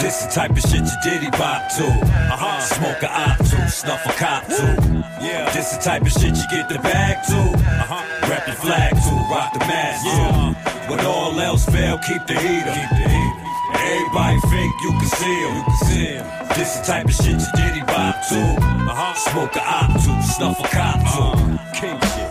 This 0.05 0.21
the 0.23 0.29
type 0.31 0.51
of 0.51 0.59
shit 0.59 0.85
you 0.85 0.97
diddy 1.01 1.31
bop 1.31 1.67
to. 1.77 1.87
Uh-huh. 1.87 2.59
Smoke 2.61 3.01
a 3.01 3.09
op 3.09 3.37
to, 3.39 3.67
snuff 3.67 4.05
a 4.05 4.13
cop 4.13 4.45
to. 4.45 4.77
Yeah. 5.19 5.49
This 5.49 5.75
the 5.75 5.81
type 5.81 6.03
of 6.03 6.11
shit 6.11 6.37
you 6.37 6.45
get 6.51 6.69
the 6.69 6.77
bag 6.77 7.25
to. 7.25 7.33
Uh-huh. 7.33 8.29
Rep 8.29 8.45
your 8.45 8.55
flag 8.55 8.93
to, 8.93 9.13
rock 9.33 9.53
the 9.53 9.65
mask 9.65 10.05
to. 10.05 10.53
When 10.91 11.03
all 11.07 11.39
else 11.39 11.65
fail, 11.65 11.97
keep 11.97 12.23
the 12.27 12.35
heater. 12.35 12.69
Keep 12.69 12.89
the 13.01 13.09
heater. 13.09 13.45
Everybody 13.81 14.39
fake, 14.53 14.77
you 14.85 14.91
can 14.93 15.09
see 15.09 15.37
'em. 15.41 15.55
You 15.57 15.63
can 15.63 15.77
see 15.89 16.07
'em. 16.21 16.25
This 16.53 16.77
the 16.77 16.85
type 16.85 17.05
of 17.05 17.15
shit 17.15 17.41
you 17.41 17.49
diddy 17.57 17.81
bop 17.89 18.21
to. 18.29 18.41
Uh-huh. 18.85 19.13
Smoke 19.15 19.55
a 19.55 19.63
op 19.65 19.89
to, 20.05 20.21
snuff 20.21 20.59
a 20.59 20.67
cop 20.69 21.01
to. 21.01 21.33
King 21.73 21.97
shit. 22.13 22.29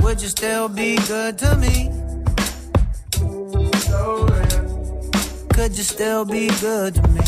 Would 0.00 0.22
you 0.22 0.28
still 0.28 0.70
be 0.70 0.96
good 1.06 1.36
to 1.44 1.56
me? 1.56 2.07
Could 5.58 5.76
you 5.76 5.82
still 5.82 6.24
be 6.24 6.46
good 6.60 6.94
to 6.94 7.02
me? 7.08 7.20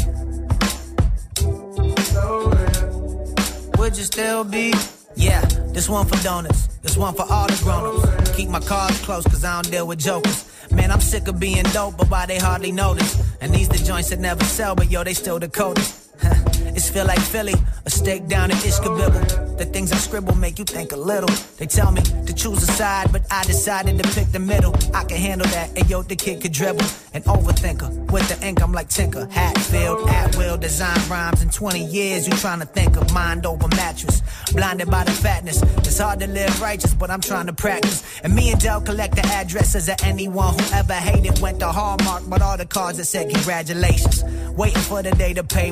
Would 3.77 3.99
you 3.99 4.05
still 4.05 4.45
be? 4.45 4.73
Yeah, 5.17 5.45
this 5.75 5.89
one 5.89 6.07
for 6.07 6.17
donuts. 6.23 6.69
This 6.81 6.97
one 6.97 7.13
for 7.15 7.27
all 7.29 7.49
the 7.49 7.61
grown-ups. 7.65 8.31
Keep 8.37 8.51
my 8.51 8.61
cards 8.61 9.01
close 9.01 9.25
cause 9.25 9.43
I 9.43 9.61
don't 9.61 9.73
deal 9.73 9.89
with 9.89 9.99
jokers. 9.99 10.49
Man, 10.71 10.93
I'm 10.93 11.01
sick 11.01 11.27
of 11.27 11.41
being 11.41 11.65
dope, 11.73 11.97
but 11.97 12.09
why 12.09 12.27
they 12.27 12.39
hardly 12.39 12.71
notice? 12.71 13.21
And 13.41 13.53
these 13.53 13.69
the 13.69 13.79
joints 13.79 14.11
that 14.11 14.21
never 14.21 14.45
sell, 14.45 14.77
but 14.77 14.93
yo, 14.93 15.03
they 15.03 15.15
still 15.15 15.41
the 15.41 15.49
coldest. 15.49 16.10
It's 16.23 16.89
feel 16.89 17.05
like 17.05 17.21
Philly, 17.21 17.55
a 17.85 17.91
steak 17.91 18.27
down 18.27 18.51
in 18.51 18.57
Ishkabibble. 18.59 19.59
The 19.59 19.67
things 19.67 19.93
I 19.93 19.97
scribble 19.97 20.35
make 20.37 20.59
you 20.59 20.65
think 20.65 20.93
a 20.93 20.97
little. 20.97 21.29
They 21.59 21.67
tell 21.67 21.93
me 21.93 22.01
to 22.01 22.33
choose 22.33 22.63
a 22.63 22.73
side, 22.73 23.13
but 23.13 23.23
I 23.31 23.45
decided 23.45 24.03
to 24.03 24.09
pick 24.15 24.33
the 24.33 24.39
middle. 24.39 24.75
I 24.95 25.05
can 25.05 25.19
handle 25.19 25.47
that, 25.49 25.77
and 25.77 25.91
yo, 25.91 26.03
the 26.03 26.17
kid 26.17 26.41
could 26.41 26.53
dribble. 26.53 26.87
An 27.13 27.23
overthinker, 27.25 28.11
with 28.11 28.27
the 28.29 28.47
ink, 28.47 28.63
I'm 28.63 28.73
like 28.73 28.89
Tinker. 28.89 29.27
Hatfield, 29.31 30.09
at 30.09 30.37
will, 30.37 30.57
design 30.57 30.99
rhymes. 31.11 31.43
In 31.43 31.51
20 31.51 31.85
years, 31.85 32.27
you 32.27 32.33
trying 32.35 32.61
to 32.61 32.67
think 32.67 32.97
of 32.97 33.13
mind 33.13 33.45
over 33.45 33.69
mattress. 33.69 34.23
Blinded 34.53 34.91
by 34.91 35.05
the 35.05 35.11
fatness, 35.11 35.63
it's 35.63 35.99
hard 35.99 36.21
to 36.21 36.27
live 36.29 36.63
righteous, 36.63 36.95
but 36.95 37.11
I'm 37.11 37.21
trying 37.21 37.47
to 37.47 37.53
practice. 37.53 38.03
And 38.23 38.35
me 38.35 38.53
and 38.53 38.61
Dell 38.61 38.81
collect 38.81 39.17
the 39.17 39.27
addresses 39.27 39.89
of 39.89 39.97
anyone 40.03 40.55
who 40.55 40.75
ever 40.75 40.95
hated. 40.95 41.41
Went 41.41 41.61
to 41.61 41.67
Hallmark, 41.67 42.23
but 42.29 42.41
all 42.41 42.57
the 42.57 42.67
cards 42.67 42.99
that 42.99 43.05
said 43.05 43.29
congratulations. 43.31 44.25
Waiting 44.57 44.83
for 44.83 45.03
the 45.03 45.11
day 45.13 45.35
to 45.35 45.45
pay 45.45 45.71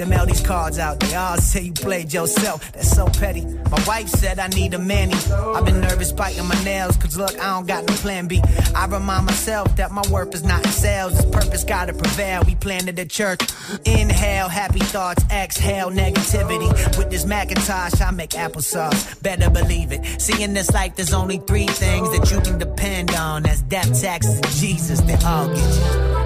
To 0.00 0.06
mail 0.06 0.24
these 0.24 0.40
cards 0.40 0.78
out, 0.78 0.98
they 0.98 1.14
all 1.14 1.36
say 1.36 1.60
you 1.60 1.72
played 1.74 2.10
yourself. 2.10 2.72
That's 2.72 2.90
so 2.90 3.06
petty. 3.06 3.44
My 3.44 3.84
wife 3.86 4.08
said 4.08 4.38
I 4.38 4.48
need 4.48 4.72
a 4.72 4.78
manny. 4.78 5.12
I've 5.14 5.66
been 5.66 5.78
nervous 5.78 6.10
biting 6.10 6.48
my 6.48 6.64
nails, 6.64 6.96
cause 6.96 7.18
look, 7.18 7.38
I 7.38 7.54
don't 7.54 7.66
got 7.66 7.86
no 7.86 7.92
plan 7.96 8.26
B. 8.26 8.40
I 8.74 8.86
remind 8.86 9.26
myself 9.26 9.76
that 9.76 9.92
my 9.92 10.02
worth 10.10 10.34
is 10.34 10.42
not 10.42 10.64
in 10.64 10.72
sales. 10.72 11.12
This 11.12 11.26
purpose 11.26 11.64
gotta 11.64 11.92
prevail. 11.92 12.42
We 12.46 12.54
planted 12.54 12.98
a 12.98 13.04
church. 13.04 13.42
Inhale, 13.84 14.48
happy 14.48 14.80
thoughts, 14.80 15.22
exhale, 15.30 15.90
negativity. 15.90 16.70
With 16.96 17.10
this 17.10 17.26
Macintosh, 17.26 18.00
I 18.00 18.10
make 18.10 18.30
applesauce. 18.30 19.22
Better 19.22 19.50
believe 19.50 19.92
it. 19.92 20.02
Seeing 20.18 20.54
this 20.54 20.70
life, 20.72 20.96
there's 20.96 21.12
only 21.12 21.36
three 21.40 21.66
things 21.66 22.08
that 22.16 22.30
you 22.30 22.40
can 22.40 22.58
depend 22.58 23.10
on. 23.10 23.42
That's 23.42 23.60
death, 23.60 24.00
taxes, 24.00 24.36
and 24.36 24.48
Jesus. 24.52 25.02
They 25.02 25.16
all 25.16 25.46
get 25.48 25.58
you. 25.58 26.19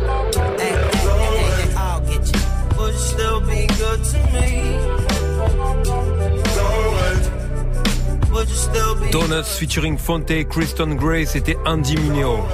Would 2.94 3.02
still 3.02 3.40
be 3.40 3.66
good 3.66 4.04
to 4.04 4.18
me? 4.32 4.78
Would 8.32 8.48
you 8.48 8.54
still 8.54 8.94
be 8.94 9.10
Donuts 9.10 9.58
featuring 9.58 9.98
Fonte, 9.98 10.44
Kristen 10.48 10.96
Gray, 10.96 11.26
c'était 11.26 11.56
Andy 11.66 11.96
Mineo. 11.96 12.46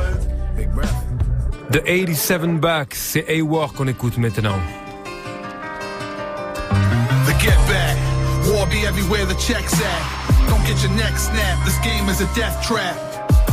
The 1.70 1.82
87 1.84 2.58
Back, 2.58 2.94
c'est 2.94 3.26
A-War 3.28 3.74
qu'on 3.74 3.86
écoute 3.86 4.16
maintenant. 4.16 4.58
The 7.26 7.34
get 7.38 7.58
back. 7.68 7.98
War 8.46 8.66
be 8.66 8.86
everywhere 8.86 9.26
the 9.26 9.34
checks 9.34 9.74
at. 9.74 10.48
Don't 10.48 10.64
get 10.66 10.82
your 10.82 10.92
neck 10.96 11.18
snapped. 11.18 11.66
This 11.66 11.78
game 11.80 12.08
is 12.08 12.22
a 12.22 12.28
death 12.34 12.66
trap. 12.66 12.96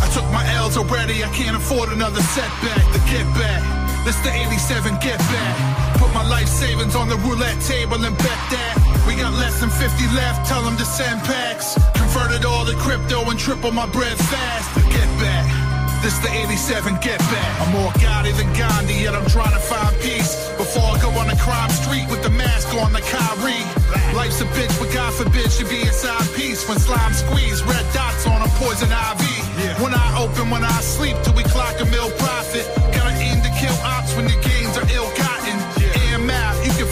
I 0.01 0.07
took 0.13 0.25
my 0.31 0.45
L's 0.55 0.77
already. 0.77 1.21
I 1.25 1.29
can't 1.35 1.57
afford 1.57 1.89
another 1.91 2.21
setback. 2.21 2.81
The 2.93 2.99
get 3.11 3.25
back. 3.35 3.61
This 4.05 4.15
the 4.21 4.31
87 4.31 4.97
get 5.01 5.19
back. 5.19 5.76
My 6.17 6.25
life 6.25 6.49
savings 6.49 6.95
on 6.95 7.09
the 7.09 7.15
roulette 7.21 7.61
table 7.61 8.01
and 8.01 8.17
bet 8.17 8.41
that. 8.49 8.73
We 9.05 9.13
got 9.21 9.37
less 9.37 9.61
than 9.61 9.69
50 9.69 9.85
left. 10.17 10.49
Tell 10.49 10.65
them 10.65 10.75
to 10.81 10.83
send 10.83 11.21
packs. 11.21 11.77
Converted 11.93 12.41
all 12.43 12.65
to 12.65 12.73
crypto 12.73 13.21
and 13.29 13.37
triple 13.37 13.69
my 13.69 13.85
bread 13.85 14.17
fast. 14.17 14.65
The 14.73 14.81
get 14.89 15.05
back. 15.21 15.45
This 16.01 16.17
the 16.25 16.33
87 16.33 16.97
get 17.05 17.21
back. 17.29 17.51
I'm 17.61 17.69
more 17.69 17.93
Gotti 18.01 18.33
than 18.33 18.49
Gandhi, 18.57 19.05
yet 19.05 19.13
I'm 19.13 19.29
trying 19.29 19.53
to 19.53 19.61
find 19.61 19.93
peace. 20.01 20.33
Before 20.57 20.89
I 20.89 20.97
go 21.05 21.13
on 21.21 21.29
the 21.29 21.37
crime 21.37 21.69
street 21.69 22.09
with 22.09 22.23
the 22.25 22.33
mask 22.33 22.73
on 22.81 22.93
like 22.97 23.05
Kyrie. 23.05 23.61
Life's 24.17 24.41
a 24.41 24.49
bitch, 24.57 24.73
but 24.81 24.89
God 24.89 25.13
forbid 25.13 25.53
she 25.53 25.69
be 25.69 25.85
inside 25.85 26.25
peace. 26.33 26.67
When 26.67 26.79
slime 26.79 27.13
squeeze, 27.13 27.61
red 27.61 27.85
dots 27.93 28.25
on 28.25 28.41
a 28.41 28.49
poison 28.57 28.89
IV. 28.89 29.21
When 29.85 29.93
I 29.93 30.07
open, 30.17 30.49
when 30.49 30.65
I 30.65 30.81
sleep, 30.81 31.13
till 31.21 31.37
we 31.37 31.43
clock 31.43 31.77
a 31.77 31.85
mil 31.85 32.09
profit. 32.17 32.65
Gotta 32.89 33.13
aim 33.21 33.37
to 33.45 33.51
kill 33.61 33.77
ops 33.85 34.17
when 34.17 34.25
you 34.25 34.37
gains 34.41 34.56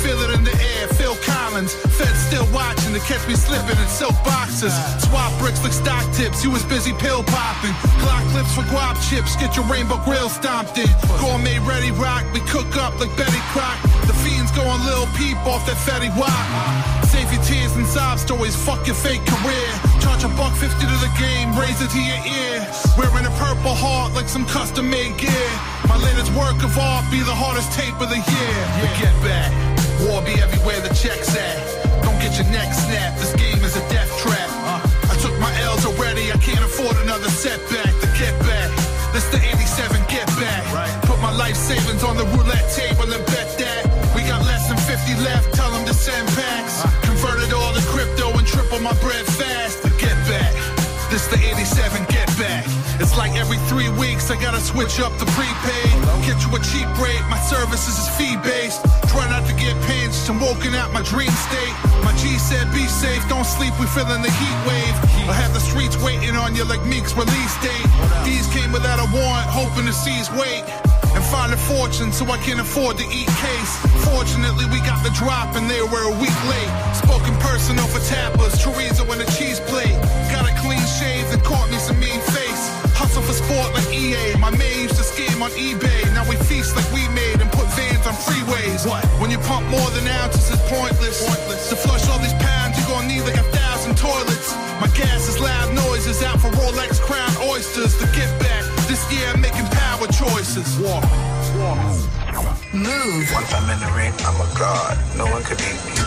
feel 0.06 0.22
it 0.22 0.32
in 0.38 0.44
the 0.46 0.54
air. 0.54 0.86
Phil 0.94 1.18
Collins, 1.26 1.74
Fed 1.98 2.14
still 2.30 2.46
watching 2.54 2.94
to 2.94 3.02
catch 3.10 3.26
me 3.28 3.34
slipping 3.34 3.78
in 3.82 3.90
silk 3.90 4.14
boxes. 4.22 4.74
Swap 5.02 5.34
bricks 5.42 5.62
like 5.66 5.74
stock 5.74 6.06
tips, 6.14 6.44
you 6.46 6.52
was 6.54 6.64
busy 6.70 6.94
pill 7.02 7.24
popping. 7.26 7.74
Glock 8.06 8.22
clips 8.30 8.54
for 8.54 8.62
guap 8.70 8.96
chips, 9.10 9.36
get 9.36 9.58
your 9.58 9.66
rainbow 9.66 9.98
grill 10.06 10.30
stomped 10.30 10.78
in. 10.78 10.90
Gourmet 11.18 11.58
ready 11.66 11.90
rock, 11.92 12.24
we 12.34 12.40
cook 12.54 12.78
up 12.78 12.94
like 13.02 13.10
Betty 13.18 13.42
Crock. 13.50 13.82
The 14.06 14.14
fiends 14.22 14.52
going 14.54 14.82
Lil 14.86 15.10
Peep 15.18 15.38
off 15.50 15.66
that 15.66 15.80
Fetty 15.82 16.14
Wap. 16.14 16.46
Save 17.10 17.34
your 17.34 17.42
tears 17.42 17.74
and 17.76 17.88
sob 17.88 18.20
stories, 18.20 18.56
fuck 18.56 18.86
your 18.86 18.96
fake 18.96 19.26
career. 19.26 19.70
Charge 20.00 20.24
a 20.24 20.30
buck 20.38 20.54
fifty 20.54 20.86
to 20.86 20.98
the 21.02 21.12
game, 21.18 21.50
raise 21.58 21.82
it 21.82 21.90
to 21.90 22.02
your 22.02 22.22
ear. 22.30 22.62
Wearing 22.94 23.26
a 23.26 23.34
purple 23.42 23.74
heart 23.74 24.14
like 24.14 24.30
some 24.30 24.46
custom 24.46 24.90
made 24.90 25.18
gear. 25.18 25.50
My 25.90 25.98
latest 25.98 26.30
work 26.38 26.62
of 26.62 26.78
art 26.78 27.10
be 27.10 27.20
the 27.26 27.34
hardest 27.34 27.74
tape 27.74 27.98
of 27.98 28.10
the 28.14 28.22
year. 28.22 28.60
But 28.82 28.92
get 29.02 29.16
back, 29.24 29.50
war 30.04 30.22
be 30.22 30.36
everywhere 30.42 30.80
the 30.82 30.94
checks 30.94 31.36
at. 31.36 31.58
Don't 32.04 32.20
get 32.20 32.36
your 32.38 32.50
neck 32.52 32.74
snapped, 32.74 33.20
this 33.20 33.34
game 33.36 33.64
is 33.64 33.76
a 33.76 33.84
death 33.90 34.10
trap. 34.20 34.50
I 35.08 35.16
took 35.22 35.36
my 35.40 35.52
L's 35.62 35.86
already, 35.86 36.32
I 36.32 36.38
can't 36.38 36.64
afford 36.64 36.98
another 37.04 37.30
setback. 37.30 37.92
To 38.02 38.08
get 38.20 38.34
back, 38.44 38.70
this 39.14 39.26
the 39.32 39.40
87 39.40 40.02
get 40.10 40.28
back. 40.36 40.64
Right. 40.74 40.92
Put 41.04 41.20
my 41.22 41.32
life 41.32 41.56
savings 41.56 42.04
on 42.04 42.18
the 42.18 42.26
roulette 42.36 42.68
table 42.76 43.08
and 43.08 43.24
bet 43.28 43.50
that. 43.60 43.84
We 44.16 44.24
got 44.24 44.44
less 44.46 44.68
than 44.68 44.78
50 44.78 45.22
left, 45.24 45.54
tell 45.54 45.72
them 45.72 45.86
to 45.86 45.94
send 45.94 46.28
packs. 46.36 46.84
Converted 47.06 47.54
all 47.54 47.74
to 47.74 47.82
crypto 47.88 48.32
and 48.36 48.46
triple 48.46 48.80
my 48.80 48.94
bread 49.00 49.26
fast. 49.26 49.84
To 49.84 49.90
get 50.02 50.16
back, 50.28 50.54
this 51.10 51.28
the 51.28 51.40
87 51.40 52.06
get 52.10 52.28
back. 52.38 52.66
It's 53.00 53.18
like 53.18 53.36
every 53.36 53.58
three 53.68 53.90
weeks 53.90 54.32
I 54.32 54.40
gotta 54.40 54.60
switch 54.60 55.00
up 55.00 55.12
the 55.20 55.28
prepaid. 55.36 55.96
Get 56.24 56.40
you 56.44 56.52
a 56.56 56.60
cheap 56.64 56.88
rate, 57.00 57.24
my 57.30 57.40
services 57.40 58.00
is 58.00 58.08
fee 58.18 58.38
based. 58.44 58.82
Try 59.16 59.32
not 59.32 59.48
to 59.48 59.56
get 59.56 59.72
pinched, 59.88 60.28
I'm 60.28 60.44
woken 60.44 60.76
out 60.76 60.92
my 60.92 61.02
dream 61.02 61.32
state. 61.32 61.76
My 62.04 62.12
G 62.20 62.36
said 62.36 62.68
be 62.76 62.84
safe, 62.84 63.24
don't 63.32 63.48
sleep, 63.48 63.72
we 63.80 63.88
feeling 63.88 64.22
the 64.22 64.28
heat 64.28 64.60
wave. 64.68 64.96
I 65.32 65.36
have 65.40 65.54
the 65.54 65.64
streets 65.64 65.96
waiting 66.04 66.36
on 66.36 66.54
you 66.54 66.68
like 66.68 66.84
Meek's 66.84 67.16
release 67.16 67.56
date. 67.64 67.88
These 68.28 68.44
came 68.52 68.76
without 68.76 69.00
a 69.00 69.08
warrant, 69.16 69.48
hoping 69.48 69.88
to 69.88 69.96
seize 69.96 70.28
weight. 70.36 70.68
And 71.16 71.24
find 71.32 71.56
a 71.56 71.56
fortune 71.56 72.12
so 72.12 72.28
I 72.28 72.36
can 72.44 72.60
afford 72.60 73.00
to 73.00 73.08
eat 73.08 73.32
case. 73.40 73.74
Fortunately, 74.04 74.68
we 74.68 74.84
got 74.84 75.00
the 75.00 75.16
drop 75.16 75.56
and 75.56 75.72
they 75.72 75.80
were 75.80 76.12
a 76.12 76.16
week 76.20 76.40
late. 76.52 76.72
Spoken 76.92 77.32
personal 77.40 77.88
for 77.88 78.04
tappers, 78.04 78.60
chorizo 78.60 79.08
and 79.08 79.24
a 79.24 79.28
cheese 79.40 79.64
plate. 79.72 79.96
Got 80.36 80.44
a 80.44 80.54
clean 80.60 80.84
shave 81.00 81.32
and 81.32 81.40
caught 81.42 81.72
me 81.72 81.75
sport 83.46 83.74
like 83.74 83.88
EA. 83.94 84.38
My 84.42 84.50
man 84.50 84.76
used 84.82 84.98
to 84.98 85.06
scheme 85.06 85.42
on 85.42 85.52
eBay. 85.52 86.02
Now 86.14 86.26
we 86.28 86.36
feast 86.50 86.76
like 86.76 86.88
we 86.92 87.08
made 87.14 87.40
and 87.42 87.52
put 87.52 87.68
vans 87.78 88.06
on 88.10 88.18
freeways. 88.26 88.86
What? 88.90 89.06
When 89.22 89.30
you 89.30 89.38
pump 89.46 89.70
more 89.70 89.90
than 89.94 90.08
ounces, 90.22 90.50
it's 90.50 90.66
pointless. 90.70 91.22
pointless. 91.22 91.70
To 91.70 91.76
flush 91.76 92.08
all 92.10 92.20
these 92.20 92.38
pounds, 92.42 92.78
you're 92.78 92.90
gonna 92.90 93.08
need 93.08 93.22
like 93.22 93.38
a 93.38 93.48
thousand 93.54 93.98
toilets. 93.98 94.54
My 94.82 94.90
gas 94.98 95.30
is 95.30 95.40
loud 95.40 95.74
noises 95.74 96.24
out 96.24 96.40
for 96.42 96.50
Rolex 96.62 97.00
Crown 97.00 97.34
oysters. 97.50 97.94
To 98.02 98.06
get 98.18 98.30
back, 98.42 98.64
this 98.90 99.02
year 99.12 99.28
I'm 99.30 99.42
making 99.42 99.66
power 99.86 100.08
choices. 100.08 100.68
Walk. 100.82 101.06
Move. 102.74 103.26
Once 103.32 103.54
I'm 103.54 103.70
in 103.70 103.80
the 103.80 103.92
ring, 103.96 104.14
I'm 104.28 104.38
a 104.42 104.50
god. 104.60 104.98
No 105.16 105.26
one 105.26 105.44
could 105.44 105.58
beat 105.58 105.80
me. 105.86 106.05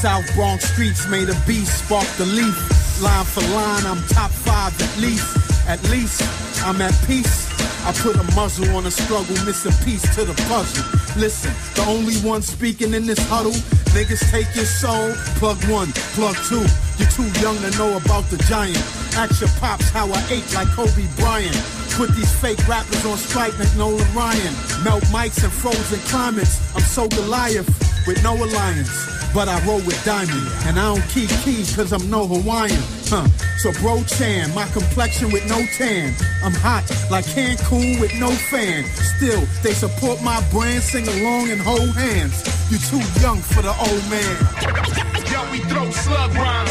South 0.00 0.34
Bronx 0.34 0.64
streets 0.64 1.06
made 1.08 1.28
a 1.28 1.36
beast, 1.46 1.84
spark 1.84 2.08
the 2.16 2.24
leaf. 2.24 2.56
Line 3.02 3.24
for 3.26 3.42
line, 3.52 3.84
I'm 3.84 4.02
top 4.08 4.30
five 4.30 4.72
at 4.80 4.96
least. 4.96 5.36
At 5.68 5.82
least, 5.90 6.22
I'm 6.64 6.80
at 6.80 6.96
peace. 7.06 7.52
I 7.84 7.92
put 7.92 8.16
a 8.16 8.24
muzzle 8.34 8.74
on 8.74 8.86
a 8.86 8.90
struggle, 8.90 9.36
missing 9.44 9.76
piece 9.84 10.00
to 10.14 10.24
the 10.24 10.32
puzzle. 10.48 10.88
Listen, 11.20 11.52
the 11.74 11.84
only 11.86 12.16
one 12.26 12.40
speaking 12.40 12.94
in 12.94 13.04
this 13.04 13.18
huddle, 13.28 13.52
niggas 13.92 14.24
take 14.30 14.48
your 14.56 14.64
soul. 14.64 15.12
Plug 15.36 15.62
one, 15.68 15.92
plug 16.16 16.36
two. 16.48 16.64
You're 16.96 17.12
too 17.12 17.28
young 17.44 17.60
to 17.60 17.70
know 17.76 17.98
about 17.98 18.24
the 18.32 18.38
giant. 18.48 18.80
Ask 19.20 19.42
your 19.42 19.52
pops 19.60 19.90
how 19.90 20.10
I 20.10 20.24
ate 20.30 20.48
like 20.54 20.68
Kobe 20.68 21.04
Bryant. 21.20 21.60
Put 21.92 22.16
these 22.16 22.32
fake 22.40 22.66
rappers 22.66 23.04
on 23.04 23.18
strike 23.18 23.52
like 23.58 23.76
Nolan 23.76 24.08
Ryan. 24.16 24.54
Melt 24.82 25.04
mics 25.12 25.44
in 25.44 25.50
frozen 25.50 26.00
climates. 26.08 26.56
I'm 26.74 26.80
so 26.88 27.06
Goliath 27.06 27.68
with 28.06 28.22
no 28.24 28.32
alliance. 28.32 29.19
But 29.32 29.48
I 29.48 29.64
roll 29.64 29.80
with 29.86 30.02
Diamond, 30.04 30.48
and 30.66 30.78
I 30.78 30.92
don't 30.94 31.08
keep 31.08 31.30
keys 31.44 31.74
cause 31.74 31.92
I'm 31.92 32.10
no 32.10 32.26
Hawaiian. 32.26 32.82
Huh. 33.06 33.28
So 33.58 33.72
bro 33.80 34.02
Chan, 34.04 34.52
my 34.54 34.66
complexion 34.68 35.30
with 35.30 35.48
no 35.48 35.64
tan. 35.76 36.14
I'm 36.42 36.52
hot 36.54 36.84
like 37.10 37.24
Cancun 37.26 38.00
with 38.00 38.12
no 38.18 38.30
fan. 38.30 38.84
Still, 39.16 39.42
they 39.62 39.72
support 39.72 40.22
my 40.22 40.42
brand, 40.50 40.82
sing 40.82 41.06
along 41.06 41.50
and 41.50 41.60
hold 41.60 41.94
hands. 41.94 42.42
You 42.70 42.78
too 42.78 43.04
young 43.20 43.38
for 43.38 43.62
the 43.62 43.74
old 43.78 44.04
man. 44.10 45.29
Yo, 45.60 45.66
we 45.66 45.68
throw 45.68 45.90
slug 45.90 46.34
rhymes. 46.34 46.70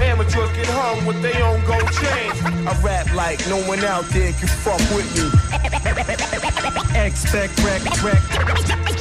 Amateurs 0.00 0.50
get 0.56 0.66
hung 0.66 1.06
with 1.06 1.20
their 1.22 1.42
own 1.44 1.64
gold 1.64 1.90
chains. 1.92 2.66
I 2.66 2.80
rap 2.82 3.12
like 3.14 3.46
no 3.48 3.58
one 3.68 3.84
out 3.84 4.04
there 4.06 4.32
can 4.32 4.48
fuck 4.48 4.80
with 4.90 5.06
me. 5.14 5.30
Expect 6.98 7.58
wreck, 7.62 7.82
wreck. 8.02 8.22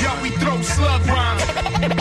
Yo, 0.01 0.21
we 0.21 0.29
throw 0.31 0.61
slug 0.61 1.05
rhymes. 1.07 1.43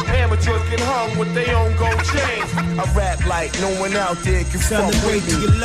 Amateurs 0.08 0.68
get 0.68 0.80
hung 0.80 1.16
with 1.18 1.32
their 1.34 1.56
own 1.56 1.76
gold 1.76 2.02
chains. 2.04 2.50
I 2.78 2.84
rap 2.94 3.24
like 3.26 3.52
no 3.60 3.70
one 3.80 3.94
out 3.96 4.16
there 4.18 4.44
can 4.44 4.60
fuck 4.60 4.92
Celebrate 4.92 5.24
with 5.24 5.34
me. 5.36 5.42
your 5.42 5.56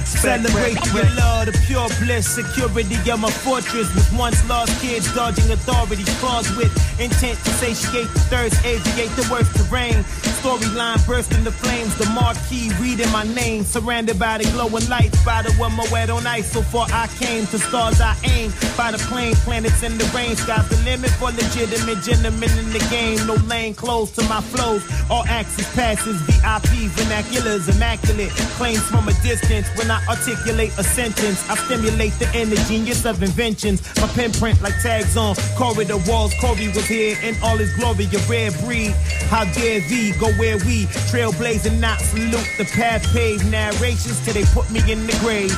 Celebrate 0.00 0.80
your 0.94 1.04
love, 1.16 1.46
the 1.46 1.52
pure 1.66 1.88
bliss, 2.00 2.26
security 2.26 2.96
of 3.10 3.20
my 3.20 3.30
fortress. 3.30 3.92
With 3.94 4.10
once 4.16 4.48
lost 4.48 4.80
kids 4.80 5.12
dodging 5.14 5.50
authorities, 5.50 6.08
claws 6.18 6.48
with 6.56 6.72
intent 6.98 7.38
to 7.44 7.50
satiate 7.50 8.08
the 8.14 8.20
thirst, 8.30 8.54
aviate 8.64 9.14
the 9.16 9.28
worst 9.30 9.54
terrain. 9.54 10.02
Storyline 10.40 11.06
burst 11.06 11.32
into 11.32 11.52
flames, 11.52 11.94
the 11.98 12.06
marquee 12.06 12.72
reading 12.80 13.10
my 13.12 13.22
name. 13.34 13.64
Surrounded 13.64 14.18
by 14.18 14.38
the 14.38 14.44
glowing 14.52 14.88
lights, 14.88 15.22
by 15.24 15.42
the 15.42 15.52
one 15.52 15.76
my 15.76 15.86
wet 15.92 16.08
on 16.10 16.26
ice. 16.26 16.50
So 16.50 16.62
far 16.62 16.86
I 16.90 17.06
came 17.18 17.46
to 17.46 17.58
stars 17.58 18.00
I 18.00 18.16
aim. 18.24 18.50
By 18.76 18.92
the 18.92 18.98
plane, 18.98 19.34
planets 19.44 19.82
in 19.82 19.98
the 19.98 20.04
rain. 20.16 20.36
Sky's 20.36 20.68
the 20.68 20.76
limit 20.84 21.10
for 21.10 21.30
legitimate 21.30 22.02
gentlemen 22.02 22.50
in 22.58 22.72
the 22.72 22.84
game. 22.90 23.24
No 23.26 23.34
lane 23.46 23.74
closed 23.74 24.14
to 24.16 24.22
my 24.24 24.40
flows. 24.40 24.82
All 25.10 25.24
access 25.26 25.68
passes, 25.76 26.20
VIP 26.22 26.88
vernaculars, 26.96 27.68
immaculate. 27.68 28.30
Claims 28.56 28.82
from 28.88 29.06
a 29.08 29.12
distance. 29.22 29.68
When 29.82 29.90
I 29.90 30.00
articulate 30.06 30.70
a 30.78 30.84
sentence, 30.84 31.42
I 31.50 31.56
stimulate 31.56 32.12
the 32.20 32.30
inner 32.38 32.54
genius 32.70 33.04
of 33.04 33.20
inventions. 33.20 33.82
My 34.00 34.06
pen 34.06 34.30
print 34.30 34.62
like 34.62 34.80
tags 34.80 35.16
on 35.16 35.34
corridor 35.58 35.96
walls. 36.06 36.32
Corey 36.40 36.68
was 36.68 36.86
here 36.86 37.18
in 37.24 37.34
all 37.42 37.56
his 37.56 37.74
glory, 37.74 38.04
a 38.14 38.18
rare 38.30 38.52
breed. 38.62 38.92
How 39.26 39.42
dare 39.42 39.80
thee 39.80 40.12
go 40.20 40.30
where 40.38 40.56
we 40.58 40.86
trailblazing, 41.10 41.80
not 41.80 41.98
salute 41.98 42.46
the 42.58 42.64
path 42.76 43.02
paved. 43.12 43.50
Narrations 43.50 44.24
till 44.24 44.34
they 44.34 44.44
put 44.54 44.70
me 44.70 44.78
in 44.86 45.04
the 45.04 45.18
grave. 45.18 45.50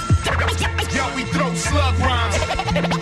Yo, 0.95 1.05
we 1.17 1.25
throw 1.25 1.53
slug 1.53 1.99
rhymes. 1.99 2.35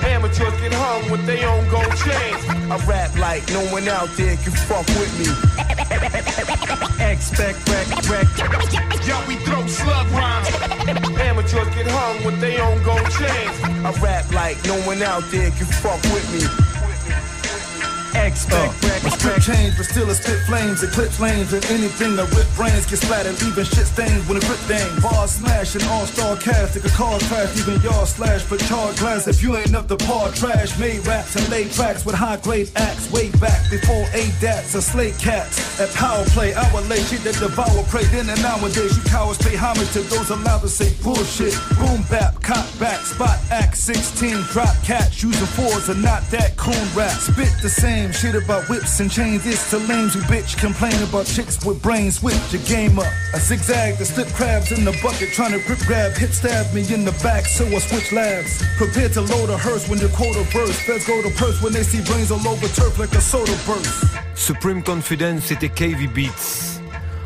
Amateurs 0.03 0.61
get 0.61 0.75
hung 0.75 1.09
with 1.09 1.25
their 1.25 1.49
own 1.49 1.69
gold 1.71 1.95
chains. 2.03 2.43
I 2.67 2.85
rap 2.85 3.15
like 3.17 3.47
no 3.51 3.63
one 3.71 3.87
out 3.87 4.09
there 4.17 4.35
can 4.39 4.51
fuck 4.67 4.89
with 4.99 5.13
me. 5.21 5.62
Expect 5.93 7.69
wreck, 7.69 7.89
wreck. 8.09 8.27
Yo, 9.07 9.21
we 9.29 9.37
throw 9.45 9.67
slug 9.67 10.07
rhymes. 10.09 10.49
Amateurs 11.21 11.69
get 11.75 11.87
hung 11.87 12.25
with 12.25 12.41
their 12.41 12.63
own 12.63 12.83
gold 12.83 13.11
chains. 13.11 13.57
I 13.85 13.93
rap 14.01 14.33
like 14.33 14.57
no 14.65 14.77
one 14.87 15.03
out 15.03 15.25
there 15.31 15.51
can 15.51 15.67
fuck 15.67 16.03
with 16.15 16.27
me. 16.33 16.72
Wreck, 18.15 19.03
My 19.03 19.11
script 19.11 19.43
change, 19.43 19.77
but 19.77 19.87
still 19.87 20.09
I 20.09 20.13
spit 20.13 20.41
flames, 20.45 20.83
eclipse 20.83 21.19
lanes, 21.19 21.53
and 21.53 21.65
anything 21.67 22.17
that 22.17 22.29
rip 22.37 22.47
brains 22.55 22.85
get 22.87 22.99
splattered, 22.99 23.41
leaving 23.41 23.65
shit 23.65 23.87
stains 23.87 24.27
when 24.29 24.37
it 24.37 24.45
grip 24.45 24.59
things. 24.69 25.03
Bars 25.03 25.33
smash, 25.33 25.75
an 25.75 25.83
all-star 25.89 26.37
cast, 26.37 26.77
it 26.77 26.83
could 26.83 26.93
cause 26.93 27.23
crash, 27.29 27.57
even 27.59 27.81
y'all 27.81 28.07
slash, 28.07 28.45
but 28.49 28.61
charred 28.61 28.97
glass. 28.97 29.27
If 29.27 29.43
you 29.43 29.57
ain't 29.57 29.75
up 29.75 29.89
to 29.89 29.97
par 29.97 30.31
trash, 30.33 30.79
made 30.79 31.07
raps 31.07 31.37
and 31.37 31.49
laid 31.49 31.73
tracks 31.73 32.05
with 32.05 32.15
high-grade 32.15 32.71
acts, 32.77 33.11
way 33.11 33.31
back 33.41 33.71
before 33.71 34.05
ADATs 34.13 34.75
or 34.75 34.83
slate 34.83 35.17
cats. 35.19 35.81
At 35.81 35.91
power 35.95 36.25
play, 36.27 36.55
I 36.55 36.65
will 36.73 36.85
lay 36.85 37.01
shit 37.03 37.25
that 37.25 37.39
devour 37.39 37.83
prey. 37.89 38.05
Then 38.13 38.29
and 38.29 38.43
nowadays, 38.43 38.97
you 38.97 39.03
cowards 39.11 39.39
pay 39.39 39.57
homage 39.57 39.91
to 39.93 40.01
those 40.01 40.31
allowed 40.31 40.61
to 40.61 40.69
say 40.69 40.93
bullshit. 41.03 41.57
Boom 41.79 42.05
bap, 42.11 42.43
cop 42.43 42.67
back, 42.79 43.01
spot 43.01 43.39
act 43.51 43.77
16, 43.77 44.37
drop 44.53 44.75
cats, 44.85 45.23
using 45.23 45.47
fours 45.57 45.89
are 45.89 45.95
not 45.95 46.23
that 46.31 46.57
coon 46.57 46.87
rap. 46.95 47.13
Spit 47.13 47.53
the 47.63 47.71
same 47.71 48.02
shit 48.11 48.35
about 48.35 48.69
whips 48.69 48.99
and 49.01 49.11
chains. 49.11 49.47
It's 49.47 49.71
to 49.71 49.79
lames 49.79 50.15
who 50.15 50.21
bitch 50.23 50.59
complain 50.59 51.01
about 51.03 51.27
chicks 51.27 51.63
with 51.65 51.83
brains. 51.83 52.19
Switch 52.19 52.35
your 52.51 52.63
game 52.63 52.99
up. 52.99 53.13
I 53.35 53.39
zigzag 53.39 53.99
the 53.99 54.05
slip 54.05 54.29
crabs 54.29 54.73
in 54.73 54.85
the 54.85 54.99
bucket, 55.03 55.31
trying 55.33 55.53
to 55.53 55.61
grip 55.67 55.79
grab. 55.81 56.13
Hip 56.17 56.31
stab 56.31 56.73
me 56.75 56.81
in 56.93 57.05
the 57.05 57.13
back, 57.23 57.45
so 57.45 57.67
I 57.67 57.79
switch 57.79 58.11
labs. 58.11 58.63
Prepare 58.77 59.11
to 59.11 59.21
load 59.21 59.51
a 59.51 59.59
hearse 59.59 59.89
when 59.89 60.01
you 60.01 60.09
quote 60.09 60.35
a 60.37 60.45
verse. 60.45 60.79
Feds 60.81 61.07
go 61.07 61.21
to 61.23 61.31
purse 61.37 61.63
when 61.63 61.73
they 61.73 61.83
see 61.83 62.03
brains 62.11 62.33
all 62.33 62.49
over 62.49 62.67
turf 62.69 62.99
like 62.99 63.13
a 63.13 63.21
soda 63.21 63.57
burst. 63.67 64.05
Supreme 64.35 64.83
Confidence, 64.83 65.45
c'était 65.47 65.69
KV 65.69 66.09
Beats. 66.13 66.81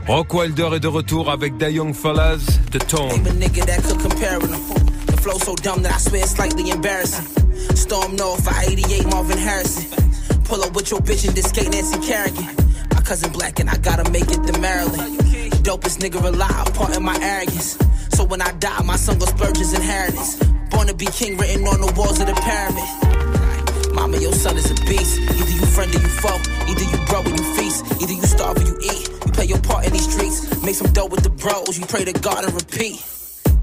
Rockwilder 0.07 0.75
est 0.75 0.81
de 0.81 0.89
retour 0.89 1.31
avec 1.31 1.57
Da 1.59 1.69
Young 1.71 1.95
Fellas, 1.95 2.39
The 2.71 2.79
Tone. 2.87 3.09
Name 3.09 3.27
a 3.27 3.31
nigga 3.31 3.65
that 3.67 3.83
could 3.83 4.01
compare 4.01 4.39
with 4.39 4.51
him. 4.51 4.87
The 5.07 5.17
flow 5.17 5.39
so 5.39 5.55
dumb 5.57 5.83
that 5.83 5.95
I 5.95 5.99
swear 5.99 6.23
it's 6.23 6.33
slightly 6.33 6.71
embarrassing. 6.71 7.27
Storm 7.75 8.17
North, 8.17 8.47
I 8.49 8.67
88 8.71 9.07
Marvin 9.11 9.39
Harrison. 9.39 10.07
Pull 10.49 10.63
up 10.63 10.75
with 10.75 10.91
your 10.93 11.01
bitch 11.01 11.27
and 11.27 11.37
this 11.37 11.47
skate 11.47 11.71
Nancy 11.71 11.99
Kerrigan. 12.07 12.47
My 12.95 13.01
cousin 13.01 13.33
black 13.33 13.59
and 13.59 13.69
I 13.69 13.77
gotta 13.79 14.09
make 14.13 14.31
it 14.31 14.47
to 14.47 14.61
Maryland. 14.61 15.19
Dopest 15.67 15.99
nigga 15.99 16.23
alive, 16.23 16.73
part 16.75 16.97
of 16.97 17.03
my 17.03 17.19
arrogance. 17.21 17.77
So 18.15 18.23
when 18.23 18.41
I 18.41 18.53
die, 18.53 18.81
my 18.85 18.95
son 18.95 19.19
goes 19.19 19.31
splurge 19.31 19.59
his 19.59 19.75
inheritance. 19.75 20.37
Born 20.71 20.87
to 20.87 20.95
be 20.95 21.07
king 21.07 21.37
written 21.37 21.67
on 21.67 21.81
the 21.81 21.93
walls 21.97 22.21
of 22.21 22.29
the 22.29 22.35
pyramid. 22.47 23.93
Mama, 23.93 24.19
your 24.19 24.33
son 24.33 24.57
is 24.57 24.71
a 24.71 24.75
beast. 24.87 25.19
Either 25.19 25.51
you 25.51 25.67
friend 25.67 25.93
or 25.93 25.99
you 25.99 26.09
foe. 26.09 26.39
Either 26.71 26.87
you 26.95 26.99
bro 27.07 27.21
or 27.23 27.35
you 27.35 27.45
feast. 27.57 27.85
Either 28.01 28.13
you 28.13 28.23
starve 28.23 28.57
or 28.59 28.63
you 28.63 28.79
eat. 28.87 29.09
You 29.27 29.33
play 29.33 29.47
your 29.47 29.61
part 29.63 29.85
in 29.85 29.93
these 29.93 30.09
streets. 30.09 30.63
Make 30.63 30.77
some 30.77 30.93
dough 30.93 31.07
with 31.07 31.25
the 31.25 31.31
bros. 31.31 31.77
You 31.77 31.87
pray 31.87 32.05
to 32.05 32.13
God 32.13 32.45
and 32.45 32.55
repeat. 32.55 33.03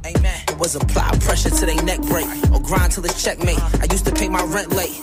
Amen. 0.05 0.41
It 0.49 0.59
was 0.59 0.75
apply 0.75 1.17
pressure 1.21 1.49
to 1.49 1.65
they 1.65 1.77
neck 1.77 2.01
break 2.01 2.27
or 2.51 2.59
grind 2.59 2.91
till 2.91 3.05
it's 3.05 3.23
checkmate. 3.23 3.61
I 3.79 3.87
used 3.89 4.05
to 4.05 4.11
pay 4.11 4.27
my 4.27 4.43
rent 4.43 4.73
late. 4.73 4.99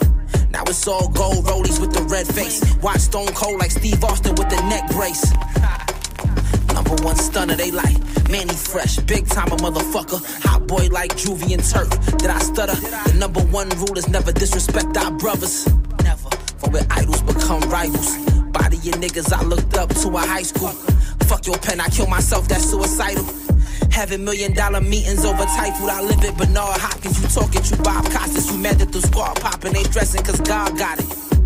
Now 0.51 0.63
it's 0.67 0.87
all 0.89 1.09
gold 1.09 1.45
rollies 1.47 1.81
with 1.81 1.93
the 1.93 2.03
red 2.03 2.27
face. 2.27 2.61
Watch 2.83 3.01
Stone 3.01 3.29
Cold 3.29 3.59
like 3.61 3.71
Steve 3.71 4.03
Austin 4.03 4.35
with 4.35 4.51
the 4.51 4.61
neck 4.69 4.91
brace. 4.91 5.33
Number 6.75 7.03
one 7.03 7.17
stunner, 7.17 7.55
they 7.55 7.71
like 7.71 7.97
Mannie 8.31 8.55
Fresh, 8.55 8.99
big 9.01 9.29
time 9.29 9.49
a 9.53 9.57
motherfucker. 9.57 10.21
Hot 10.45 10.67
boy 10.67 10.89
like 10.91 11.11
Juvie 11.17 11.55
and 11.55 11.65
Turk. 11.65 11.91
Did 12.19 12.31
I 12.31 12.39
stutter? 12.39 12.75
The 13.11 13.19
number 13.19 13.41
one 13.41 13.69
rule 13.71 13.97
is 13.99 14.09
never 14.09 14.33
disrespect 14.33 14.97
our 14.97 15.11
brothers. 15.13 15.67
Never. 16.03 16.31
For 16.59 16.71
where 16.71 16.87
idols 16.91 17.23
become 17.23 17.61
rivals. 17.71 18.17
Body 18.53 18.79
your 18.79 18.95
niggas 18.95 19.33
I 19.33 19.43
looked 19.45 19.77
up 19.77 19.89
to 19.89 20.09
a 20.09 20.21
high 20.21 20.43
school. 20.43 20.71
Fuck 21.27 21.47
your 21.47 21.59
pen, 21.59 21.81
I 21.81 21.89
kill 21.89 22.07
myself, 22.07 22.49
that's 22.49 22.69
suicidal. 22.71 23.50
Having 23.91 24.25
million 24.25 24.55
dollar 24.55 24.81
meetings 24.81 25.25
over 25.25 25.45
typhoid. 25.45 25.91
I 25.91 26.03
live 26.03 26.23
it, 26.25 26.37
Bernard 26.37 26.81
Hopkins. 26.81 27.21
You 27.23 27.29
talking 27.29 27.63
to 27.63 27.77
Bob 27.83 28.05
Costas. 28.11 28.51
You 28.53 28.59
mad 28.59 28.79
that 28.79 28.93
the 28.93 29.01
squad 29.03 29.41
popping. 29.41 29.73
They 29.73 29.85
stressing 29.85 30.25
cause 30.25 30.41
God 30.41 30.77
got 30.79 30.99
it. 31.01 31.40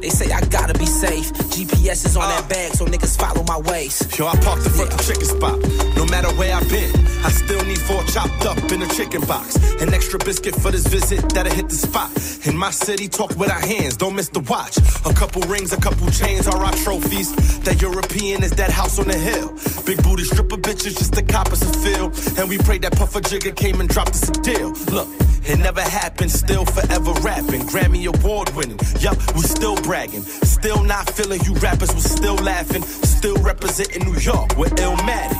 They 0.00 0.08
say 0.08 0.32
I 0.32 0.40
gotta 0.46 0.78
be 0.78 0.86
safe. 0.86 1.30
GPS 1.52 2.06
is 2.06 2.16
on 2.16 2.28
that 2.28 2.44
uh. 2.44 2.48
bag, 2.48 2.72
so 2.72 2.86
niggas 2.86 3.18
follow 3.18 3.44
my 3.44 3.58
ways. 3.70 4.00
Yo, 4.18 4.26
I 4.26 4.36
parked 4.36 4.64
in 4.64 4.72
front 4.72 4.92
of 4.92 4.98
the 4.98 5.04
chicken 5.04 5.26
spot. 5.26 5.58
No 5.96 6.06
matter 6.06 6.28
where 6.38 6.54
I've 6.54 6.68
been, 6.70 6.90
I 7.22 7.30
still 7.30 7.62
need 7.64 7.78
four 7.78 8.02
chopped 8.04 8.46
up 8.46 8.58
in 8.72 8.80
a 8.80 8.88
chicken 8.88 9.20
box. 9.22 9.56
An 9.82 9.92
extra 9.92 10.18
biscuit 10.18 10.54
for 10.54 10.70
this 10.70 10.86
visit 10.86 11.28
that'll 11.34 11.52
hit 11.52 11.68
the 11.68 11.74
spot. 11.74 12.10
In 12.46 12.56
my 12.56 12.70
city, 12.70 13.08
talk 13.08 13.36
with 13.36 13.50
our 13.50 13.60
hands, 13.60 13.96
don't 13.98 14.16
miss 14.16 14.28
the 14.30 14.40
watch. 14.40 14.78
A 15.04 15.12
couple 15.12 15.42
rings, 15.42 15.72
a 15.72 15.80
couple 15.80 16.10
chains 16.10 16.48
are 16.48 16.64
our 16.64 16.72
trophies. 16.72 17.58
That 17.60 17.82
European 17.82 18.42
is 18.42 18.52
that 18.52 18.70
house 18.70 18.98
on 18.98 19.06
the 19.06 19.18
hill. 19.18 19.52
Big 19.84 20.02
booty 20.02 20.24
stripper 20.24 20.56
bitches 20.56 20.96
just 20.96 21.12
to 21.14 21.22
cop 21.22 21.48
us 21.52 21.62
a 21.62 21.72
feel. 21.84 22.06
And 22.40 22.48
we 22.48 22.56
prayed 22.56 22.82
that 22.82 22.96
Puff 22.96 23.14
or 23.16 23.20
Jigga 23.20 23.54
came 23.54 23.80
and 23.80 23.88
dropped 23.88 24.10
us 24.10 24.28
a 24.28 24.32
deal. 24.32 24.72
Look. 24.92 25.29
It 25.44 25.58
never 25.58 25.80
happened, 25.80 26.30
still 26.30 26.64
forever 26.64 27.12
rapping. 27.22 27.62
Grammy 27.62 28.06
award 28.06 28.50
winning, 28.54 28.78
yup, 28.98 29.16
we 29.34 29.42
still 29.42 29.76
bragging. 29.76 30.22
Still 30.22 30.82
not 30.84 31.08
feeling 31.10 31.40
you 31.44 31.54
rappers, 31.54 31.92
we 31.94 32.00
still 32.00 32.36
laughing. 32.36 32.82
Still 32.82 33.36
representing 33.42 34.04
New 34.04 34.18
York 34.18 34.56
with 34.56 34.74
Illmatic. 34.76 35.36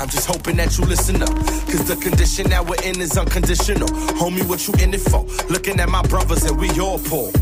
I'm 0.00 0.08
just 0.08 0.26
hoping 0.28 0.56
that 0.56 0.78
you 0.78 0.84
listen 0.84 1.22
up. 1.22 1.28
Cause 1.28 1.88
the 1.88 1.96
condition 1.96 2.48
that 2.50 2.64
we're 2.64 2.80
in 2.84 3.00
is 3.00 3.18
unconditional. 3.18 3.88
Homie, 4.18 4.46
what 4.48 4.66
you 4.68 4.74
in 4.82 4.94
it 4.94 5.00
for? 5.00 5.24
Looking 5.50 5.80
at 5.80 5.88
my 5.88 6.02
brothers 6.02 6.44
and 6.44 6.58
we 6.58 6.70
all 6.78 6.98
poor. 6.98 7.32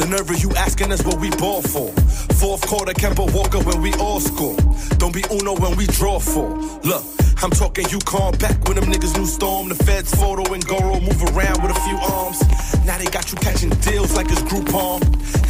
The 0.00 0.06
nerve 0.08 0.30
of 0.30 0.42
you 0.42 0.50
asking 0.56 0.92
us 0.92 1.04
what 1.04 1.20
we 1.20 1.28
ball 1.36 1.60
for. 1.60 1.92
Fourth 2.40 2.66
quarter, 2.66 2.94
Kemba 2.94 3.30
Walker 3.34 3.58
when 3.60 3.82
we 3.82 3.92
all 3.94 4.18
score. 4.18 4.56
Don't 4.96 5.12
be 5.12 5.22
Uno 5.30 5.54
when 5.56 5.76
we 5.76 5.86
draw 5.86 6.18
for. 6.18 6.48
Look, 6.82 7.04
I'm 7.42 7.50
talking 7.50 7.86
UConn 7.86 8.38
back 8.38 8.62
when 8.68 8.76
them 8.76 8.84
niggas 8.84 9.16
knew 9.16 9.24
Storm. 9.24 9.70
The 9.70 9.74
feds 9.74 10.14
photo 10.14 10.52
and 10.52 10.64
Goro 10.66 11.00
move 11.00 11.22
around 11.32 11.62
with 11.62 11.74
a 11.74 11.80
few 11.80 11.96
arms. 11.96 12.38
Now 12.84 12.98
they 12.98 13.06
got 13.06 13.32
you 13.32 13.38
catching 13.38 13.70
deals 13.80 14.14
like 14.14 14.26
it's 14.28 14.42
Groupon. 14.42 15.00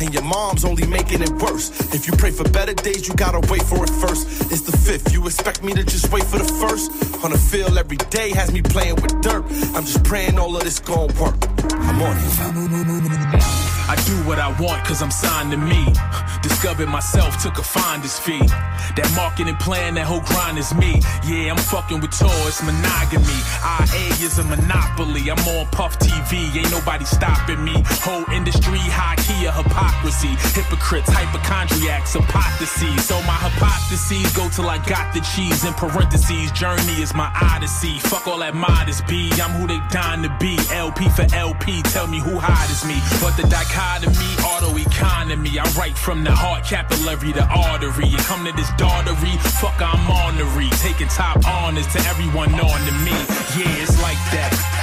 And 0.01 0.15
your 0.15 0.23
mom's 0.23 0.65
only 0.65 0.87
making 0.87 1.21
it 1.21 1.33
worse. 1.43 1.71
If 1.93 2.07
you 2.07 2.13
pray 2.13 2.31
for 2.31 2.45
better 2.51 2.75
days, 2.75 3.09
you 3.09 3.15
gotta 3.15 3.41
wait 3.51 3.65
for 3.65 3.83
it 3.83 3.91
first. 3.91 4.53
It's 4.53 4.63
the 4.63 4.77
fifth, 4.77 5.13
you 5.13 5.27
expect 5.27 5.65
me 5.65 5.73
to 5.73 5.83
just 5.83 6.13
wait 6.13 6.23
for 6.25 6.39
the 6.39 6.45
first? 6.45 6.93
On 7.25 7.33
the 7.33 7.39
field 7.39 7.77
every 7.77 7.97
day 7.97 8.31
has 8.31 8.53
me 8.53 8.63
playing 8.63 8.95
with 8.97 9.21
dirt. 9.21 9.45
I'm 9.75 9.85
just 9.85 10.05
praying 10.05 10.39
all 10.39 10.57
of 10.57 10.63
this 10.63 10.79
gon' 10.79 11.09
work. 11.19 11.35
I'm 11.73 12.03
on 12.03 12.17
it. 12.17 13.80
I 13.91 13.97
do 14.07 14.15
what 14.23 14.39
I 14.39 14.55
want 14.63 14.85
cause 14.87 15.03
I'm 15.03 15.11
signed 15.11 15.51
to 15.51 15.57
me. 15.57 15.83
Discovered 16.43 16.87
myself, 16.87 17.43
took 17.43 17.59
a 17.59 17.63
finder's 17.63 18.21
fee. 18.21 18.47
That 18.95 19.11
marketing 19.19 19.57
plan, 19.57 19.95
that 19.95 20.07
whole 20.07 20.23
grind 20.23 20.59
is 20.59 20.73
me. 20.79 21.03
Yeah, 21.27 21.51
I'm 21.51 21.59
fucking 21.59 21.99
with 21.99 22.15
toys, 22.15 22.63
monogamy. 22.63 23.39
IA 23.67 24.15
is 24.23 24.39
a 24.39 24.45
monopoly. 24.47 25.27
I'm 25.27 25.43
on 25.59 25.67
Puff 25.75 25.99
TV, 25.99 26.55
ain't 26.55 26.71
nobody 26.71 27.05
stopping 27.05 27.65
me. 27.65 27.83
Whole 28.07 28.23
industry, 28.31 28.79
high 28.79 29.19
key 29.27 29.51
of 29.51 29.59
hypocrisy. 29.59 30.39
Hypocrites, 30.55 31.11
hypochondriacs, 31.11 32.15
hypocrisy. 32.15 32.95
So 33.03 33.19
my 33.27 33.35
hypotheses 33.43 34.31
go 34.39 34.47
till 34.55 34.71
I 34.71 34.79
got 34.87 35.11
the 35.15 35.21
cheese. 35.35 35.67
In 35.67 35.75
parentheses, 35.75 36.55
journey 36.55 37.03
is 37.03 37.13
my 37.13 37.27
odyssey. 37.43 37.99
Fuck 38.07 38.29
all 38.31 38.39
that 38.39 38.55
modest 38.55 39.03
B. 39.11 39.35
I'm 39.43 39.51
who 39.59 39.67
they 39.67 39.83
dying 39.91 40.23
to 40.23 40.31
be. 40.39 40.55
LP 40.71 41.11
for 41.11 41.27
LP, 41.35 41.83
tell 41.91 42.07
me 42.07 42.23
who 42.23 42.39
hot 42.39 42.71
is 42.71 42.87
me. 42.87 43.03
But 43.19 43.35
the 43.35 43.51
dichotomy, 43.51 43.80
auto 44.45 44.77
economy. 44.77 45.59
I 45.59 45.65
write 45.79 45.97
from 45.97 46.25
the 46.25 46.31
heart, 46.31 46.65
capillary 46.65 47.33
to 47.33 47.45
artery. 47.45 48.07
You 48.07 48.19
come 48.19 48.45
to 48.45 48.53
this 48.53 48.71
daughtery, 48.73 49.39
fuck 49.61 49.81
I'm 49.81 50.05
ornery. 50.11 50.71
Taking 50.81 51.09
top 51.09 51.47
honors 51.47 51.87
to 51.95 51.99
everyone 52.09 52.53
on 52.55 52.81
to 52.87 52.93
me. 53.05 53.17
Yeah, 53.57 53.83
it's 53.83 54.01
like 54.03 54.21
that. 54.33 54.80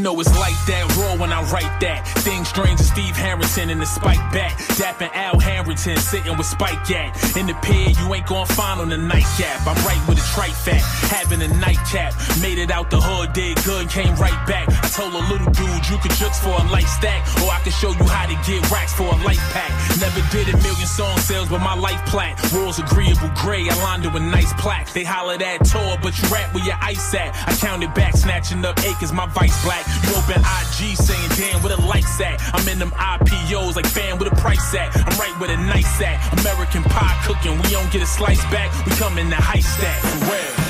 Know 0.00 0.18
it's 0.20 0.32
like 0.38 0.56
that, 0.66 0.84
raw 0.96 1.16
when 1.16 1.32
I 1.32 1.42
write 1.52 1.80
that. 1.80 2.06
Thing 2.24 2.44
strange 2.44 2.80
Steve 2.80 3.16
Harrington 3.16 3.70
in 3.70 3.78
the 3.78 3.86
spike 3.86 4.20
bat. 4.32 4.52
Dapping 4.80 5.10
Al 5.14 5.38
Harrington 5.38 5.96
sitting 5.98 6.36
with 6.36 6.46
Spike 6.46 6.90
at. 6.90 7.36
In 7.36 7.46
the 7.46 7.54
pit, 7.62 7.98
you 7.98 8.14
ain't 8.14 8.26
gonna 8.26 8.46
find 8.46 8.80
on 8.80 8.88
the 8.88 8.98
nightcap. 8.98 9.66
I'm 9.66 9.76
right 9.84 10.00
with 10.08 10.18
a 10.18 10.26
trite 10.34 10.56
fat, 10.56 10.82
having 11.12 11.42
a 11.42 11.48
nightcap. 11.60 12.14
Made 12.40 12.58
it 12.58 12.70
out 12.70 12.90
the 12.90 13.00
hood, 13.00 13.32
did 13.32 13.62
good, 13.64 13.88
came 13.88 14.14
right 14.16 14.40
back. 14.46 14.68
I 14.68 14.88
told 14.88 15.14
a 15.14 15.24
little 15.30 15.50
dude 15.52 15.84
you 15.88 15.98
could 15.98 16.12
jukes 16.16 16.40
for 16.40 16.54
a 16.54 16.64
light 16.72 16.88
stack, 16.88 17.20
or 17.42 17.50
I 17.52 17.60
could 17.62 17.74
show 17.74 17.90
you 17.90 18.06
how 18.08 18.26
to 18.26 18.36
get 18.48 18.64
racks 18.70 18.94
for 18.94 19.04
a 19.04 19.18
light 19.24 19.42
pack. 19.52 19.70
Never 20.00 20.20
did 20.32 20.48
a 20.48 20.56
million 20.64 20.88
song 20.88 21.16
sales, 21.18 21.48
but 21.48 21.60
my 21.60 21.74
life 21.74 22.00
plat. 22.06 22.40
Walls 22.52 22.78
agreeable 22.78 23.30
gray, 23.36 23.68
I 23.68 23.74
lined 23.82 24.04
it 24.06 24.12
with 24.12 24.22
nice 24.22 24.52
plaque. 24.54 24.92
They 24.92 25.04
hollered 25.04 25.42
at 25.42 25.64
tour, 25.64 25.98
but 26.02 26.16
you 26.18 26.28
rap 26.28 26.54
where 26.54 26.64
your 26.64 26.78
ice 26.80 27.14
at. 27.14 27.36
I 27.46 27.54
counted 27.56 27.92
back, 27.94 28.16
snatching 28.16 28.64
up 28.64 28.78
acres, 28.84 29.12
my 29.12 29.26
vice 29.26 29.56
black. 29.64 29.84
You 30.04 30.16
open 30.16 30.40
IG 30.40 30.96
saying, 30.96 31.30
damn, 31.36 31.62
where 31.62 31.76
the 31.76 31.82
lights 31.82 32.20
at? 32.20 32.40
I'm 32.54 32.66
in 32.68 32.78
them 32.78 32.90
IPOs 32.92 33.76
like, 33.76 33.86
fam, 33.86 34.18
where 34.18 34.28
the 34.28 34.36
price 34.36 34.74
at? 34.74 34.96
I'm 34.96 35.18
right 35.18 35.34
where 35.40 35.48
the 35.48 35.56
nice 35.56 36.00
at. 36.00 36.16
American 36.40 36.82
pie 36.84 37.18
cooking, 37.24 37.56
we 37.62 37.70
don't 37.70 37.90
get 37.92 38.02
a 38.02 38.06
slice 38.06 38.42
back. 38.50 38.70
We 38.86 38.92
come 38.92 39.18
in 39.18 39.30
the 39.30 39.36
high 39.36 39.60
stack, 39.60 40.00
for 40.00 40.32
real. 40.32 40.69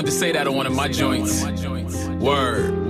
Wanted 0.00 0.12
to 0.12 0.18
say 0.18 0.32
that 0.32 0.46
on 0.46 0.54
one 0.54 0.66
of 0.66 0.74
my 0.74 0.88
joints. 0.88 1.44
Word. 2.22 2.89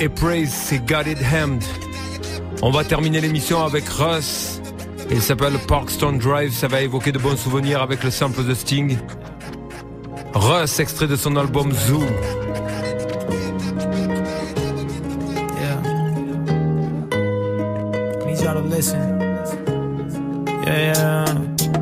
Et 0.00 0.08
Praise, 0.08 0.50
c'est 0.52 0.84
Got 0.84 1.08
It 1.08 1.18
Hemmed. 1.20 1.62
On 2.62 2.70
va 2.70 2.84
terminer 2.84 3.20
l'émission 3.20 3.64
avec 3.64 3.88
Russ. 3.88 4.60
Il 5.10 5.22
s'appelle 5.22 5.54
Parkstone 5.68 6.18
Drive, 6.18 6.52
ça 6.52 6.68
va 6.68 6.82
évoquer 6.82 7.12
de 7.12 7.18
bons 7.18 7.36
souvenirs 7.36 7.82
avec 7.82 8.02
le 8.02 8.10
sample 8.10 8.44
de 8.44 8.54
Sting. 8.54 8.98
Russ, 10.34 10.80
extrait 10.80 11.06
de 11.06 11.16
son 11.16 11.36
album 11.36 11.72
Zoo. 11.72 12.02
listen. 18.76 19.26
Yeah, 20.66 20.92
yeah, 20.92 21.24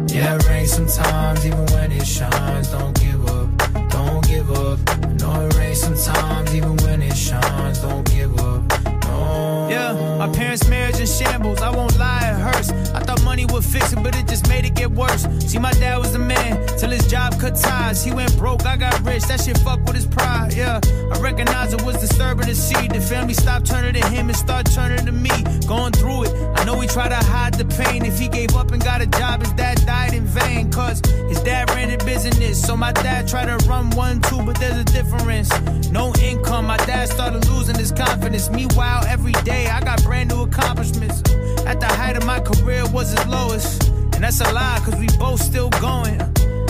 yeah. 0.06 0.36
It 0.36 0.48
rains 0.48 0.72
sometimes, 0.72 1.44
even 1.44 1.66
when 1.66 1.90
it 1.90 2.06
shines. 2.06 2.68
Don't 2.70 2.94
give 3.00 3.26
up, 3.28 3.48
don't 3.90 4.24
give 4.28 4.50
up. 4.52 4.78
I 4.88 5.06
know 5.18 5.46
it 5.46 5.56
rains 5.56 5.80
sometimes, 5.80 6.54
even 6.54 6.76
when 6.76 6.93
shines. 7.14 7.78
Don't 7.80 8.04
give 8.10 8.38
up. 8.40 8.62
No. 9.04 9.68
Yeah, 9.70 9.92
my 10.18 10.28
parents' 10.32 10.68
marriage 10.68 10.98
in 10.98 11.06
shambles. 11.06 11.60
I 11.60 11.70
won't 11.70 11.96
lie, 11.98 12.30
it 12.30 12.40
hurts. 12.40 12.70
I 12.92 13.03
money 13.34 13.46
would 13.46 13.64
fix 13.64 13.92
it, 13.92 14.00
but 14.00 14.14
it 14.14 14.28
just 14.28 14.48
made 14.48 14.64
it 14.64 14.74
get 14.76 14.88
worse. 14.92 15.26
See, 15.40 15.58
my 15.58 15.72
dad 15.72 15.98
was 15.98 16.12
the 16.12 16.20
man 16.20 16.64
till 16.78 16.90
his 16.90 17.04
job 17.08 17.36
cut 17.40 17.56
ties. 17.56 18.04
He 18.04 18.12
went 18.12 18.36
broke, 18.38 18.64
I 18.64 18.76
got 18.76 18.94
rich. 19.04 19.24
That 19.24 19.40
shit 19.40 19.58
fucked 19.58 19.86
with 19.86 19.96
his 19.96 20.06
pride. 20.06 20.54
Yeah, 20.54 20.78
I 21.12 21.18
recognize 21.18 21.72
it 21.72 21.82
was 21.82 21.96
disturbing 21.98 22.46
to 22.46 22.54
see 22.54 22.86
the 22.86 23.00
family 23.00 23.34
stop 23.34 23.64
turning 23.64 24.00
to 24.00 24.06
him 24.06 24.28
and 24.28 24.36
start 24.36 24.66
turning 24.66 25.04
to 25.06 25.10
me. 25.10 25.34
Going 25.66 25.92
through 25.92 26.26
it, 26.26 26.32
I 26.54 26.62
know 26.64 26.78
he 26.78 26.86
tried 26.86 27.08
to 27.08 27.22
hide 27.26 27.54
the 27.54 27.64
pain. 27.64 28.04
If 28.04 28.20
he 28.20 28.28
gave 28.28 28.54
up 28.54 28.70
and 28.70 28.80
got 28.84 29.00
a 29.02 29.06
job, 29.06 29.40
his 29.40 29.52
dad 29.54 29.84
died 29.84 30.14
in 30.14 30.26
vain. 30.26 30.70
Cause 30.70 31.02
his 31.28 31.40
dad 31.42 31.70
ran 31.70 31.90
a 31.90 31.98
business. 32.04 32.62
So 32.64 32.76
my 32.76 32.92
dad 32.92 33.26
tried 33.26 33.46
to 33.46 33.56
run 33.68 33.90
one, 33.90 34.20
too, 34.22 34.42
but 34.44 34.60
there's 34.60 34.78
a 34.78 34.84
difference. 34.84 35.50
No 35.90 36.14
income, 36.22 36.66
my 36.66 36.76
dad 36.86 37.08
started 37.08 37.44
losing 37.48 37.74
his 37.74 37.90
confidence. 37.90 38.48
Meanwhile, 38.50 39.06
every 39.08 39.32
day 39.42 39.66
I 39.66 39.80
got 39.80 40.04
brand 40.04 40.30
new 40.30 40.42
accomplishments. 40.42 41.22
At 41.66 41.80
the 41.80 41.86
height 41.86 42.16
of 42.16 42.26
my 42.26 42.40
career 42.40 42.84
was 42.90 43.10
his 43.10 43.26
lowest. 43.26 43.88
And 43.88 44.22
that's 44.22 44.40
a 44.40 44.52
lie, 44.52 44.80
cause 44.84 44.96
we 44.96 45.06
both 45.18 45.40
still 45.40 45.70
going. 45.70 46.18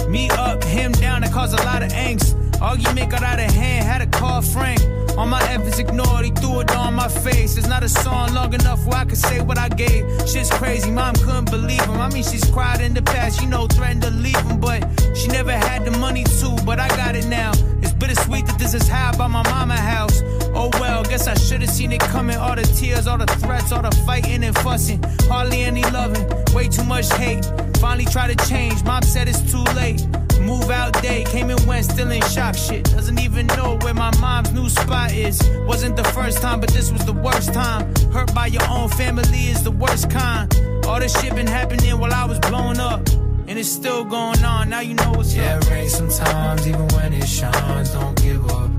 Me 0.09 0.31
up, 0.31 0.63
him 0.65 0.93
down, 0.93 1.25
it 1.25 1.33
caused 1.33 1.59
a 1.59 1.63
lot 1.65 1.83
of 1.83 1.91
angst. 1.91 2.35
Argument 2.63 3.11
got 3.11 3.23
out 3.23 3.39
of 3.39 3.51
hand, 3.51 3.85
had 3.85 3.99
to 3.99 4.19
call 4.19 4.41
Frank. 4.41 4.81
All 5.19 5.27
my 5.27 5.43
efforts 5.51 5.79
ignored, 5.79 6.25
he 6.25 6.31
threw 6.31 6.61
it 6.61 6.71
on 6.75 6.95
my 6.95 7.09
face. 7.09 7.57
It's 7.57 7.69
not 7.69 7.83
a 7.83 7.89
song 7.89 8.33
long 8.35 8.53
enough 8.55 8.85
where 8.87 8.97
I 8.97 9.05
could 9.05 9.19
say 9.19 9.41
what 9.41 9.59
I 9.59 9.69
gave. 9.69 10.05
Shit's 10.29 10.51
crazy, 10.51 10.91
mom 10.91 11.15
couldn't 11.15 11.51
believe 11.51 11.85
him. 11.85 12.01
I 12.01 12.09
mean, 12.11 12.25
she's 12.25 12.45
cried 12.51 12.81
in 12.81 12.95
the 12.95 13.03
past, 13.03 13.41
you 13.41 13.49
know, 13.49 13.67
threatened 13.67 14.03
to 14.03 14.11
leave 14.11 14.41
him, 14.41 14.61
but 14.61 14.83
she 15.15 15.29
never 15.29 15.53
had 15.53 15.85
the 15.85 15.93
money 15.99 16.25
to. 16.25 16.57
But 16.65 16.81
I 16.81 16.89
got 16.89 17.15
it 17.15 17.27
now. 17.27 17.53
It's 17.83 17.93
bittersweet 17.93 18.47
that 18.47 18.59
this 18.59 18.75
is 18.75 18.89
how 18.89 19.17
bought 19.17 19.31
my 19.31 19.43
mama 19.45 19.77
house. 19.77 20.21
Oh 20.55 20.71
well, 20.81 21.03
guess 21.05 21.27
I 21.27 21.35
should've 21.35 21.69
seen 21.69 21.93
it 21.93 22.01
coming. 22.01 22.37
All 22.37 22.55
the 22.55 22.63
tears, 22.63 23.07
all 23.07 23.19
the 23.19 23.27
threats, 23.27 23.73
all 23.73 23.83
the 23.83 23.91
fighting 24.07 24.45
and 24.45 24.57
fussing. 24.59 25.03
Hardly 25.23 25.63
any 25.63 25.83
loving, 25.83 26.27
way 26.55 26.69
too 26.69 26.85
much 26.85 27.13
hate. 27.15 27.45
Finally 27.79 28.07
tried 28.07 28.37
to 28.39 28.49
change, 28.49 28.83
mom 28.85 29.03
said 29.03 29.29
it's 29.29 29.43
too 29.51 29.65
late. 29.75 30.07
Move 30.41 30.71
out 30.71 30.93
day, 31.03 31.25
came 31.25 31.51
and 31.51 31.61
went, 31.67 31.85
still 31.87 32.11
in 32.11 32.23
shock 32.23 32.55
shit. 32.55 32.85
Doesn't 32.85 33.19
even 33.19 33.47
know 33.49 33.79
where 33.83 33.95
my 33.95 34.11
mom's 34.21 34.53
new 34.53 34.69
spot 34.69 35.13
is. 35.13 35.41
Wasn't 35.67 35.97
the 35.97 36.05
first 36.05 36.43
time, 36.43 36.61
but 36.61 36.71
this 36.71 36.93
was 36.93 37.05
the 37.05 37.13
worst 37.13 37.53
time. 37.55 37.95
Hurt 38.13 38.35
by 38.35 38.47
your 38.47 38.67
own 38.69 38.91
family 38.91 39.49
is 39.49 39.63
the 39.63 39.71
worst 39.71 40.11
kind. 40.11 40.55
All 40.87 41.01
this 41.01 41.19
shit 41.21 41.35
been 41.35 41.47
happening 41.47 41.99
while 41.99 42.13
I 42.13 42.27
was 42.27 42.39
blowing 42.41 42.79
up. 42.79 43.09
And 43.47 43.59
it's 43.59 43.71
still 43.71 44.05
going 44.05 44.43
on, 44.45 44.71
now 44.71 44.81
you 44.81 44.95
know 44.95 45.13
what's 45.13 45.35
yeah, 45.35 45.57
up. 45.57 45.65
Yeah, 45.65 45.71
it 45.71 45.75
rains 45.75 45.95
sometimes, 45.95 46.67
even 46.67 46.89
when 46.89 47.13
it 47.13 47.27
shines. 47.27 47.91
Don't 47.93 48.23
give 48.23 48.51
up, 48.51 48.71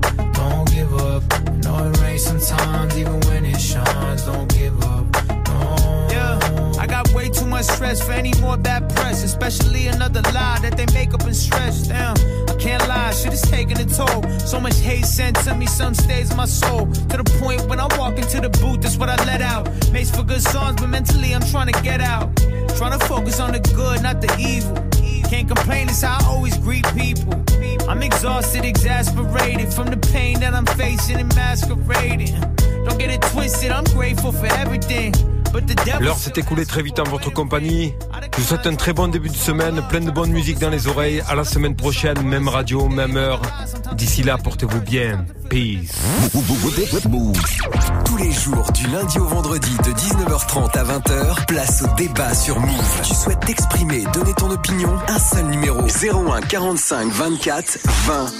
Especially 9.46 9.86
another 9.86 10.22
lie 10.32 10.58
that 10.60 10.76
they 10.76 10.86
make 10.92 11.14
up 11.14 11.22
and 11.22 11.36
stretch. 11.36 11.86
Damn, 11.86 12.16
I 12.48 12.54
can't 12.58 12.82
lie, 12.88 13.12
shit 13.12 13.32
is 13.32 13.42
taking 13.42 13.78
a 13.78 13.84
toll. 13.84 14.20
So 14.40 14.58
much 14.58 14.76
hate 14.80 15.04
sent 15.04 15.36
to 15.44 15.54
me, 15.54 15.66
some 15.66 15.94
stays 15.94 16.32
in 16.32 16.36
my 16.36 16.46
soul. 16.46 16.86
To 16.86 17.16
the 17.16 17.38
point 17.38 17.64
when 17.68 17.78
I 17.78 17.86
walk 17.96 18.18
into 18.18 18.40
the 18.40 18.50
booth, 18.50 18.80
that's 18.80 18.96
what 18.96 19.08
I 19.08 19.14
let 19.24 19.42
out. 19.42 19.64
Makes 19.92 20.10
for 20.10 20.24
good 20.24 20.42
songs, 20.42 20.80
but 20.80 20.88
mentally 20.88 21.32
I'm 21.32 21.42
trying 21.42 21.72
to 21.72 21.80
get 21.82 22.00
out. 22.00 22.34
Trying 22.76 22.98
to 22.98 23.06
focus 23.06 23.38
on 23.38 23.52
the 23.52 23.60
good, 23.60 24.02
not 24.02 24.20
the 24.20 24.34
evil. 24.36 24.74
Can't 25.30 25.46
complain, 25.46 25.88
it's 25.88 26.02
how 26.02 26.18
I 26.20 26.26
always 26.26 26.58
greet 26.58 26.84
people. 26.96 27.34
I'm 27.88 28.02
exhausted, 28.02 28.64
exasperated 28.64 29.72
from 29.72 29.86
the 29.86 29.96
pain 30.12 30.40
that 30.40 30.54
I'm 30.54 30.66
facing 30.66 31.18
and 31.18 31.32
masquerading. 31.36 32.34
Don't 32.84 32.98
get 32.98 33.10
it 33.10 33.22
twisted, 33.22 33.70
I'm 33.70 33.84
grateful 33.84 34.32
for 34.32 34.46
everything. 34.46 35.12
But 35.52 35.68
the 35.68 35.74
devil 35.86 36.02
L'heure 36.02 36.18
s'est 36.18 36.32
écoulée 36.36 36.66
très 36.66 36.82
vite 36.82 36.98
en 36.98 37.04
votre 37.04 37.32
compagnie. 37.32 37.94
Je 38.36 38.42
vous 38.42 38.48
souhaite 38.48 38.66
un 38.66 38.74
très 38.74 38.92
bon 38.92 39.08
début 39.08 39.30
de 39.30 39.34
semaine, 39.34 39.80
plein 39.88 40.00
de 40.00 40.10
bonne 40.10 40.30
musique 40.30 40.58
dans 40.58 40.68
les 40.68 40.88
oreilles. 40.88 41.22
À 41.26 41.34
la 41.34 41.44
semaine 41.44 41.74
prochaine, 41.74 42.20
même 42.22 42.48
radio, 42.48 42.86
même 42.86 43.16
heure. 43.16 43.40
D'ici 43.94 44.22
là, 44.22 44.36
portez-vous 44.36 44.82
bien. 44.82 45.24
Peace. 45.48 45.94
Tous 48.16 48.22
les 48.22 48.32
jours, 48.32 48.72
du 48.72 48.86
lundi 48.86 49.18
au 49.18 49.26
vendredi, 49.26 49.76
de 49.84 49.90
19h30 49.90 50.78
à 50.78 50.84
20h, 50.84 51.44
place 51.46 51.82
au 51.82 51.94
débat 51.96 52.34
sur 52.34 52.58
Move. 52.58 53.00
Tu 53.02 53.14
souhaites 53.14 53.40
t'exprimer, 53.40 54.04
donner 54.14 54.32
ton 54.32 54.50
opinion 54.50 54.90
Un 55.08 55.18
seul 55.18 55.44
numéro 55.46 55.82
01 55.82 56.40
45 56.40 57.12
24 57.12 57.78
20 57.84 58.24
20. 58.24 58.30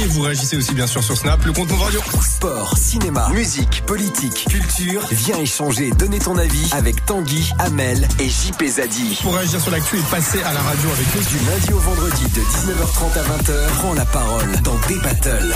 Et 0.00 0.06
vous 0.06 0.20
réagissez 0.22 0.56
aussi 0.56 0.74
bien 0.74 0.86
sûr 0.86 1.02
sur 1.02 1.16
Snap, 1.16 1.44
le 1.44 1.52
compte 1.52 1.68
Move 1.70 1.82
Radio. 1.82 2.00
Sport, 2.22 2.78
cinéma, 2.78 3.28
musique, 3.30 3.82
politique, 3.86 4.46
culture. 4.48 5.02
Viens 5.10 5.38
échanger, 5.38 5.90
donner 5.90 6.20
ton 6.20 6.38
avis 6.38 6.70
avec 6.72 7.04
Tanguy, 7.04 7.52
Amel 7.58 8.06
et 8.20 8.28
JP 8.28 8.62
Zadi. 8.64 9.18
Pour 9.22 9.34
réagir 9.34 9.60
sur 9.60 9.72
l'actu 9.72 9.96
et 9.98 10.02
passer 10.02 10.40
à 10.42 10.52
la 10.52 10.60
radio 10.60 10.88
avec 10.90 11.14
nous. 11.16 11.38
Du 11.38 11.44
lundi 11.50 11.72
au 11.72 11.78
vendredi, 11.78 12.22
de 12.32 12.40
19h30 12.42 13.18
à 13.18 13.42
20h, 13.42 13.66
prends 13.78 13.94
la 13.94 14.04
parole 14.04 14.52
dans 14.62 14.78
des 14.86 15.00
battles. 15.00 15.52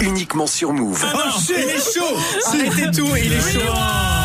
Uniquement 0.00 0.48
sur 0.48 0.72
Move. 0.72 1.04
Oh 1.14 1.18
shit, 1.38 1.56
il 1.56 1.70
est 1.70 1.94
chaud 1.94 2.16
Arrêtez 2.48 2.90
tout, 2.90 3.03
il 3.16 3.32
est 3.32 3.52
chaud. 3.52 4.23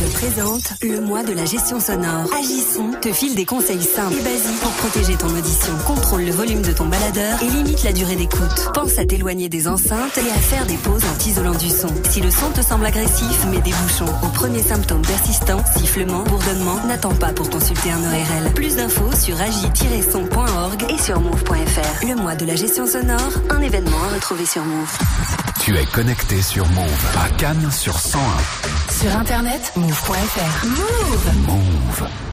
Move 0.00 0.12
présente 0.12 0.72
le 0.82 1.00
mois 1.00 1.22
de 1.22 1.32
la 1.32 1.44
gestion 1.44 1.80
sonore. 1.80 2.26
Agissons 2.36 2.90
te 3.00 3.12
file 3.12 3.34
des 3.34 3.44
conseils 3.44 3.82
simples 3.82 4.14
et 4.18 4.22
basiques 4.22 4.60
pour 4.60 4.70
protéger 4.72 5.16
ton 5.16 5.28
audition. 5.28 5.72
Contrôle 5.86 6.24
le 6.24 6.32
volume 6.32 6.62
de 6.62 6.72
ton 6.72 6.86
baladeur 6.86 7.42
et 7.42 7.46
limite 7.46 7.82
la 7.84 7.92
durée 7.92 8.16
d'écoute. 8.16 8.70
Pense 8.74 8.98
à 8.98 9.04
t'éloigner 9.04 9.48
des 9.48 9.66
enceintes 9.66 10.18
et 10.18 10.30
à 10.30 10.40
faire 10.40 10.66
des 10.66 10.76
pauses 10.76 11.04
en 11.04 11.18
t'isolant 11.18 11.54
du 11.54 11.68
son. 11.68 11.88
Si 12.10 12.20
le 12.20 12.30
son 12.30 12.50
te 12.50 12.60
semble 12.60 12.86
agressif, 12.86 13.44
mets 13.46 13.60
des 13.60 13.72
bouchons. 13.72 14.12
Au 14.22 14.28
premier 14.28 14.62
symptôme 14.62 15.02
persistant, 15.02 15.62
sifflement, 15.76 16.22
bourdonnement, 16.24 16.84
n'attends 16.86 17.14
pas 17.14 17.32
pour 17.32 17.48
consulter 17.50 17.90
un 17.90 18.00
ORL. 18.00 18.52
Plus 18.54 18.76
d'infos 18.76 19.14
sur 19.16 19.40
agi-son.org 19.40 20.84
et 20.90 20.98
sur 20.98 21.20
move.fr. 21.20 22.06
Le 22.06 22.14
mois 22.14 22.34
de 22.34 22.44
la 22.44 22.56
gestion 22.56 22.86
sonore, 22.86 23.32
un 23.50 23.60
événement 23.60 24.02
à 24.10 24.14
retrouver 24.14 24.46
sur 24.46 24.64
Move. 24.64 24.98
Tu 25.60 25.76
es 25.76 25.84
connecté 25.86 26.40
sur 26.40 26.66
Move 26.68 27.16
à 27.18 27.28
Cannes 27.30 27.70
sur 27.70 27.98
101. 27.98 28.20
Sur 28.90 29.16
internet, 29.16 29.72
mouv.fr. 29.88 30.66
Mouv'. 30.66 31.32
Mouv'. 31.46 32.18